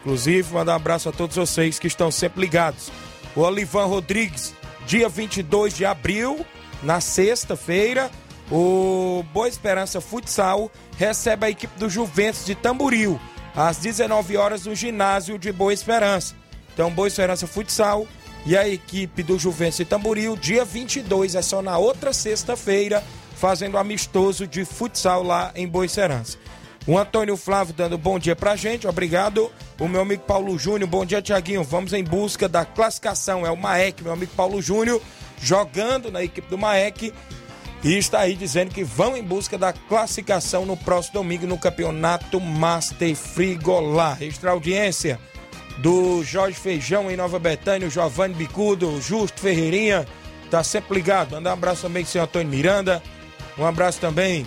Inclusive, 0.00 0.54
mandar 0.54 0.74
um 0.74 0.76
abraço 0.76 1.08
a 1.08 1.12
todos 1.12 1.34
vocês 1.34 1.80
que 1.80 1.88
estão 1.88 2.08
sempre 2.12 2.40
ligados. 2.40 2.92
O 3.34 3.40
Olivan 3.40 3.86
Rodrigues, 3.86 4.54
dia 4.86 5.08
22 5.08 5.76
de 5.76 5.84
abril, 5.84 6.46
na 6.84 7.00
sexta-feira, 7.00 8.08
o 8.48 9.24
Boa 9.32 9.48
Esperança 9.48 10.00
Futsal 10.00 10.70
recebe 10.96 11.46
a 11.46 11.50
equipe 11.50 11.76
do 11.80 11.90
Juventus 11.90 12.46
de 12.46 12.54
Tamboril 12.54 13.20
às 13.56 13.78
19 13.78 14.36
horas 14.36 14.66
no 14.66 14.74
ginásio 14.76 15.36
de 15.36 15.50
Boa 15.50 15.72
Esperança. 15.72 16.36
Então, 16.72 16.92
Boa 16.92 17.08
Esperança 17.08 17.48
Futsal 17.48 18.06
e 18.46 18.56
a 18.56 18.68
equipe 18.68 19.22
do 19.22 19.38
Juventus 19.38 19.80
e 19.80 19.84
Tamboril, 19.84 20.36
dia 20.36 20.64
22, 20.64 21.34
é 21.34 21.42
só 21.42 21.60
na 21.60 21.78
outra 21.78 22.12
sexta-feira, 22.12 23.04
fazendo 23.36 23.78
amistoso 23.78 24.46
de 24.46 24.64
futsal 24.64 25.22
lá 25.22 25.52
em 25.54 25.66
Boa 25.66 25.84
Esperança. 25.84 26.38
O 26.86 26.98
Antônio 26.98 27.36
Flávio 27.36 27.74
dando 27.74 27.98
bom 27.98 28.18
dia 28.18 28.34
pra 28.34 28.56
gente, 28.56 28.86
obrigado. 28.86 29.50
O 29.78 29.86
meu 29.86 30.00
amigo 30.00 30.22
Paulo 30.24 30.58
Júnior, 30.58 30.88
bom 30.88 31.04
dia, 31.04 31.20
Tiaguinho. 31.20 31.62
Vamos 31.62 31.92
em 31.92 32.02
busca 32.02 32.48
da 32.48 32.64
classificação. 32.64 33.46
É 33.46 33.50
o 33.50 33.56
Maek, 33.56 34.02
meu 34.02 34.12
amigo 34.12 34.32
Paulo 34.34 34.62
Júnior, 34.62 35.00
jogando 35.40 36.10
na 36.10 36.22
equipe 36.22 36.48
do 36.48 36.56
Maek 36.56 37.12
e 37.82 37.96
está 37.96 38.20
aí 38.20 38.34
dizendo 38.34 38.74
que 38.74 38.84
vão 38.84 39.16
em 39.16 39.22
busca 39.22 39.56
da 39.56 39.72
classificação 39.72 40.66
no 40.66 40.76
próximo 40.76 41.14
domingo 41.14 41.46
no 41.46 41.58
campeonato 41.58 42.40
Master 42.40 43.14
Frigolar. 43.14 44.22
Extra 44.22 44.50
audiência 44.50 45.18
do 45.80 46.22
Jorge 46.22 46.58
Feijão 46.58 47.10
em 47.10 47.16
Nova 47.16 47.38
Betânia, 47.38 47.88
o 47.88 47.90
Giovanni 47.90 48.34
Bicudo, 48.34 48.88
o 48.88 49.00
Justo 49.00 49.40
Ferreirinha, 49.40 50.06
tá 50.50 50.62
sempre 50.62 50.94
ligado. 50.94 51.32
Mandar 51.32 51.50
um 51.50 51.54
abraço 51.54 51.82
também 51.82 52.02
pro 52.02 52.12
senhor 52.12 52.24
Antônio 52.24 52.48
Miranda. 52.48 53.02
Um 53.58 53.64
abraço 53.64 53.98
também 54.00 54.46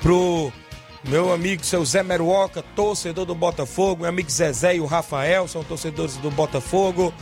pro 0.00 0.52
meu 1.04 1.32
amigo 1.32 1.64
seu 1.64 1.84
Zé 1.84 2.02
Meruoca, 2.02 2.64
torcedor 2.74 3.26
do 3.26 3.34
Botafogo, 3.34 4.02
meu 4.02 4.08
amigo 4.08 4.30
Zezé 4.30 4.76
e 4.76 4.80
o 4.80 4.86
Rafael, 4.86 5.48
são 5.48 5.62
torcedores 5.62 6.16
do 6.16 6.30
Botafogo. 6.30 7.12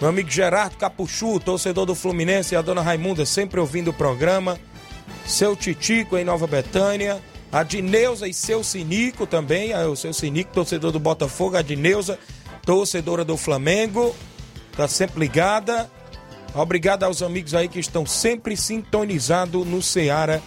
Meu 0.00 0.08
amigo 0.08 0.28
Gerardo 0.28 0.76
Capuchu, 0.76 1.38
torcedor 1.38 1.86
do 1.86 1.94
Fluminense, 1.94 2.54
e 2.54 2.56
a 2.56 2.62
dona 2.62 2.82
Raimunda 2.82 3.24
sempre 3.24 3.60
ouvindo 3.60 3.90
o 3.90 3.92
programa. 3.92 4.58
Seu 5.24 5.54
Titico 5.54 6.18
em 6.18 6.24
Nova 6.24 6.46
Betânia. 6.46 7.22
A 7.52 7.62
Dineuza 7.62 8.26
e 8.26 8.34
seu 8.34 8.64
Sinico 8.64 9.28
também. 9.28 9.72
O 9.86 9.94
seu 9.94 10.12
Sinico, 10.12 10.52
torcedor 10.52 10.90
do 10.90 10.98
Botafogo. 10.98 11.56
A 11.56 11.62
Dineuza, 11.62 12.18
torcedora 12.64 13.24
do 13.24 13.36
Flamengo. 13.36 14.14
Tá 14.76 14.88
sempre 14.88 15.20
ligada. 15.20 15.90
Obrigado 16.54 17.04
aos 17.04 17.22
amigos 17.22 17.54
aí 17.54 17.68
que 17.68 17.80
estão 17.80 18.04
sempre 18.04 18.56
sintonizados 18.56 19.66
no 19.66 19.80
Ceará 19.82 20.40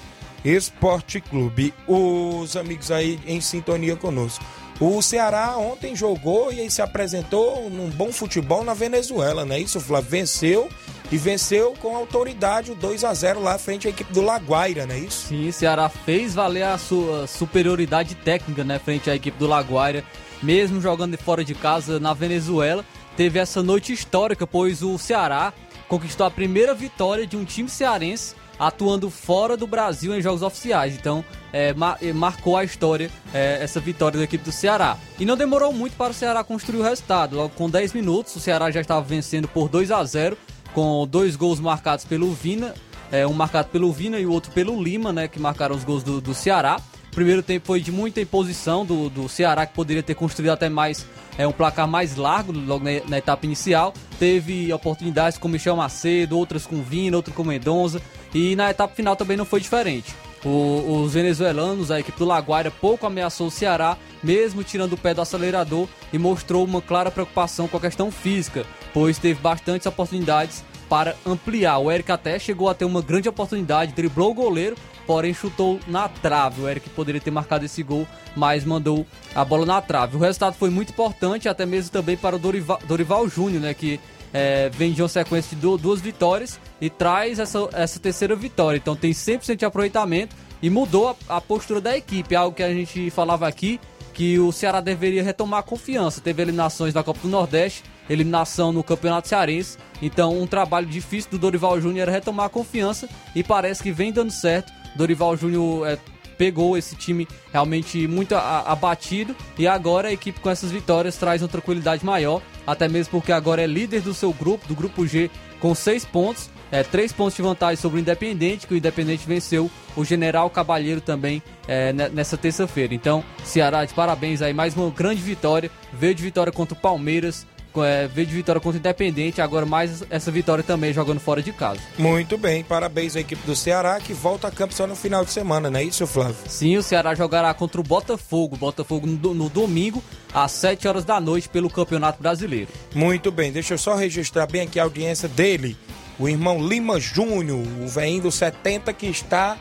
Esporte 0.43 1.19
Clube. 1.19 1.73
Os 1.87 2.55
amigos 2.55 2.91
aí 2.91 3.19
em 3.25 3.41
sintonia 3.41 3.95
conosco. 3.95 4.43
O 4.79 5.01
Ceará 5.01 5.55
ontem 5.57 5.95
jogou 5.95 6.51
e 6.51 6.69
se 6.69 6.81
apresentou 6.81 7.69
num 7.69 7.89
bom 7.89 8.11
futebol 8.11 8.63
na 8.63 8.73
Venezuela, 8.73 9.45
né? 9.45 9.57
Isso, 9.57 9.79
Flávio, 9.79 10.09
venceu 10.09 10.69
e 11.11 11.17
venceu 11.17 11.73
com 11.81 11.95
autoridade 11.95 12.71
o 12.71 12.75
2 12.75 13.03
a 13.05 13.13
0 13.13 13.41
lá 13.41 13.57
frente 13.57 13.87
à 13.87 13.89
equipe 13.89 14.11
do 14.11 14.21
Laguaira, 14.21 14.85
né? 14.85 14.99
Isso? 14.99 15.27
Sim, 15.27 15.47
o 15.47 15.53
Ceará 15.53 15.87
fez 15.87 16.35
valer 16.35 16.63
a 16.63 16.77
sua 16.77 17.25
superioridade 17.25 18.15
técnica, 18.15 18.63
né, 18.63 18.77
frente 18.77 19.09
à 19.09 19.15
equipe 19.15 19.37
do 19.37 19.47
Laguaira, 19.47 20.03
mesmo 20.45 20.79
jogando 20.79 21.17
fora 21.17 21.43
de 21.43 21.55
casa 21.55 21.99
na 21.99 22.13
Venezuela. 22.13 22.85
Teve 23.17 23.39
essa 23.39 23.63
noite 23.63 23.91
histórica, 23.91 24.45
pois 24.45 24.83
o 24.83 24.97
Ceará 24.97 25.51
conquistou 25.87 26.25
a 26.25 26.31
primeira 26.31 26.73
vitória 26.73 27.25
de 27.25 27.35
um 27.35 27.43
time 27.43 27.67
cearense 27.67 28.35
atuando 28.57 29.09
fora 29.09 29.57
do 29.57 29.67
Brasil 29.67 30.15
em 30.15 30.21
jogos 30.21 30.41
oficiais. 30.41 30.95
Então, 30.95 31.25
é, 31.51 31.73
mar 31.73 31.97
é, 32.01 32.13
marcou 32.13 32.55
a 32.55 32.63
história 32.63 33.11
é, 33.33 33.57
essa 33.61 33.79
vitória 33.79 34.17
da 34.17 34.23
equipe 34.23 34.43
do 34.43 34.51
Ceará. 34.51 34.97
E 35.19 35.25
não 35.25 35.35
demorou 35.35 35.73
muito 35.73 35.97
para 35.97 36.11
o 36.11 36.13
Ceará 36.13 36.43
construir 36.43 36.79
o 36.79 36.83
resultado. 36.83 37.35
Logo 37.35 37.49
com 37.49 37.69
10 37.69 37.93
minutos, 37.93 38.35
o 38.35 38.39
Ceará 38.39 38.71
já 38.71 38.81
estava 38.81 39.01
vencendo 39.01 39.47
por 39.47 39.67
2 39.67 39.91
a 39.91 40.03
0 40.03 40.37
com 40.73 41.07
dois 41.07 41.37
gols 41.37 41.59
marcados 41.59 42.03
pelo 42.03 42.33
Vina, 42.33 42.73
é, 43.09 43.25
um 43.25 43.31
marcado 43.31 43.69
pelo 43.69 43.91
Vina 43.93 44.19
e 44.19 44.25
o 44.25 44.31
outro 44.31 44.51
pelo 44.51 44.81
Lima, 44.81 45.13
né, 45.13 45.25
que 45.25 45.39
marcaram 45.39 45.73
os 45.73 45.85
gols 45.85 46.03
do, 46.03 46.19
do 46.19 46.33
Ceará. 46.33 46.81
Primeiro 47.15 47.41
tempo 47.41 47.65
foi 47.65 47.79
de 47.79 47.93
muita 47.93 48.19
imposição 48.19 48.85
do, 48.85 49.09
do 49.09 49.29
Ceará, 49.29 49.65
que 49.65 49.73
poderia 49.73 50.03
ter 50.03 50.13
construído 50.13 50.51
até 50.51 50.67
mais 50.67 51.07
é 51.37 51.47
um 51.47 51.51
placar 51.51 51.87
mais 51.87 52.15
largo 52.15 52.51
logo 52.51 52.83
na, 52.83 52.91
na, 53.07 53.17
etapa 53.17 53.45
inicial. 53.45 53.93
Teve 54.19 54.71
oportunidades 54.71 55.37
com 55.37 55.47
Michel 55.47 55.75
Macedo, 55.75 56.37
outras 56.37 56.65
com 56.65 56.81
Vina, 56.81 57.17
outras 57.17 57.35
com 57.35 57.43
Mendonça. 57.43 58.01
E 58.33 58.55
na 58.55 58.69
etapa 58.69 58.93
final 58.93 59.15
também 59.15 59.35
não 59.35 59.45
foi 59.45 59.59
diferente. 59.59 60.13
O, 60.45 61.01
os 61.03 61.13
venezuelanos, 61.13 61.89
a 61.89 61.99
equipe 61.99 62.17
do 62.19 62.25
Laguaira, 62.25 62.69
pouco 62.69 63.05
ameaçou 63.05 63.47
o 63.47 63.51
Ceará, 63.51 63.97
mesmo 64.23 64.63
tirando 64.63 64.93
o 64.93 64.97
pé 64.97 65.13
do 65.13 65.21
acelerador 65.21 65.87
e 66.13 66.17
mostrou 66.17 66.63
uma 66.63 66.81
clara 66.81 67.11
preocupação 67.11 67.67
com 67.67 67.77
a 67.77 67.81
questão 67.81 68.11
física, 68.11 68.65
pois 68.93 69.17
teve 69.17 69.39
bastantes 69.41 69.87
oportunidades 69.87 70.63
para 70.87 71.15
ampliar. 71.25 71.79
O 71.79 71.91
Eric 71.91 72.11
até 72.11 72.37
chegou 72.37 72.69
a 72.69 72.73
ter 72.73 72.85
uma 72.85 73.01
grande 73.01 73.27
oportunidade, 73.27 73.93
driblou 73.93 74.31
o 74.31 74.35
goleiro, 74.35 74.75
porém 75.05 75.33
chutou 75.33 75.79
na 75.87 76.07
trave. 76.07 76.61
O 76.61 76.69
Eric 76.69 76.89
poderia 76.89 77.21
ter 77.21 77.31
marcado 77.31 77.65
esse 77.65 77.81
gol, 77.83 78.07
mas 78.35 78.63
mandou 78.63 79.05
a 79.33 79.45
bola 79.45 79.65
na 79.65 79.81
trave. 79.81 80.17
O 80.17 80.19
resultado 80.19 80.55
foi 80.55 80.69
muito 80.69 80.91
importante, 80.91 81.47
até 81.47 81.65
mesmo 81.65 81.91
também 81.91 82.17
para 82.17 82.35
o 82.35 82.39
Dorival, 82.39 82.79
Dorival 82.87 83.27
Júnior, 83.27 83.61
né, 83.61 83.73
que 83.73 83.99
é, 84.33 84.69
vem 84.69 84.91
de 84.91 85.01
uma 85.01 85.07
sequência 85.07 85.55
de 85.55 85.61
duas 85.61 86.01
vitórias 86.01 86.59
e 86.81 86.89
traz 86.89 87.39
essa, 87.39 87.69
essa 87.71 87.99
terceira 87.99 88.35
vitória. 88.35 88.77
Então 88.77 88.95
tem 88.95 89.11
100% 89.11 89.55
de 89.55 89.65
aproveitamento 89.65 90.35
e 90.61 90.69
mudou 90.69 91.15
a, 91.29 91.37
a 91.37 91.41
postura 91.41 91.79
da 91.79 91.95
equipe, 91.95 92.35
algo 92.35 92.55
que 92.55 92.63
a 92.63 92.73
gente 92.73 93.09
falava 93.09 93.47
aqui, 93.47 93.79
que 94.13 94.39
o 94.39 94.51
Ceará 94.51 94.81
deveria 94.81 95.21
retomar 95.21 95.59
a 95.59 95.63
confiança. 95.63 96.21
Teve 96.21 96.41
eliminações 96.41 96.93
da 96.93 97.03
Copa 97.03 97.19
do 97.21 97.27
Nordeste, 97.27 97.83
eliminação 98.09 98.71
no 98.71 98.83
Campeonato 98.83 99.27
Cearense. 99.27 99.77
Então, 100.01 100.41
um 100.41 100.47
trabalho 100.47 100.87
difícil 100.87 101.31
do 101.31 101.37
Dorival 101.37 101.79
Júnior 101.79 102.03
era 102.03 102.11
retomar 102.11 102.45
a 102.45 102.49
confiança 102.49 103.09
e 103.35 103.43
parece 103.43 103.83
que 103.83 103.91
vem 103.91 104.11
dando 104.11 104.31
certo. 104.31 104.71
Dorival 104.95 105.35
Júnior 105.37 105.87
é, 105.87 105.97
pegou 106.37 106.77
esse 106.77 106.95
time 106.95 107.27
realmente 107.51 108.07
muito 108.07 108.35
abatido. 108.35 109.35
E 109.57 109.67
agora 109.67 110.09
a 110.09 110.11
equipe 110.11 110.39
com 110.39 110.49
essas 110.49 110.71
vitórias 110.71 111.17
traz 111.17 111.41
uma 111.41 111.47
tranquilidade 111.47 112.05
maior, 112.05 112.41
até 112.65 112.87
mesmo 112.87 113.11
porque 113.11 113.31
agora 113.31 113.61
é 113.61 113.67
líder 113.67 114.01
do 114.01 114.13
seu 114.13 114.33
grupo, 114.33 114.67
do 114.67 114.75
grupo 114.75 115.05
G, 115.07 115.29
com 115.59 115.73
seis 115.73 116.05
pontos, 116.05 116.49
é, 116.71 116.83
três 116.83 117.11
pontos 117.11 117.35
de 117.35 117.41
vantagem 117.41 117.77
sobre 117.77 117.99
o 117.99 118.01
Independente, 118.01 118.67
que 118.67 118.73
o 118.73 118.77
Independente 118.77 119.25
venceu 119.27 119.69
o 119.95 120.03
General 120.03 120.49
Cabalheiro 120.49 120.99
também 120.99 121.41
é, 121.67 121.93
nessa 121.93 122.37
terça-feira. 122.37 122.93
Então, 122.93 123.23
Ceará, 123.43 123.85
de 123.85 123.93
parabéns 123.93 124.41
aí, 124.41 124.53
mais 124.53 124.75
uma 124.75 124.89
grande 124.89 125.21
vitória, 125.21 125.71
veio 125.93 126.13
de 126.13 126.23
vitória 126.23 126.51
contra 126.51 126.77
o 126.77 126.79
Palmeiras, 126.79 127.47
é, 127.83 128.07
veio 128.07 128.27
de 128.27 128.33
vitória 128.33 128.61
contra 128.61 128.77
o 128.77 128.79
Independente, 128.79 129.41
agora 129.41 129.65
mais 129.65 130.03
essa 130.09 130.31
vitória 130.31 130.63
também 130.63 130.93
jogando 130.93 131.19
fora 131.19 131.41
de 131.41 131.51
casa. 131.51 131.79
Muito 131.97 132.37
bem, 132.37 132.63
parabéns 132.63 133.15
à 133.15 133.19
equipe 133.19 133.45
do 133.45 133.55
Ceará 133.55 133.99
que 133.99 134.13
volta 134.13 134.47
a 134.47 134.51
campo 134.51 134.73
só 134.73 134.85
no 134.85 134.95
final 134.95 135.25
de 135.25 135.31
semana, 135.31 135.69
não 135.69 135.79
é 135.79 135.83
isso, 135.83 136.05
Flávio? 136.05 136.35
Sim, 136.47 136.77
o 136.77 136.83
Ceará 136.83 137.15
jogará 137.15 137.53
contra 137.53 137.81
o 137.81 137.83
Botafogo, 137.83 138.55
Botafogo 138.55 139.07
no, 139.07 139.33
no 139.33 139.49
domingo, 139.49 140.03
às 140.33 140.51
7 140.51 140.87
horas 140.87 141.03
da 141.03 141.19
noite, 141.19 141.49
pelo 141.49 141.69
Campeonato 141.69 142.21
Brasileiro. 142.21 142.69
Muito 142.93 143.31
bem, 143.31 143.51
deixa 143.51 143.73
eu 143.73 143.77
só 143.77 143.95
registrar 143.95 144.47
bem 144.47 144.61
aqui 144.61 144.79
a 144.79 144.83
audiência 144.83 145.27
dele, 145.27 145.77
o 146.19 146.29
irmão 146.29 146.65
Lima 146.65 146.99
Júnior, 146.99 147.59
o 147.81 147.87
veinho 147.87 148.23
do 148.23 148.31
70 148.31 148.93
que 148.93 149.07
está 149.07 149.57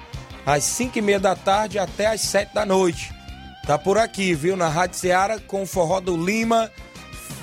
às 0.47 0.65
5 0.65 0.99
e 0.99 1.03
meia 1.03 1.19
da 1.19 1.35
tarde 1.35 1.79
até 1.79 2.07
às 2.07 2.21
7 2.21 2.55
da 2.55 2.67
noite. 2.67 3.13
Tá 3.67 3.79
por 3.79 3.97
aqui, 3.97 4.35
viu? 4.35 4.57
Na 4.57 4.69
Rádio 4.69 4.99
Ceará 4.99 5.39
com 5.39 5.63
o 5.63 5.67
forró 5.67 5.99
do 5.99 6.23
Lima 6.23 6.71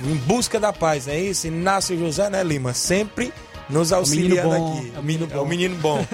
em 0.04 0.16
busca 0.16 0.60
da 0.60 0.74
paz, 0.74 1.08
é 1.08 1.20
isso? 1.20 1.48
Inácio 1.48 1.98
José, 1.98 2.30
né, 2.30 2.44
Lima? 2.44 2.74
Sempre 2.74 3.34
nos 3.70 3.94
auxiliando 3.94 4.54
aqui. 4.54 4.94
É 4.96 5.00
o 5.00 5.04
menino 5.04 5.28
bom. 5.28 5.38
É 5.38 5.40
o 5.40 5.46
menino 5.46 5.76
bom. 5.76 6.08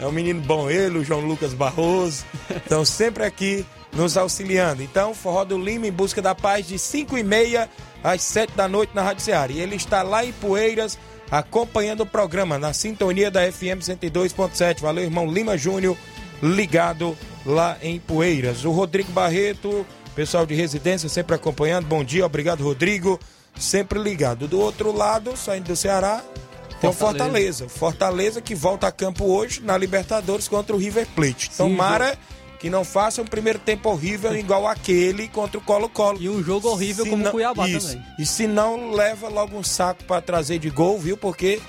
é 0.00 0.06
o 0.06 0.12
menino 0.12 0.40
bom, 0.40 0.70
ele, 0.70 0.98
o 0.98 1.04
João 1.04 1.20
Lucas 1.20 1.52
Barroso. 1.52 2.24
Então, 2.50 2.84
sempre 2.84 3.24
aqui 3.24 3.64
nos 3.92 4.16
auxiliando. 4.16 4.82
Então, 4.82 5.14
Forró 5.14 5.44
do 5.44 5.58
Lima 5.58 5.86
em 5.86 5.92
busca 5.92 6.22
da 6.22 6.34
paz 6.34 6.66
de 6.66 6.78
5 6.78 7.18
e 7.18 7.22
meia 7.22 7.68
às 8.02 8.22
7 8.22 8.52
da 8.54 8.68
noite 8.68 8.92
na 8.94 9.02
Rádio 9.02 9.24
Ceará. 9.24 9.52
E 9.52 9.60
ele 9.60 9.76
está 9.76 10.02
lá 10.02 10.24
em 10.24 10.32
Poeiras 10.32 10.98
acompanhando 11.30 12.00
o 12.00 12.06
programa 12.06 12.58
na 12.58 12.72
sintonia 12.72 13.30
da 13.30 13.50
FM 13.50 13.80
102.7. 13.80 14.80
Valeu, 14.80 15.04
irmão 15.04 15.30
Lima 15.30 15.56
Júnior, 15.56 15.96
ligado 16.42 17.16
lá 17.44 17.76
em 17.82 17.98
Poeiras. 17.98 18.64
O 18.64 18.70
Rodrigo 18.70 19.12
Barreto 19.12 19.86
Pessoal 20.20 20.44
de 20.44 20.54
residência 20.54 21.08
sempre 21.08 21.34
acompanhando. 21.34 21.86
Bom 21.86 22.04
dia, 22.04 22.26
obrigado, 22.26 22.62
Rodrigo. 22.62 23.18
Sempre 23.58 23.98
ligado. 23.98 24.46
Do 24.46 24.60
outro 24.60 24.94
lado, 24.94 25.34
saindo 25.34 25.68
do 25.68 25.76
Ceará, 25.76 26.22
tem 26.78 26.90
o 26.90 26.92
Fortaleza. 26.92 27.70
Fortaleza 27.70 28.38
que 28.42 28.54
volta 28.54 28.86
a 28.86 28.92
campo 28.92 29.24
hoje 29.24 29.62
na 29.62 29.78
Libertadores 29.78 30.46
contra 30.46 30.76
o 30.76 30.78
River 30.78 31.06
Plate. 31.16 31.48
Tomara 31.56 32.18
que 32.58 32.68
não 32.68 32.84
faça 32.84 33.22
um 33.22 33.24
primeiro 33.24 33.58
tempo 33.58 33.88
horrível 33.88 34.36
igual 34.36 34.68
aquele 34.68 35.26
contra 35.26 35.56
o 35.56 35.62
Colo-Colo. 35.62 36.18
E 36.20 36.28
um 36.28 36.42
jogo 36.42 36.68
horrível 36.68 37.04
se 37.04 37.10
como 37.10 37.26
o 37.26 37.30
Cuiabá 37.30 37.66
isso. 37.66 37.88
também. 37.88 38.04
E 38.18 38.26
se 38.26 38.46
não, 38.46 38.90
leva 38.90 39.26
logo 39.26 39.56
um 39.56 39.64
saco 39.64 40.04
para 40.04 40.20
trazer 40.20 40.58
de 40.58 40.68
gol, 40.68 40.98
viu? 40.98 41.16
Porque 41.16 41.62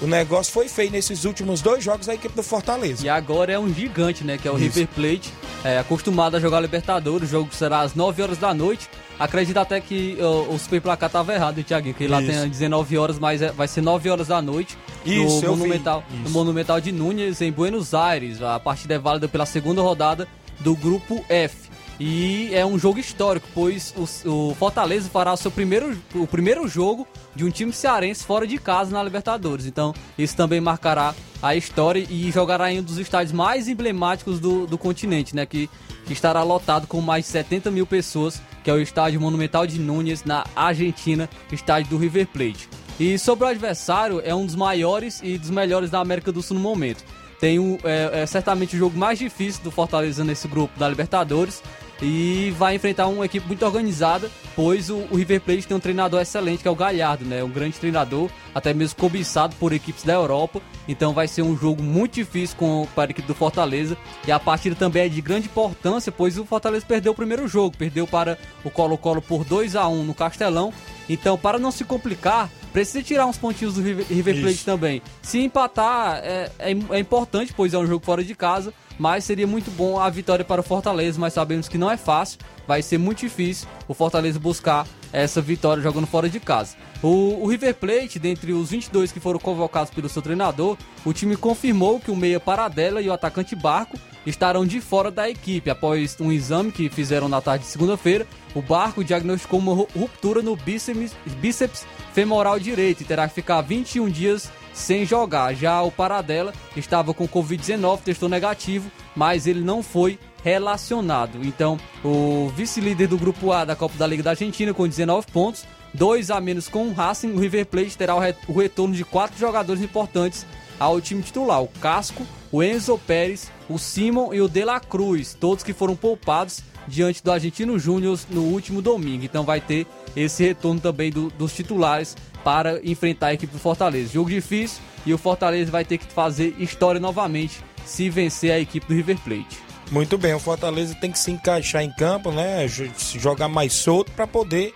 o 0.00 0.06
negócio 0.06 0.52
foi 0.52 0.68
feio 0.68 0.90
nesses 0.90 1.24
últimos 1.24 1.60
dois 1.60 1.82
jogos 1.82 2.06
da 2.06 2.14
equipe 2.14 2.34
do 2.34 2.42
Fortaleza. 2.42 3.04
E 3.04 3.08
agora 3.08 3.52
é 3.52 3.58
um 3.58 3.72
gigante, 3.72 4.24
né? 4.24 4.36
Que 4.36 4.48
é 4.48 4.50
o 4.50 4.54
Isso. 4.54 4.64
River 4.78 4.88
Plate, 4.88 5.32
é, 5.64 5.78
acostumado 5.78 6.36
a 6.36 6.40
jogar 6.40 6.60
Libertadores. 6.60 7.28
O 7.28 7.30
jogo 7.30 7.54
será 7.54 7.80
às 7.80 7.94
9 7.94 8.22
horas 8.22 8.38
da 8.38 8.52
noite. 8.52 8.88
Acredito 9.18 9.56
até 9.58 9.80
que 9.80 10.18
o 10.20 10.58
super 10.58 10.80
placar 10.80 11.06
estava 11.06 11.32
errado, 11.32 11.62
Thiaguinho, 11.62 11.94
que 11.94 12.08
lá 12.08 12.20
Isso. 12.20 12.32
tem 12.32 12.48
19 12.48 12.98
horas, 12.98 13.18
mas 13.18 13.40
é, 13.40 13.52
vai 13.52 13.68
ser 13.68 13.80
9 13.80 14.10
horas 14.10 14.26
da 14.26 14.42
noite. 14.42 14.76
Isso, 15.06 15.44
no 15.44 15.56
Monumental, 15.56 16.04
no 16.24 16.30
Monumental 16.30 16.80
de 16.80 16.90
Núñez, 16.90 17.40
em 17.40 17.52
Buenos 17.52 17.94
Aires. 17.94 18.42
A 18.42 18.58
partida 18.58 18.94
é 18.94 18.98
válida 18.98 19.28
pela 19.28 19.46
segunda 19.46 19.80
rodada 19.80 20.26
do 20.60 20.74
grupo 20.74 21.24
F. 21.28 21.63
E 21.98 22.50
é 22.52 22.66
um 22.66 22.78
jogo 22.78 22.98
histórico, 22.98 23.46
pois 23.54 23.94
o, 23.96 24.28
o, 24.28 24.54
Fortaleza 24.54 25.08
fará 25.08 25.32
o 25.32 25.36
seu 25.36 25.50
primeiro, 25.50 25.96
o 26.14 26.26
primeiro 26.26 26.66
jogo 26.66 27.06
de 27.36 27.44
um 27.44 27.50
time 27.50 27.72
cearense 27.72 28.24
fora 28.24 28.46
de 28.46 28.58
casa 28.58 28.90
na 28.90 29.02
Libertadores. 29.02 29.64
Então, 29.66 29.94
isso 30.18 30.36
também 30.36 30.60
marcará 30.60 31.14
a 31.40 31.54
história 31.54 32.04
e 32.10 32.30
jogará 32.32 32.72
em 32.72 32.80
um 32.80 32.82
dos 32.82 32.98
estádios 32.98 33.32
mais 33.32 33.68
emblemáticos 33.68 34.40
do, 34.40 34.66
do 34.66 34.76
continente, 34.76 35.36
né? 35.36 35.46
Que, 35.46 35.70
que 36.04 36.12
estará 36.12 36.42
lotado 36.42 36.86
com 36.86 37.00
mais 37.00 37.26
de 37.26 37.30
70 37.30 37.70
mil 37.70 37.86
pessoas, 37.86 38.42
que 38.64 38.70
é 38.70 38.72
o 38.72 38.80
Estádio 38.80 39.20
Monumental 39.20 39.66
de 39.66 39.78
Núñez, 39.78 40.24
na 40.24 40.44
Argentina, 40.56 41.28
estádio 41.52 41.90
do 41.90 41.98
River 41.98 42.26
Plate. 42.26 42.68
E 42.98 43.18
sobre 43.18 43.44
o 43.44 43.48
adversário, 43.48 44.20
é 44.24 44.34
um 44.34 44.46
dos 44.46 44.54
maiores 44.56 45.20
e 45.22 45.38
dos 45.38 45.50
melhores 45.50 45.90
da 45.90 46.00
América 46.00 46.32
do 46.32 46.42
Sul 46.42 46.56
no 46.56 46.62
momento. 46.62 47.04
Tem 47.40 47.58
um, 47.58 47.78
é, 47.84 48.22
é 48.22 48.26
certamente 48.26 48.74
o 48.74 48.78
jogo 48.78 48.96
mais 48.96 49.18
difícil 49.18 49.62
do 49.62 49.70
Fortaleza 49.70 50.24
nesse 50.24 50.48
grupo 50.48 50.78
da 50.78 50.88
Libertadores 50.88 51.62
e 52.02 52.52
vai 52.58 52.74
enfrentar 52.74 53.06
uma 53.06 53.24
equipe 53.24 53.46
muito 53.46 53.64
organizada, 53.64 54.30
pois 54.56 54.90
o, 54.90 54.96
o, 55.10 55.16
River 55.16 55.40
Plate 55.40 55.66
tem 55.66 55.76
um 55.76 55.80
treinador 55.80 56.20
excelente 56.20 56.62
que 56.62 56.68
é 56.68 56.70
o 56.70 56.74
Galhardo, 56.74 57.24
né? 57.24 57.42
Um 57.42 57.48
grande 57.48 57.78
treinador, 57.78 58.28
até 58.54 58.74
mesmo 58.74 58.96
cobiçado 58.96 59.54
por 59.56 59.72
equipes 59.72 60.02
da 60.02 60.12
Europa. 60.12 60.60
Então 60.88 61.12
vai 61.12 61.28
ser 61.28 61.42
um 61.42 61.56
jogo 61.56 61.82
muito 61.82 62.14
difícil 62.14 62.56
com, 62.56 62.86
para 62.94 63.10
a 63.10 63.12
equipe 63.12 63.26
do 63.26 63.34
Fortaleza. 63.34 63.96
E 64.26 64.32
a 64.32 64.38
partida 64.38 64.74
também 64.74 65.04
é 65.04 65.08
de 65.08 65.20
grande 65.20 65.46
importância, 65.46 66.10
pois 66.10 66.38
o 66.38 66.44
Fortaleza 66.44 66.84
perdeu 66.86 67.12
o 67.12 67.14
primeiro 67.14 67.46
jogo, 67.46 67.76
perdeu 67.76 68.06
para 68.06 68.38
o 68.64 68.70
Colo-Colo 68.70 69.22
por 69.22 69.44
2 69.44 69.76
a 69.76 69.88
1 69.88 70.04
no 70.04 70.14
Castelão. 70.14 70.72
Então, 71.08 71.36
para 71.36 71.58
não 71.58 71.70
se 71.70 71.84
complicar, 71.84 72.50
precisa 72.72 73.02
tirar 73.02 73.26
uns 73.26 73.36
pontinhos 73.36 73.74
do 73.74 73.82
River, 73.82 74.06
Plate 74.06 74.54
Isso. 74.54 74.64
também. 74.64 75.02
Se 75.22 75.38
empatar 75.38 76.20
é, 76.22 76.50
é, 76.58 76.70
é 76.70 76.98
importante, 76.98 77.52
pois 77.54 77.74
é 77.74 77.78
um 77.78 77.86
jogo 77.86 78.04
fora 78.04 78.24
de 78.24 78.34
casa 78.34 78.72
mas 78.98 79.24
seria 79.24 79.46
muito 79.46 79.70
bom 79.70 79.98
a 79.98 80.08
vitória 80.08 80.44
para 80.44 80.60
o 80.60 80.64
Fortaleza, 80.64 81.18
mas 81.18 81.32
sabemos 81.32 81.68
que 81.68 81.78
não 81.78 81.90
é 81.90 81.96
fácil, 81.96 82.38
vai 82.66 82.82
ser 82.82 82.98
muito 82.98 83.20
difícil 83.20 83.68
o 83.88 83.94
Fortaleza 83.94 84.38
buscar 84.38 84.86
essa 85.12 85.40
vitória 85.40 85.82
jogando 85.82 86.06
fora 86.06 86.28
de 86.28 86.40
casa. 86.40 86.76
O, 87.02 87.42
o, 87.42 87.46
River 87.46 87.74
Plate, 87.74 88.18
dentre 88.18 88.52
os 88.52 88.70
22 88.70 89.12
que 89.12 89.20
foram 89.20 89.38
convocados 89.38 89.90
pelo 89.90 90.08
seu 90.08 90.22
treinador, 90.22 90.76
o 91.04 91.12
time 91.12 91.36
confirmou 91.36 92.00
que 92.00 92.10
o 92.10 92.16
meia 92.16 92.40
Paradela 92.40 93.00
e 93.00 93.08
o 93.08 93.12
atacante 93.12 93.54
Barco 93.54 93.98
estarão 94.26 94.66
de 94.66 94.80
fora 94.80 95.10
da 95.10 95.28
equipe. 95.28 95.70
Após 95.70 96.16
um 96.18 96.32
exame 96.32 96.72
que 96.72 96.88
fizeram 96.88 97.28
na 97.28 97.40
tarde 97.40 97.64
de 97.64 97.70
segunda-feira, 97.70 98.26
o 98.54 98.62
Barco 98.62 99.04
diagnosticou 99.04 99.60
uma 99.60 99.74
ruptura 99.74 100.42
no 100.42 100.56
bíceps, 100.56 101.12
bíceps 101.40 101.86
femoral 102.12 102.58
direito 102.58 103.02
e 103.02 103.04
terá 103.04 103.28
que 103.28 103.34
ficar 103.34 103.60
21 103.60 104.08
dias 104.08 104.50
sem 104.74 105.06
jogar. 105.06 105.54
Já 105.54 105.80
o 105.80 105.90
Paradela 105.90 106.52
estava 106.76 107.14
com 107.14 107.26
Covid-19, 107.26 108.00
testou 108.00 108.28
negativo, 108.28 108.90
mas 109.16 109.46
ele 109.46 109.60
não 109.60 109.82
foi 109.82 110.18
relacionado. 110.42 111.38
Então, 111.42 111.78
o 112.04 112.52
vice-líder 112.54 113.08
do 113.08 113.16
grupo 113.16 113.52
A 113.52 113.64
da 113.64 113.74
Copa 113.74 113.96
da 113.96 114.06
Liga 114.06 114.22
da 114.22 114.30
Argentina 114.30 114.74
com 114.74 114.86
19 114.86 115.28
pontos, 115.32 115.64
dois 115.94 116.30
a 116.30 116.40
menos 116.40 116.68
com 116.68 116.88
o 116.88 116.92
Racing, 116.92 117.32
o 117.32 117.38
River 117.38 117.64
Plate 117.64 117.96
terá 117.96 118.14
o 118.14 118.52
retorno 118.58 118.94
de 118.94 119.04
quatro 119.04 119.38
jogadores 119.38 119.80
importantes 119.80 120.44
ao 120.78 121.00
time 121.00 121.22
titular: 121.22 121.62
o 121.62 121.68
Casco, 121.68 122.26
o 122.52 122.62
Enzo 122.62 122.98
Pérez, 122.98 123.50
o 123.68 123.78
Simon 123.78 124.34
e 124.34 124.40
o 124.40 124.48
De 124.48 124.64
La 124.64 124.80
Cruz, 124.80 125.34
todos 125.34 125.64
que 125.64 125.72
foram 125.72 125.96
poupados 125.96 126.60
diante 126.86 127.22
do 127.22 127.32
Argentino 127.32 127.78
Júnior 127.78 128.18
no 128.30 128.42
último 128.42 128.82
domingo. 128.82 129.24
Então 129.24 129.44
vai 129.44 129.60
ter 129.60 129.86
esse 130.14 130.44
retorno 130.44 130.80
também 130.80 131.10
do, 131.10 131.30
dos 131.30 131.54
titulares 131.54 132.16
para 132.42 132.80
enfrentar 132.84 133.28
a 133.28 133.34
equipe 133.34 133.52
do 133.52 133.58
Fortaleza. 133.58 134.12
Jogo 134.12 134.30
difícil 134.30 134.80
e 135.06 135.12
o 135.12 135.18
Fortaleza 135.18 135.70
vai 135.70 135.84
ter 135.84 135.98
que 135.98 136.06
fazer 136.06 136.54
história 136.58 137.00
novamente 137.00 137.62
se 137.84 138.08
vencer 138.08 138.50
a 138.50 138.58
equipe 138.58 138.86
do 138.86 138.94
River 138.94 139.18
Plate. 139.18 139.58
Muito 139.90 140.16
bem, 140.16 140.34
o 140.34 140.38
Fortaleza 140.38 140.94
tem 140.94 141.10
que 141.10 141.18
se 141.18 141.30
encaixar 141.30 141.82
em 141.82 141.92
campo, 141.92 142.32
né? 142.32 142.66
Se 142.68 143.18
jogar 143.18 143.48
mais 143.48 143.72
solto 143.72 144.10
para 144.12 144.26
poder, 144.26 144.72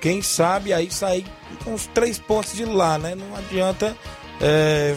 quem 0.00 0.20
sabe, 0.20 0.72
aí 0.72 0.90
sair 0.90 1.24
com 1.64 1.74
os 1.74 1.86
três 1.86 2.18
pontos 2.18 2.54
de 2.54 2.64
lá, 2.64 2.98
né? 2.98 3.14
Não 3.14 3.36
adianta 3.36 3.96
é, 4.40 4.96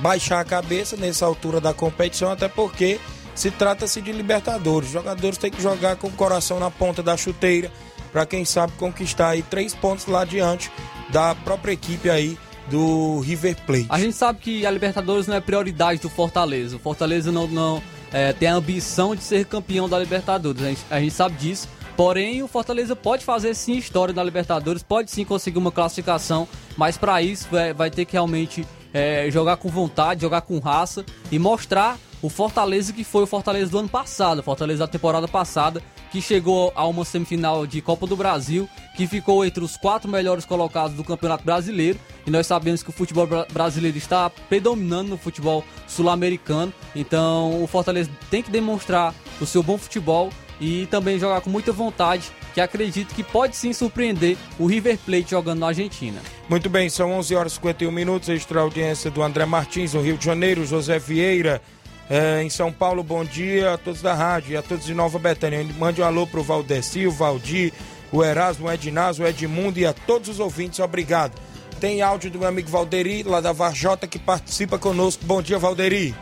baixar 0.00 0.40
a 0.40 0.44
cabeça 0.44 0.96
nessa 0.96 1.24
altura 1.24 1.60
da 1.60 1.72
competição, 1.72 2.30
até 2.30 2.48
porque 2.48 2.98
se 3.36 3.50
trata-se 3.50 4.00
de 4.00 4.10
Libertadores. 4.10 4.88
Os 4.88 4.92
jogadores 4.92 5.38
têm 5.38 5.50
que 5.50 5.62
jogar 5.62 5.96
com 5.96 6.08
o 6.08 6.12
coração 6.12 6.58
na 6.58 6.70
ponta 6.70 7.02
da 7.02 7.16
chuteira 7.16 7.70
para 8.10 8.24
quem 8.24 8.44
sabe 8.44 8.72
conquistar 8.78 9.28
aí 9.28 9.42
três 9.42 9.74
pontos 9.74 10.06
lá 10.06 10.24
diante 10.24 10.72
da 11.10 11.34
própria 11.34 11.72
equipe 11.72 12.08
aí 12.08 12.38
do 12.68 13.20
River 13.20 13.56
Plate. 13.66 13.86
A 13.90 14.00
gente 14.00 14.14
sabe 14.14 14.40
que 14.40 14.66
a 14.66 14.70
Libertadores 14.70 15.26
não 15.26 15.36
é 15.36 15.40
prioridade 15.40 16.00
do 16.00 16.08
Fortaleza. 16.08 16.76
O 16.76 16.78
Fortaleza 16.78 17.30
não, 17.30 17.46
não 17.46 17.82
é, 18.12 18.32
tem 18.32 18.48
a 18.48 18.54
ambição 18.54 19.14
de 19.14 19.22
ser 19.22 19.44
campeão 19.44 19.88
da 19.88 19.98
Libertadores. 19.98 20.62
A 20.62 20.68
gente, 20.68 20.80
a 20.90 21.00
gente 21.00 21.14
sabe 21.14 21.36
disso. 21.36 21.68
Porém, 21.96 22.42
o 22.42 22.48
Fortaleza 22.48 22.94
pode 22.94 23.24
fazer 23.24 23.54
sim 23.54 23.76
história 23.76 24.12
na 24.12 24.22
Libertadores, 24.22 24.82
pode 24.82 25.10
sim 25.10 25.24
conseguir 25.24 25.58
uma 25.58 25.72
classificação, 25.72 26.46
mas 26.76 26.98
para 26.98 27.22
isso 27.22 27.48
vai, 27.50 27.72
vai, 27.72 27.90
ter 27.90 28.04
que 28.04 28.12
realmente 28.12 28.66
é, 28.92 29.30
jogar 29.30 29.56
com 29.56 29.70
vontade, 29.70 30.20
jogar 30.20 30.42
com 30.42 30.58
raça 30.58 31.06
e 31.32 31.38
mostrar 31.38 31.98
o 32.22 32.28
Fortaleza 32.28 32.92
que 32.92 33.04
foi 33.04 33.22
o 33.22 33.26
Fortaleza 33.26 33.70
do 33.70 33.78
ano 33.78 33.88
passado, 33.88 34.38
o 34.38 34.42
Fortaleza 34.42 34.80
da 34.80 34.88
temporada 34.88 35.28
passada, 35.28 35.82
que 36.10 36.20
chegou 36.20 36.72
a 36.74 36.86
uma 36.86 37.04
semifinal 37.04 37.66
de 37.66 37.80
Copa 37.80 38.06
do 38.06 38.16
Brasil, 38.16 38.68
que 38.96 39.06
ficou 39.06 39.44
entre 39.44 39.62
os 39.62 39.76
quatro 39.76 40.10
melhores 40.10 40.44
colocados 40.44 40.96
do 40.96 41.04
Campeonato 41.04 41.44
Brasileiro. 41.44 41.98
E 42.26 42.30
nós 42.30 42.46
sabemos 42.46 42.82
que 42.82 42.90
o 42.90 42.92
futebol 42.92 43.28
brasileiro 43.52 43.98
está 43.98 44.30
predominando 44.30 45.10
no 45.10 45.18
futebol 45.18 45.64
sul-americano. 45.86 46.72
Então 46.94 47.62
o 47.62 47.66
Fortaleza 47.66 48.10
tem 48.30 48.42
que 48.42 48.50
demonstrar 48.50 49.14
o 49.40 49.46
seu 49.46 49.62
bom 49.62 49.76
futebol 49.76 50.30
e 50.60 50.86
também 50.86 51.18
jogar 51.18 51.40
com 51.40 51.50
muita 51.50 51.72
vontade, 51.72 52.30
que 52.54 52.60
acredito 52.60 53.14
que 53.14 53.22
pode 53.22 53.56
sim 53.56 53.72
surpreender 53.72 54.36
o 54.58 54.66
River 54.66 54.98
Plate 54.98 55.30
jogando 55.30 55.60
na 55.60 55.68
Argentina. 55.68 56.20
Muito 56.48 56.70
bem, 56.70 56.88
são 56.88 57.12
11 57.12 57.34
horas 57.34 57.52
e 57.52 57.56
51 57.56 57.90
minutos, 57.90 58.28
extra 58.28 58.60
audiência 58.60 59.10
do 59.10 59.22
André 59.22 59.44
Martins, 59.44 59.92
no 59.92 60.00
Rio 60.00 60.16
de 60.16 60.24
Janeiro, 60.24 60.64
José 60.64 60.98
Vieira, 60.98 61.60
é, 62.08 62.42
em 62.42 62.48
São 62.48 62.72
Paulo, 62.72 63.02
bom 63.02 63.24
dia 63.24 63.74
a 63.74 63.78
todos 63.78 64.00
da 64.00 64.14
rádio 64.14 64.52
e 64.52 64.56
a 64.56 64.62
todos 64.62 64.84
de 64.84 64.94
Nova 64.94 65.18
Betânia. 65.18 65.64
Mande 65.78 66.00
um 66.00 66.04
alô 66.04 66.26
pro 66.26 66.42
Valdeci, 66.42 67.06
o 67.06 67.10
Valdir, 67.10 67.72
o 68.12 68.22
Erasmo, 68.22 68.66
o 68.66 68.72
Ednaz, 68.72 69.18
o 69.18 69.26
Edmundo 69.26 69.78
e 69.78 69.86
a 69.86 69.92
todos 69.92 70.28
os 70.28 70.40
ouvintes, 70.40 70.78
obrigado. 70.78 71.32
Tem 71.80 72.00
áudio 72.00 72.30
do 72.30 72.38
meu 72.38 72.48
amigo 72.48 72.68
Valderi, 72.70 73.22
lá 73.22 73.40
da 73.40 73.52
Varjota, 73.52 74.06
que 74.06 74.18
participa 74.18 74.78
conosco. 74.78 75.24
Bom 75.26 75.42
dia, 75.42 75.58
Valderi. 75.58 76.14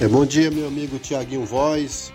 É, 0.00 0.08
bom 0.08 0.24
dia, 0.24 0.50
meu 0.50 0.66
amigo 0.66 0.98
Tiaguinho 0.98 1.44
Voz 1.44 2.12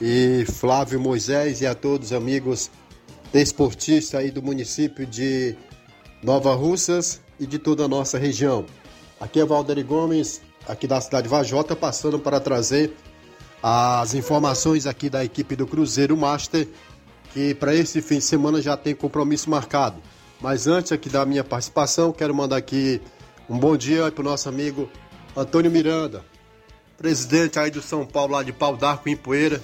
e 0.00 0.44
Flávio 0.46 1.00
Moisés 1.00 1.60
e 1.60 1.66
a 1.66 1.74
todos 1.74 2.08
os 2.08 2.12
amigos 2.12 2.70
desportistas 3.32 4.20
aí 4.20 4.30
do 4.30 4.42
município 4.42 5.06
de 5.06 5.56
Nova 6.22 6.54
Russas 6.54 7.20
e 7.38 7.46
de 7.46 7.58
toda 7.58 7.84
a 7.84 7.88
nossa 7.88 8.18
região. 8.18 8.64
Aqui 9.20 9.40
é 9.40 9.44
Valderi 9.44 9.82
Gomes, 9.82 10.40
aqui 10.68 10.86
da 10.86 11.00
cidade 11.00 11.24
de 11.24 11.28
Vajota, 11.28 11.74
passando 11.74 12.18
para 12.18 12.40
trazer 12.40 12.94
as 13.62 14.14
informações 14.14 14.86
aqui 14.86 15.08
da 15.08 15.24
equipe 15.24 15.56
do 15.56 15.66
Cruzeiro 15.66 16.16
Master, 16.16 16.68
que 17.32 17.54
para 17.54 17.74
esse 17.74 18.00
fim 18.02 18.18
de 18.18 18.24
semana 18.24 18.60
já 18.60 18.76
tem 18.76 18.94
compromisso 18.94 19.50
marcado. 19.50 20.00
Mas 20.40 20.66
antes 20.66 20.92
aqui 20.92 21.08
da 21.08 21.24
minha 21.24 21.42
participação, 21.42 22.12
quero 22.12 22.34
mandar 22.34 22.56
aqui 22.56 23.00
um 23.48 23.58
bom 23.58 23.76
dia 23.76 24.10
para 24.12 24.20
o 24.20 24.24
nosso 24.24 24.48
amigo 24.48 24.88
Antônio 25.34 25.70
Miranda, 25.70 26.24
presidente 26.98 27.58
aí 27.58 27.70
do 27.70 27.80
São 27.80 28.04
Paulo, 28.04 28.34
lá 28.34 28.42
de 28.42 28.52
Pau 28.52 28.76
d'Arco, 28.76 29.08
em 29.08 29.16
Poeira, 29.16 29.62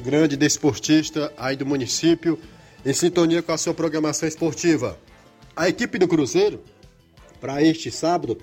grande 0.00 0.36
desportista 0.36 1.32
aí 1.36 1.56
do 1.56 1.66
município, 1.66 2.38
em 2.84 2.92
sintonia 2.92 3.42
com 3.42 3.52
a 3.52 3.58
sua 3.58 3.74
programação 3.74 4.28
esportiva. 4.28 4.98
A 5.54 5.68
equipe 5.68 5.98
do 5.98 6.06
Cruzeiro 6.06 6.60
para 7.40 7.62
este 7.62 7.90
sábado, 7.90 8.38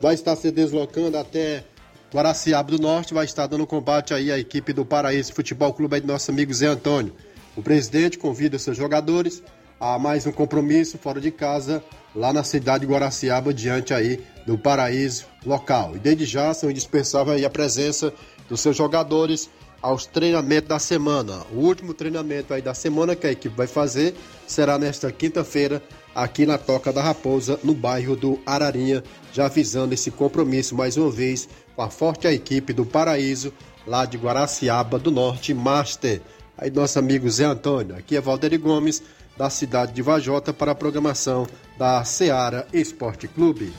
vai 0.00 0.14
estar 0.14 0.36
se 0.36 0.50
deslocando 0.50 1.16
até 1.18 1.64
Guaraciaba 2.12 2.70
do 2.70 2.78
Norte, 2.78 3.12
vai 3.12 3.24
estar 3.24 3.46
dando 3.46 3.66
combate 3.66 4.14
aí 4.14 4.30
à 4.30 4.38
equipe 4.38 4.72
do 4.72 4.84
Paraíso 4.84 5.32
Futebol 5.32 5.72
Clube 5.72 5.96
aí 5.96 6.00
do 6.00 6.06
nosso 6.06 6.30
amigo 6.30 6.52
Zé 6.54 6.66
Antônio. 6.66 7.12
O 7.56 7.62
presidente 7.62 8.18
convida 8.18 8.58
seus 8.58 8.76
jogadores 8.76 9.42
a 9.80 9.98
mais 9.98 10.26
um 10.26 10.32
compromisso 10.32 10.98
fora 10.98 11.20
de 11.20 11.30
casa 11.30 11.82
lá 12.14 12.32
na 12.32 12.42
cidade 12.42 12.86
de 12.86 12.92
Guaraciaba, 12.92 13.52
diante 13.52 13.92
aí 13.92 14.22
do 14.46 14.56
Paraíso 14.56 15.26
local. 15.44 15.96
E 15.96 15.98
desde 15.98 16.24
já 16.24 16.54
são 16.54 16.70
indispensável 16.70 17.34
aí 17.34 17.44
a 17.44 17.50
presença 17.50 18.12
dos 18.48 18.60
seus 18.60 18.76
jogadores 18.76 19.50
aos 19.82 20.06
treinamentos 20.06 20.68
da 20.68 20.78
semana. 20.78 21.42
O 21.52 21.58
último 21.58 21.92
treinamento 21.92 22.54
aí 22.54 22.62
da 22.62 22.74
semana 22.74 23.14
que 23.14 23.26
a 23.26 23.32
equipe 23.32 23.54
vai 23.54 23.66
fazer 23.66 24.14
será 24.46 24.78
nesta 24.78 25.12
quinta-feira 25.12 25.82
aqui 26.16 26.46
na 26.46 26.56
Toca 26.56 26.90
da 26.90 27.02
Raposa, 27.02 27.60
no 27.62 27.74
bairro 27.74 28.16
do 28.16 28.40
Ararinha, 28.46 29.04
já 29.34 29.48
visando 29.48 29.92
esse 29.92 30.10
compromisso 30.10 30.74
mais 30.74 30.96
uma 30.96 31.10
vez 31.10 31.46
com 31.76 31.82
a 31.82 31.90
forte 31.90 32.26
equipe 32.26 32.72
do 32.72 32.86
Paraíso, 32.86 33.52
lá 33.86 34.06
de 34.06 34.16
Guaraciaba 34.16 34.98
do 34.98 35.10
Norte, 35.10 35.52
Master. 35.52 36.22
Aí 36.56 36.70
nosso 36.70 36.98
amigo 36.98 37.28
Zé 37.28 37.44
Antônio, 37.44 37.94
aqui 37.94 38.16
é 38.16 38.20
Valderi 38.20 38.56
Gomes, 38.56 39.02
da 39.36 39.50
cidade 39.50 39.92
de 39.92 40.00
Vajota, 40.00 40.54
para 40.54 40.72
a 40.72 40.74
programação 40.74 41.46
da 41.76 42.02
Seara 42.02 42.66
Esporte 42.72 43.28
Clube. 43.28 43.74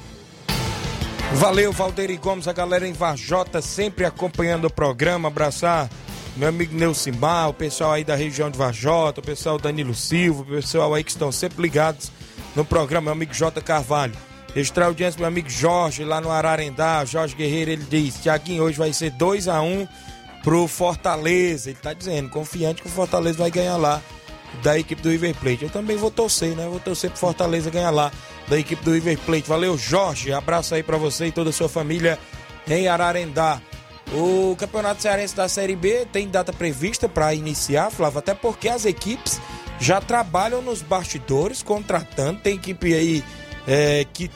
Valeu, 1.33 1.71
Valderi 1.73 2.17
Gomes, 2.17 2.47
a 2.47 2.53
galera 2.53 2.87
em 2.87 2.93
Vajota 2.93 3.63
sempre 3.63 4.05
acompanhando 4.05 4.65
o 4.65 4.71
programa. 4.71 5.27
Abraçar 5.27 5.89
meu 6.35 6.49
amigo 6.49 6.75
Neucimar, 6.75 7.49
o 7.49 7.53
pessoal 7.53 7.93
aí 7.93 8.03
da 8.03 8.13
região 8.13 8.51
de 8.51 8.59
Vajota, 8.59 9.21
o 9.21 9.23
pessoal 9.23 9.57
Danilo 9.57 9.95
Silva, 9.95 10.43
o 10.43 10.45
pessoal 10.45 10.93
aí 10.93 11.03
que 11.03 11.09
estão 11.09 11.31
sempre 11.31 11.63
ligados 11.63 12.11
no 12.57 12.65
programa, 12.65 13.05
meu 13.05 13.13
amigo 13.13 13.33
J. 13.33 13.61
Carvalho. 13.61 14.15
Extra 14.55 14.85
audiência, 14.85 15.19
meu 15.19 15.27
amigo 15.27 15.47
Jorge, 15.47 16.03
lá 16.03 16.19
no 16.19 16.31
Ararendá. 16.31 17.05
Jorge 17.05 17.35
Guerreiro, 17.35 17.69
ele 17.69 17.85
diz: 17.87 18.15
Tiaguinho, 18.15 18.63
hoje 18.63 18.77
vai 18.77 18.91
ser 18.91 19.11
2 19.11 19.47
a 19.47 19.61
1 19.61 19.81
um 19.81 19.87
pro 20.43 20.67
Fortaleza. 20.67 21.69
Ele 21.69 21.77
tá 21.79 21.93
dizendo, 21.93 22.29
confiante 22.29 22.81
que 22.81 22.87
o 22.87 22.91
Fortaleza 22.91 23.37
vai 23.37 23.51
ganhar 23.51 23.77
lá 23.77 24.01
da 24.63 24.77
equipe 24.77 24.99
do 25.03 25.09
River 25.09 25.35
Plate. 25.35 25.65
Eu 25.65 25.69
também 25.69 25.97
vou 25.97 26.09
torcer, 26.09 26.55
né? 26.55 26.65
Vou 26.67 26.79
torcer 26.79 27.11
pro 27.11 27.19
Fortaleza 27.19 27.69
ganhar 27.69 27.91
lá 27.91 28.11
da 28.47 28.57
equipe 28.57 28.83
do 28.83 28.91
River 28.91 29.19
Plate. 29.19 29.47
Valeu, 29.47 29.77
Jorge. 29.77 30.33
Abraço 30.33 30.73
aí 30.73 30.81
para 30.81 30.97
você 30.97 31.27
e 31.27 31.31
toda 31.31 31.51
a 31.51 31.53
sua 31.53 31.69
família 31.69 32.17
em 32.67 32.87
Ararendá. 32.87 33.61
O 34.13 34.55
Campeonato 34.55 35.01
Cearense 35.01 35.35
da 35.35 35.49
Série 35.49 35.75
B 35.75 36.07
tem 36.11 36.29
data 36.29 36.53
prevista 36.53 37.09
para 37.09 37.33
iniciar, 37.33 37.91
Flávio, 37.91 38.19
até 38.19 38.33
porque 38.33 38.69
as 38.69 38.85
equipes 38.85 39.39
já 39.79 39.99
trabalham 39.99 40.61
nos 40.61 40.81
bastidores, 40.81 41.61
contratando. 41.61 42.39
Tem 42.39 42.55
equipe 42.55 42.93
aí 42.93 43.23
é, 43.67 44.05
que 44.13 44.31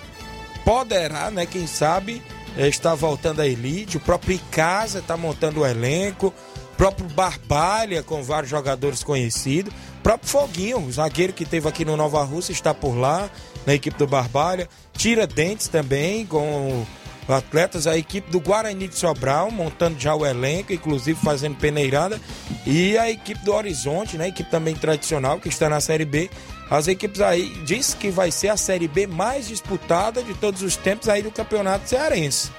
poderá, 0.66 1.32
né? 1.32 1.46
Quem 1.46 1.66
sabe, 1.66 2.22
é, 2.58 2.68
está 2.68 2.94
voltando 2.94 3.42
à 3.42 3.48
elite. 3.48 3.98
O 3.98 4.00
próprio 4.02 4.36
Icasa 4.36 5.00
está 5.00 5.16
montando 5.16 5.62
o 5.62 5.66
elenco. 5.66 6.28
O 6.74 6.76
próprio 6.76 7.08
Barbalha, 7.10 8.04
com 8.04 8.22
vários 8.24 8.50
jogadores 8.50 9.04
conhecidos. 9.04 9.74
O 10.00 10.02
próprio 10.04 10.30
Foguinho, 10.30 10.80
o 10.80 10.92
zagueiro 10.92 11.32
que 11.32 11.46
teve 11.46 11.68
aqui 11.68 11.86
no 11.86 11.96
Nova 11.96 12.24
Rússia, 12.24 12.52
está 12.52 12.74
por 12.74 12.98
lá, 12.98 13.30
na 13.66 13.74
equipe 13.74 13.98
do 13.98 14.08
Barbalha. 14.08 14.68
Tira 14.94 15.26
Dentes 15.26 15.68
também, 15.68 16.26
com 16.26 16.86
atletas, 17.28 17.88
a 17.88 17.98
equipe 17.98 18.32
do 18.32 18.40
Guarani 18.40 18.88
de 18.88 18.96
Sobral, 18.96 19.52
montando 19.52 20.00
já 20.00 20.16
o 20.16 20.26
elenco, 20.26 20.74
inclusive 20.74 21.20
fazendo 21.20 21.56
peneirada, 21.56 22.20
e 22.66 22.98
a 22.98 23.10
equipe 23.10 23.44
do 23.44 23.54
Horizonte, 23.54 24.18
né, 24.18 24.28
equipe 24.28 24.50
também 24.50 24.76
tradicional, 24.76 25.40
que 25.40 25.50
está 25.50 25.70
na 25.70 25.80
Série 25.80 26.06
B. 26.06 26.30
As 26.70 26.88
equipes 26.88 27.20
aí 27.22 27.50
diz 27.66 27.94
que 27.94 28.10
vai 28.10 28.32
ser 28.32 28.48
a 28.48 28.58
Série 28.58 28.88
B 28.88 29.06
mais 29.06 29.48
disputada 29.48 30.24
de 30.24 30.34
todos 30.34 30.62
os 30.62 30.78
tempos 30.78 31.10
aí 31.10 31.22
do 31.22 31.32
Campeonato 31.32 31.88
Cearense. 31.90 32.50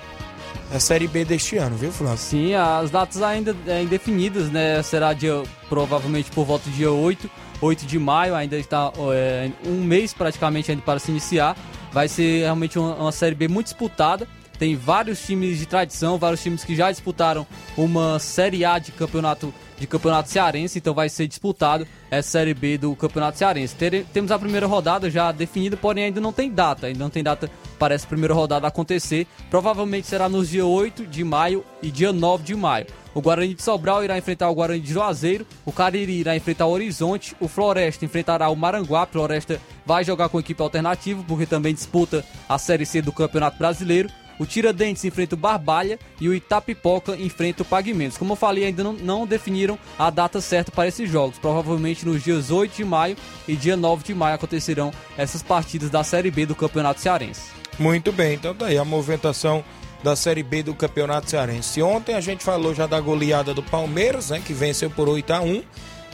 A 0.70 0.78
Série 0.78 1.06
B 1.06 1.24
deste 1.24 1.56
ano, 1.56 1.76
viu, 1.76 1.92
Flávio? 1.92 2.18
Sim, 2.18 2.54
as 2.54 2.90
datas 2.90 3.22
ainda 3.22 3.54
é, 3.66 3.82
indefinidas, 3.82 4.50
né? 4.50 4.82
Será 4.82 5.12
dia, 5.12 5.42
provavelmente 5.68 6.30
por 6.30 6.46
volta 6.46 6.68
do 6.68 6.74
dia 6.74 6.90
8, 6.90 7.30
8 7.60 7.86
de 7.86 7.98
maio, 7.98 8.34
ainda 8.34 8.56
está 8.56 8.90
é, 9.14 9.50
um 9.66 9.82
mês 9.82 10.14
praticamente 10.14 10.70
ainda 10.70 10.82
para 10.82 10.98
se 10.98 11.10
iniciar. 11.10 11.56
Vai 11.92 12.08
ser 12.08 12.40
realmente 12.40 12.78
uma, 12.78 12.94
uma 12.94 13.12
Série 13.12 13.34
B 13.34 13.48
muito 13.48 13.66
disputada 13.66 14.26
tem 14.62 14.76
vários 14.76 15.20
times 15.26 15.58
de 15.58 15.66
tradição, 15.66 16.16
vários 16.16 16.40
times 16.40 16.62
que 16.62 16.76
já 16.76 16.88
disputaram 16.88 17.44
uma 17.76 18.20
Série 18.20 18.64
A 18.64 18.78
de 18.78 18.92
campeonato 18.92 19.52
de 19.76 19.88
campeonato 19.88 20.28
cearense, 20.28 20.78
então 20.78 20.94
vai 20.94 21.08
ser 21.08 21.26
disputado 21.26 21.84
essa 22.08 22.30
Série 22.30 22.54
B 22.54 22.78
do 22.78 22.94
campeonato 22.94 23.36
cearense. 23.36 23.74
temos 24.12 24.30
a 24.30 24.38
primeira 24.38 24.64
rodada 24.64 25.10
já 25.10 25.32
definida, 25.32 25.76
porém 25.76 26.04
ainda 26.04 26.20
não 26.20 26.32
tem 26.32 26.48
data, 26.48 26.86
ainda 26.86 27.00
não 27.00 27.10
tem 27.10 27.24
data 27.24 27.50
para 27.76 27.92
essa 27.92 28.06
primeira 28.06 28.32
rodada 28.32 28.68
acontecer. 28.68 29.26
Provavelmente 29.50 30.06
será 30.06 30.28
nos 30.28 30.48
dia 30.48 30.64
8 30.64 31.08
de 31.08 31.24
maio 31.24 31.64
e 31.82 31.90
dia 31.90 32.12
9 32.12 32.44
de 32.44 32.54
maio. 32.54 32.86
O 33.12 33.20
Guarani 33.20 33.54
de 33.54 33.62
Sobral 33.64 34.04
irá 34.04 34.16
enfrentar 34.16 34.48
o 34.48 34.54
Guarani 34.54 34.78
de 34.78 34.92
Juazeiro, 34.92 35.44
o 35.66 35.72
Cariri 35.72 36.20
irá 36.20 36.36
enfrentar 36.36 36.66
o 36.66 36.70
Horizonte, 36.70 37.34
o 37.40 37.48
Floresta 37.48 38.04
enfrentará 38.04 38.48
o 38.48 38.54
Maranguá. 38.54 39.06
Floresta 39.06 39.60
vai 39.84 40.04
jogar 40.04 40.28
com 40.28 40.38
equipe 40.38 40.62
alternativa, 40.62 41.24
porque 41.26 41.46
também 41.46 41.74
disputa 41.74 42.24
a 42.48 42.56
Série 42.56 42.86
C 42.86 43.02
do 43.02 43.10
Campeonato 43.10 43.58
Brasileiro. 43.58 44.08
O 44.42 44.46
Tiradentes 44.46 45.04
enfrenta 45.04 45.36
o 45.36 45.38
Barbalha 45.38 46.00
e 46.20 46.28
o 46.28 46.34
Itapipoca 46.34 47.14
enfrenta 47.14 47.62
o 47.62 47.64
Pagamentos. 47.64 48.18
Como 48.18 48.32
eu 48.32 48.36
falei, 48.36 48.64
ainda 48.64 48.82
não, 48.82 48.92
não, 48.92 49.24
definiram 49.24 49.78
a 49.96 50.10
data 50.10 50.40
certa 50.40 50.72
para 50.72 50.88
esses 50.88 51.08
jogos. 51.08 51.38
Provavelmente 51.38 52.04
nos 52.04 52.24
dias 52.24 52.50
8 52.50 52.74
de 52.74 52.84
maio 52.84 53.16
e 53.46 53.54
dia 53.54 53.76
9 53.76 54.02
de 54.02 54.12
maio 54.12 54.34
acontecerão 54.34 54.92
essas 55.16 55.44
partidas 55.44 55.90
da 55.90 56.02
Série 56.02 56.28
B 56.28 56.44
do 56.44 56.56
Campeonato 56.56 57.00
Cearense. 57.00 57.52
Muito 57.78 58.10
bem, 58.10 58.34
então 58.34 58.52
daí 58.52 58.74
tá 58.74 58.82
a 58.82 58.84
movimentação 58.84 59.64
da 60.02 60.16
Série 60.16 60.42
B 60.42 60.64
do 60.64 60.74
Campeonato 60.74 61.30
Cearense. 61.30 61.80
Ontem 61.80 62.16
a 62.16 62.20
gente 62.20 62.42
falou 62.42 62.74
já 62.74 62.88
da 62.88 62.98
goleada 62.98 63.54
do 63.54 63.62
Palmeiras, 63.62 64.30
né, 64.30 64.42
que 64.44 64.52
venceu 64.52 64.90
por 64.90 65.08
8 65.08 65.32
a 65.34 65.40
1 65.40 65.62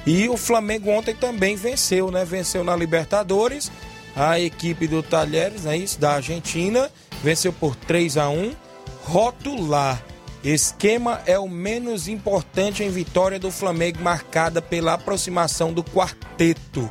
e 0.06 0.28
o 0.28 0.36
Flamengo 0.36 0.90
ontem 0.90 1.14
também 1.14 1.56
venceu, 1.56 2.10
né? 2.10 2.26
Venceu 2.26 2.62
na 2.62 2.76
Libertadores 2.76 3.72
a 4.14 4.38
equipe 4.38 4.86
do 4.86 5.02
Talheres, 5.02 5.62
né, 5.62 5.78
isso, 5.78 5.98
da 5.98 6.12
Argentina 6.16 6.90
venceu 7.22 7.52
por 7.52 7.74
3 7.76 8.16
a 8.16 8.28
1. 8.28 8.54
Rotular. 9.04 10.02
Esquema 10.44 11.20
é 11.26 11.38
o 11.38 11.48
menos 11.48 12.06
importante 12.06 12.84
em 12.84 12.90
vitória 12.90 13.38
do 13.38 13.50
Flamengo, 13.50 14.00
marcada 14.00 14.62
pela 14.62 14.94
aproximação 14.94 15.72
do 15.72 15.82
quarteto. 15.82 16.88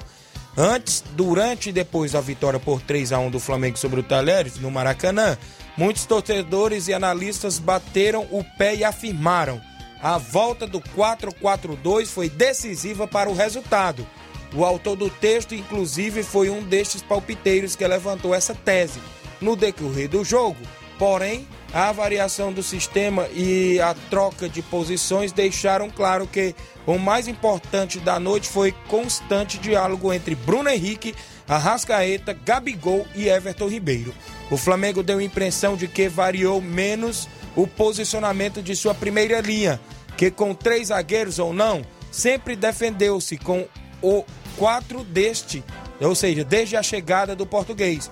Antes, 0.57 1.03
durante 1.11 1.69
e 1.69 1.71
depois 1.71 2.11
da 2.11 2.21
vitória 2.21 2.59
por 2.59 2.81
3 2.81 3.13
a 3.13 3.19
1 3.19 3.29
do 3.29 3.39
Flamengo 3.39 3.77
sobre 3.77 3.99
o 3.99 4.03
Talheres, 4.03 4.59
no 4.59 4.71
Maracanã, 4.71 5.37
muitos 5.77 6.05
torcedores 6.05 6.87
e 6.87 6.93
analistas 6.93 7.59
bateram 7.59 8.27
o 8.31 8.43
pé 8.57 8.75
e 8.75 8.83
afirmaram: 8.83 9.61
a 10.01 10.17
volta 10.17 10.67
do 10.67 10.81
4-4-2 10.81 12.07
foi 12.07 12.29
decisiva 12.29 13.07
para 13.07 13.29
o 13.29 13.33
resultado. 13.33 14.05
O 14.53 14.65
autor 14.65 14.95
do 14.95 15.09
texto, 15.09 15.53
inclusive, 15.53 16.23
foi 16.23 16.49
um 16.49 16.63
destes 16.63 17.01
palpiteiros 17.01 17.75
que 17.75 17.85
levantou 17.85 18.33
essa 18.33 18.55
tese. 18.55 18.99
No 19.39 19.55
decorrer 19.55 20.09
do 20.09 20.23
jogo, 20.23 20.57
porém, 20.97 21.47
a 21.73 21.91
variação 21.91 22.51
do 22.51 22.63
sistema 22.63 23.27
e 23.33 23.79
a 23.79 23.93
troca 24.09 24.47
de 24.47 24.61
posições 24.61 25.31
deixaram 25.31 25.89
claro 25.89 26.25
que 26.25 26.55
o 26.85 26.97
mais 26.97 27.27
importante 27.27 27.99
da 27.99 28.19
noite 28.19 28.47
foi 28.49 28.71
constante 28.87 29.57
diálogo 29.57 30.13
entre 30.13 30.33
Bruno 30.33 30.69
Henrique, 30.69 31.13
Arrascaeta, 31.47 32.33
Gabigol 32.33 33.05
e 33.13 33.27
Everton 33.27 33.67
Ribeiro. 33.67 34.13
O 34.49 34.57
Flamengo 34.57 35.03
deu 35.03 35.19
a 35.19 35.23
impressão 35.23 35.75
de 35.75 35.87
que 35.87 36.07
variou 36.07 36.61
menos 36.61 37.27
o 37.55 37.67
posicionamento 37.67 38.61
de 38.61 38.75
sua 38.75 38.93
primeira 38.93 39.41
linha, 39.41 39.79
que 40.15 40.31
com 40.31 40.53
três 40.53 40.87
zagueiros 40.87 41.37
ou 41.39 41.53
não, 41.53 41.81
sempre 42.11 42.55
defendeu-se 42.55 43.37
com 43.37 43.67
o 44.01 44.23
4 44.57 45.03
deste, 45.03 45.63
ou 45.99 46.15
seja, 46.15 46.43
desde 46.43 46.75
a 46.75 46.83
chegada 46.83 47.35
do 47.35 47.45
português. 47.45 48.09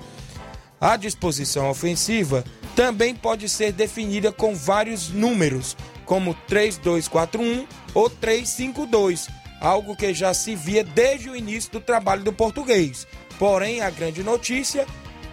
A 0.79 0.97
disposição 0.97 1.69
ofensiva 1.69 2.43
também 2.75 3.15
pode 3.15 3.47
ser 3.47 3.71
definida 3.71 4.31
com 4.31 4.53
vários 4.53 5.09
números, 5.09 5.75
como 6.05 6.35
3-2-4-1 6.49 7.65
ou 7.93 8.09
3-5-2, 8.09 9.29
algo 9.61 9.95
que 9.95 10.13
já 10.13 10.33
se 10.33 10.55
via 10.55 10.83
desde 10.83 11.29
o 11.29 11.35
início 11.35 11.71
do 11.71 11.79
trabalho 11.79 12.23
do 12.23 12.33
português. 12.33 13.07
Porém, 13.39 13.81
a 13.81 13.89
grande 13.89 14.23
notícia 14.23 14.85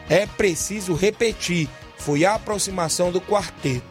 é 0.09 0.27
preciso 0.27 0.95
repetir: 0.95 1.69
foi 1.97 2.25
a 2.25 2.35
aproximação 2.35 3.11
do 3.11 3.21
quarteto. 3.21 3.85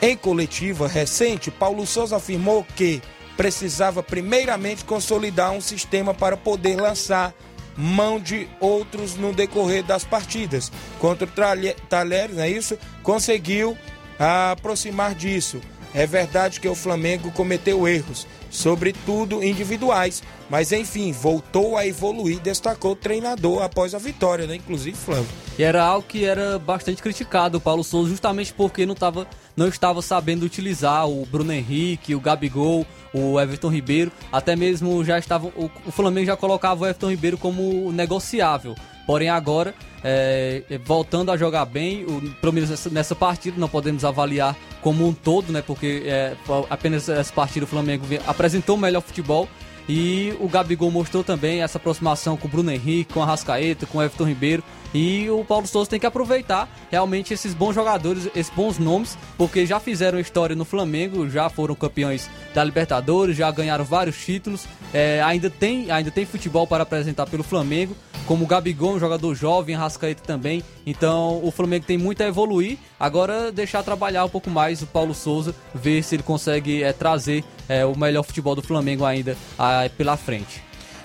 Em 0.00 0.16
coletiva 0.16 0.86
recente, 0.86 1.50
Paulo 1.50 1.86
Souza 1.86 2.16
afirmou 2.16 2.64
que 2.76 3.02
precisava 3.36 4.02
primeiramente 4.02 4.84
consolidar 4.84 5.50
um 5.52 5.60
sistema 5.60 6.14
para 6.14 6.36
poder 6.36 6.76
lançar 6.76 7.34
mão 7.76 8.18
de 8.18 8.48
outros 8.60 9.16
no 9.16 9.32
decorrer 9.32 9.84
das 9.84 10.04
partidas. 10.04 10.72
Contra 10.98 11.26
o 11.26 11.76
Talheres, 11.88 12.36
não 12.36 12.42
é 12.42 12.50
isso? 12.50 12.78
Conseguiu 13.02 13.76
aproximar 14.18 15.14
disso. 15.14 15.60
É 15.94 16.06
verdade 16.06 16.60
que 16.60 16.68
o 16.68 16.74
Flamengo 16.74 17.30
cometeu 17.32 17.88
erros, 17.88 18.26
sobretudo 18.50 19.42
individuais, 19.42 20.22
mas 20.50 20.70
enfim, 20.70 21.10
voltou 21.10 21.74
a 21.74 21.86
evoluir, 21.86 22.38
destacou 22.38 22.92
o 22.92 22.96
treinador 22.96 23.62
após 23.62 23.94
a 23.94 23.98
vitória, 23.98 24.46
né? 24.46 24.56
Inclusive 24.56 24.94
Flamengo. 24.94 25.28
E 25.58 25.62
era 25.62 25.82
algo 25.82 26.06
que 26.06 26.26
era 26.26 26.58
bastante 26.58 27.00
criticado 27.02 27.56
o 27.56 27.60
Paulo 27.62 27.82
Souza, 27.82 28.10
justamente 28.10 28.52
porque 28.52 28.84
não, 28.84 28.94
tava, 28.94 29.26
não 29.56 29.68
estava 29.68 30.02
sabendo 30.02 30.44
utilizar 30.44 31.08
o 31.08 31.24
Bruno 31.24 31.50
Henrique, 31.50 32.14
o 32.14 32.20
Gabigol, 32.20 32.86
o 33.16 33.40
Everton 33.40 33.68
Ribeiro, 33.68 34.12
até 34.30 34.54
mesmo 34.54 35.04
já 35.04 35.18
estava. 35.18 35.46
O, 35.48 35.70
o 35.86 35.90
Flamengo 35.90 36.26
já 36.26 36.36
colocava 36.36 36.84
o 36.84 36.86
Everton 36.86 37.10
Ribeiro 37.10 37.38
como 37.38 37.90
negociável. 37.92 38.74
Porém, 39.06 39.28
agora, 39.28 39.72
é, 40.02 40.62
voltando 40.84 41.30
a 41.30 41.36
jogar 41.36 41.64
bem, 41.64 42.04
o, 42.04 42.20
pelo 42.40 42.52
menos 42.52 42.70
nessa, 42.70 42.90
nessa, 42.90 43.14
partida, 43.14 43.56
não 43.58 43.68
podemos 43.68 44.04
avaliar 44.04 44.56
como 44.82 45.06
um 45.06 45.12
todo, 45.12 45.52
né? 45.52 45.62
Porque 45.62 46.02
é, 46.06 46.34
apenas 46.68 47.08
essa 47.08 47.32
partida 47.32 47.64
o 47.64 47.68
Flamengo 47.68 48.04
apresentou 48.26 48.74
o 48.74 48.78
melhor 48.78 49.00
futebol 49.00 49.48
e 49.88 50.34
o 50.40 50.48
Gabigol 50.48 50.90
mostrou 50.90 51.22
também 51.22 51.62
essa 51.62 51.78
aproximação 51.78 52.36
com 52.36 52.48
o 52.48 52.50
Bruno 52.50 52.72
Henrique, 52.72 53.14
com 53.14 53.22
a 53.22 53.26
Rascaeta, 53.26 53.86
com 53.86 53.98
o 53.98 54.02
Everton 54.02 54.24
Ribeiro. 54.24 54.62
E 54.96 55.28
o 55.28 55.44
Paulo 55.44 55.66
Souza 55.66 55.90
tem 55.90 56.00
que 56.00 56.06
aproveitar 56.06 56.66
realmente 56.90 57.34
esses 57.34 57.52
bons 57.52 57.74
jogadores, 57.74 58.30
esses 58.34 58.50
bons 58.50 58.78
nomes, 58.78 59.18
porque 59.36 59.66
já 59.66 59.78
fizeram 59.78 60.18
história 60.18 60.56
no 60.56 60.64
Flamengo, 60.64 61.28
já 61.28 61.50
foram 61.50 61.74
campeões 61.74 62.30
da 62.54 62.64
Libertadores, 62.64 63.36
já 63.36 63.50
ganharam 63.50 63.84
vários 63.84 64.16
títulos. 64.16 64.66
É, 64.94 65.20
ainda, 65.22 65.50
tem, 65.50 65.90
ainda 65.90 66.10
tem 66.10 66.24
futebol 66.24 66.66
para 66.66 66.82
apresentar 66.82 67.26
pelo 67.26 67.42
Flamengo 67.42 67.94
como 68.26 68.44
o 68.44 68.46
Gabigol, 68.46 68.94
um 68.94 68.98
jogador 68.98 69.34
jovem, 69.34 69.76
Rascaeta 69.76 70.22
também. 70.22 70.64
Então 70.86 71.44
o 71.44 71.50
Flamengo 71.50 71.84
tem 71.84 71.98
muito 71.98 72.22
a 72.22 72.26
evoluir. 72.26 72.78
Agora 72.98 73.52
deixar 73.52 73.82
trabalhar 73.82 74.24
um 74.24 74.30
pouco 74.30 74.48
mais 74.48 74.80
o 74.80 74.86
Paulo 74.86 75.14
Souza, 75.14 75.54
ver 75.74 76.02
se 76.02 76.16
ele 76.16 76.22
consegue 76.22 76.82
é, 76.82 76.94
trazer 76.94 77.44
é, 77.68 77.84
o 77.84 77.94
melhor 77.94 78.22
futebol 78.22 78.54
do 78.54 78.62
Flamengo 78.62 79.04
ainda 79.04 79.36
a, 79.58 79.90
pela 79.94 80.16
frente. 80.16 80.64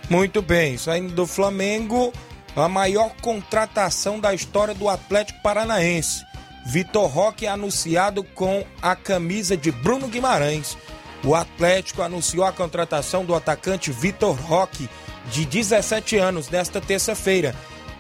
Muito 0.10 0.42
bem, 0.42 0.78
saindo 0.78 1.14
do 1.14 1.26
Flamengo, 1.26 2.12
a 2.56 2.68
maior 2.68 3.12
contratação 3.22 4.20
da 4.20 4.34
história 4.34 4.74
do 4.74 4.89
Atlético 4.89 5.41
Paranaense. 5.41 6.26
Vitor 6.66 7.10
Roque 7.10 7.45
é 7.45 7.49
anunciado 7.49 8.24
com 8.24 8.66
a 8.82 8.95
camisa 8.95 9.58
de 9.58 9.72
Bruno 9.72 10.08
Guimarães. 10.08 10.78
O 11.24 11.36
Atlético 11.36 12.02
anunciou 12.02 12.45
a 12.45 12.52
contratação 12.52 13.24
do 13.26 13.36
atacante 13.36 13.91
Vitor 13.91 14.36
Roque 14.36 14.89
de 15.32 15.45
17 15.45 16.18
anos 16.18 16.49
nesta 16.49 16.82
terça-feira, 16.82 17.56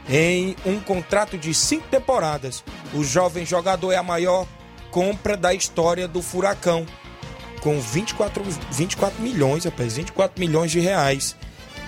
em 0.09 0.55
um 0.65 0.79
contrato 0.79 1.37
de 1.37 1.53
cinco 1.53 1.87
temporadas. 1.87 2.63
O 2.93 3.03
jovem 3.03 3.45
jogador 3.45 3.91
é 3.91 3.97
a 3.97 4.03
maior 4.03 4.47
compra 4.89 5.37
da 5.37 5.53
história 5.53 6.07
do 6.07 6.21
Furacão, 6.21 6.85
com 7.61 7.79
24, 7.79 8.43
24 8.71 9.21
milhões, 9.21 9.65
rapaz, 9.65 9.95
24 9.95 10.39
milhões 10.39 10.71
de 10.71 10.79
reais. 10.79 11.35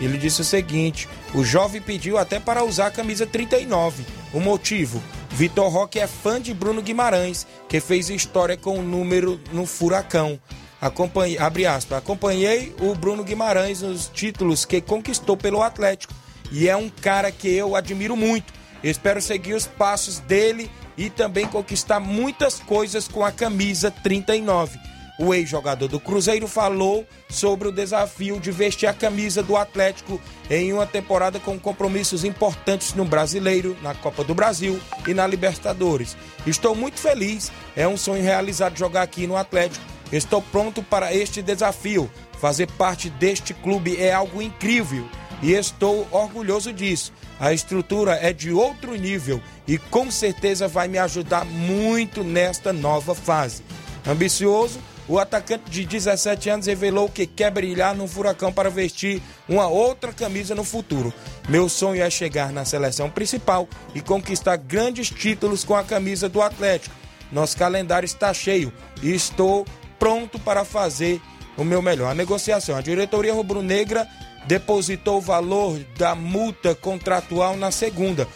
Ele 0.04 0.18
disse 0.18 0.41
o 0.41 0.43
seguinte: 0.45 1.08
o 1.34 1.43
jovem 1.43 1.82
pediu 1.82 2.18
até 2.18 2.39
para 2.39 2.64
usar 2.64 2.88
a 2.88 2.91
camisa 2.91 3.26
39. 3.26 4.06
O 4.34 4.39
motivo? 4.39 5.01
Vitor 5.32 5.72
Roque 5.72 5.99
é 5.99 6.08
fã 6.08 6.39
de 6.39 6.54
Bruno 6.54 6.82
Guimarães, 6.82 7.47
que 7.68 7.80
fez 7.80 8.10
história 8.10 8.56
com 8.56 8.78
o 8.78 8.84
número 8.84 9.39
no 9.51 9.66
Furacão. 9.66 10.39
Acompanhei, 10.80 11.38
abre 11.38 11.66
aspas, 11.66 11.97
acompanhei 11.97 12.76
o 12.80 12.93
Bruno 12.93 13.24
Guimarães 13.24 13.82
nos 13.82 14.10
títulos 14.10 14.66
que 14.66 14.82
conquistou 14.82 15.38
pelo 15.38 15.64
Atlético 15.64 16.14
e 16.51 16.68
é 16.68 16.76
um 16.76 16.89
cara 16.89 17.32
que 17.32 17.47
eu 17.47 17.76
admiro 17.76 18.18
muito. 18.18 18.54
Espero 18.84 19.22
seguir 19.22 19.54
os 19.54 19.66
passos 19.66 20.20
dele 20.20 20.70
e 20.97 21.10
também 21.10 21.47
conquistar 21.47 22.01
muitas 22.01 22.60
coisas 22.60 23.08
com 23.08 23.24
a 23.24 23.32
camisa 23.32 23.89
39. 23.89 24.78
O 25.20 25.34
ex-jogador 25.34 25.88
do 25.88 25.99
Cruzeiro 25.99 26.47
falou 26.47 27.05
sobre 27.30 27.68
o 27.68 27.72
desafio 27.72 28.39
de 28.39 28.51
vestir 28.51 28.88
a 28.88 28.93
camisa 28.93 29.43
do 29.43 29.55
Atlético 29.55 30.20
em 30.49 30.74
uma 30.74 30.88
temporada 30.88 31.39
com 31.39 31.59
compromissos 31.59 32.24
importantes 32.24 32.93
no 32.93 33.05
Brasileiro, 33.05 33.78
na 33.82 33.93
Copa 33.93 34.24
do 34.24 34.34
Brasil 34.34 34.80
e 35.07 35.14
na 35.14 35.28
Libertadores. 35.28 36.18
Estou 36.47 36.76
muito 36.76 36.99
feliz, 36.99 37.51
é 37.76 37.88
um 37.88 37.97
sonho 37.97 38.24
realizado 38.24 38.78
jogar 38.78 39.03
aqui 39.03 39.28
no 39.28 39.38
Atlético 39.38 39.93
Estou 40.14 40.43
pronto 40.43 40.84
para 40.84 41.11
este 41.11 41.41
desafio. 41.41 42.09
Fazer 42.39 42.70
parte 42.74 43.09
deste 43.09 43.51
clube 43.51 43.99
é 43.99 44.14
algo 44.14 44.43
incrível 44.43 45.07
e 45.41 45.53
estou 45.53 46.07
orgulhoso 46.11 46.72
disso. 46.72 47.11
A 47.39 47.51
estrutura 47.51 48.14
é 48.22 48.32
de 48.32 48.51
outro 48.51 48.93
nível 48.95 49.41
e 49.68 49.80
com 49.80 50.11
certeza 50.11 50.68
vai 50.68 50.88
me 50.88 50.99
ajudar 50.99 51.43
muito 51.45 52.24
nesta 52.24 52.72
nova 52.72 53.16
fase. 53.16 53.64
Ambicioso, 54.05 54.80
o 55.08 55.20
atacante 55.20 55.70
de 55.70 55.86
17 55.86 56.49
anos 56.49 56.66
revelou 56.66 57.10
que 57.10 57.28
quer 57.28 57.51
brilhar 57.51 57.95
no 57.95 58.08
Furacão 58.08 58.51
para 58.51 58.70
vestir 58.70 59.22
uma 59.47 59.68
outra 59.68 60.14
camisa 60.14 60.56
no 60.56 60.64
futuro. 60.64 61.14
Meu 61.49 61.68
sonho 61.68 62.01
é 62.01 62.10
chegar 62.10 62.51
na 62.51 62.64
seleção 62.64 63.10
principal 63.10 63.68
e 63.93 64.01
conquistar 64.01 64.58
grandes 64.58 65.10
títulos 65.10 65.64
com 65.64 65.76
a 65.76 65.84
camisa 65.84 66.30
do 66.30 66.41
Atlético. 66.41 66.95
Nosso 67.32 67.58
calendário 67.58 68.06
está 68.06 68.34
cheio 68.34 68.72
e 69.01 69.14
estou 69.14 69.66
pronto 69.99 70.39
para 70.39 70.64
fazer 70.64 71.22
o 71.58 71.64
meu 71.64 71.82
melhor. 71.82 72.12
A 72.12 72.16
negociação. 72.16 72.76
A 72.76 72.82
diretoria 72.82 73.34
rubro-negra 73.34 74.08
depositou 74.45 75.18
o 75.18 75.22
valor 75.22 75.80
da 75.97 76.16
multa 76.16 76.76
contratual 76.76 77.56
na 77.58 77.72
segunda. 77.72 78.28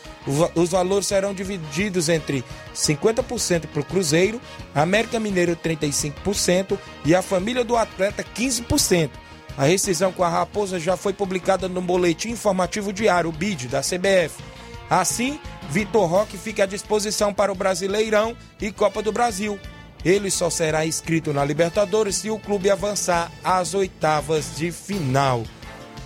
Os 0.55 0.69
valores 0.69 1.07
serão 1.07 1.33
divididos 1.33 2.09
entre 2.09 2.43
50% 2.75 3.67
para 3.67 3.81
o 3.81 3.85
Cruzeiro, 3.85 4.41
América 4.75 5.19
Mineiro 5.19 5.55
35% 5.55 6.77
e 7.05 7.15
a 7.15 7.21
família 7.21 7.63
do 7.63 7.77
atleta 7.77 8.23
15%. 8.23 9.09
A 9.57 9.65
rescisão 9.65 10.11
com 10.11 10.23
a 10.23 10.29
Raposa 10.29 10.79
já 10.79 10.97
foi 10.97 11.13
publicada 11.13 11.67
no 11.67 11.81
Boletim 11.81 12.29
Informativo 12.29 12.91
Diário, 12.93 13.29
o 13.29 13.33
BID, 13.33 13.67
da 13.69 13.81
CBF. 13.81 14.43
Assim, 14.89 15.39
Vitor 15.69 16.07
Roque 16.07 16.37
fica 16.37 16.63
à 16.63 16.65
disposição 16.65 17.33
para 17.33 17.51
o 17.51 17.55
Brasileirão 17.55 18.35
e 18.61 18.71
Copa 18.71 19.01
do 19.01 19.11
Brasil. 19.11 19.59
Ele 20.05 20.29
só 20.29 20.49
será 20.49 20.85
inscrito 20.85 21.33
na 21.33 21.43
Libertadores 21.43 22.17
se 22.17 22.29
o 22.29 22.37
clube 22.37 22.69
avançar 22.69 23.31
às 23.43 23.73
oitavas 23.73 24.55
de 24.55 24.71
final. 24.71 25.43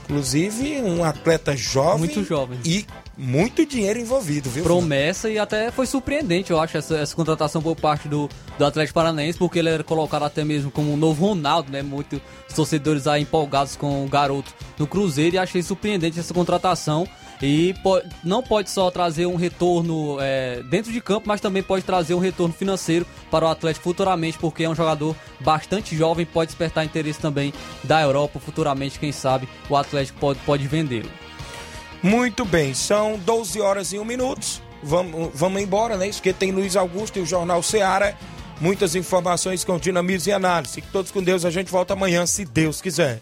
Inclusive, 0.04 0.82
um 0.82 1.04
atleta 1.04 1.56
jovem, 1.56 2.24
jovem. 2.24 2.60
e 2.66 2.86
muito 3.18 3.66
dinheiro 3.66 4.00
envolvido, 4.00 4.50
viu? 4.50 4.64
Promessa 4.64 5.30
e 5.30 5.38
até 5.38 5.72
foi 5.72 5.86
surpreendente, 5.86 6.52
eu 6.52 6.60
acho, 6.60 6.78
essa, 6.78 6.98
essa 6.98 7.16
contratação 7.16 7.62
por 7.62 7.76
parte 7.76 8.08
do, 8.08 8.30
do 8.58 8.66
Atlético 8.66 8.96
Paranaense, 8.96 9.38
porque 9.38 9.60
ele 9.60 9.70
era 9.70 9.84
colocado 9.84 10.24
até 10.24 10.44
mesmo 10.44 10.72
como 10.72 10.94
um 10.94 10.98
novo 10.98 11.28
Ronaldo, 11.28 11.72
né? 11.72 11.82
Muitos 11.82 12.20
torcedores 12.56 13.08
aí 13.08 13.22
empolgados 13.22 13.76
com 13.76 14.06
o 14.06 14.10
garoto 14.10 14.54
no 14.78 14.88
Cruzeiro 14.88 15.36
e 15.36 15.40
achei 15.40 15.62
surpreendente 15.62 16.20
essa 16.20 16.34
contratação. 16.34 17.08
E 17.42 17.74
po 17.82 18.00
não 18.24 18.44
pode 18.44 18.70
só 18.70 18.92
trazer 18.92 19.26
um 19.26 19.36
retorno 19.36 20.18
é, 20.20 20.62
dentro 20.70 20.92
de 20.92 21.02
campo, 21.02 21.28
mas 21.28 21.42
também 21.42 21.64
pode 21.64 21.84
trazer 21.84 22.14
um 22.14 22.20
retorno 22.20 22.54
financeiro 22.54 23.06
para 23.32 23.46
o 23.46 23.50
Atlético 23.50 23.84
futuramente, 23.84 24.38
porque 24.38 24.64
é 24.64 24.70
um 24.70 24.76
jogador 24.76 25.16
bastante 25.40 25.96
jovem, 25.96 26.24
pode 26.24 26.50
despertar 26.50 26.86
interesse 26.86 27.20
também 27.20 27.52
da 27.84 28.00
Europa 28.00 28.40
futuramente, 28.40 29.00
quem 29.00 29.12
sabe 29.12 29.50
o 29.68 29.76
Atlético 29.76 30.20
pode, 30.20 30.40
pode 30.42 30.68
vendê-lo. 30.68 31.10
Muito 32.04 32.44
bem, 32.44 32.74
são 32.74 33.20
12 33.20 33.62
horas 33.62 33.94
e 33.94 34.00
1 34.00 34.06
minuto. 34.06 34.62
Vamos, 34.84 35.30
vamos 35.34 35.62
embora, 35.62 35.96
né? 35.96 36.08
Isso 36.08 36.22
que 36.22 36.34
tem 36.34 36.52
Luiz 36.52 36.76
Augusto 36.76 37.20
e 37.20 37.22
o 37.22 37.26
Jornal 37.26 37.62
Seara. 37.62 38.18
Muitas 38.60 38.96
informações 38.96 39.64
com 39.64 39.78
dinamismo 39.78 40.32
e 40.32 40.34
análise. 40.34 40.74
Fique 40.74 40.88
todos 40.92 41.12
com 41.12 41.22
Deus. 41.22 41.46
A 41.46 41.52
gente 41.52 41.72
volta 41.72 41.94
amanhã, 41.94 42.26
se 42.26 42.46
Deus 42.46 42.82
quiser. 42.82 43.22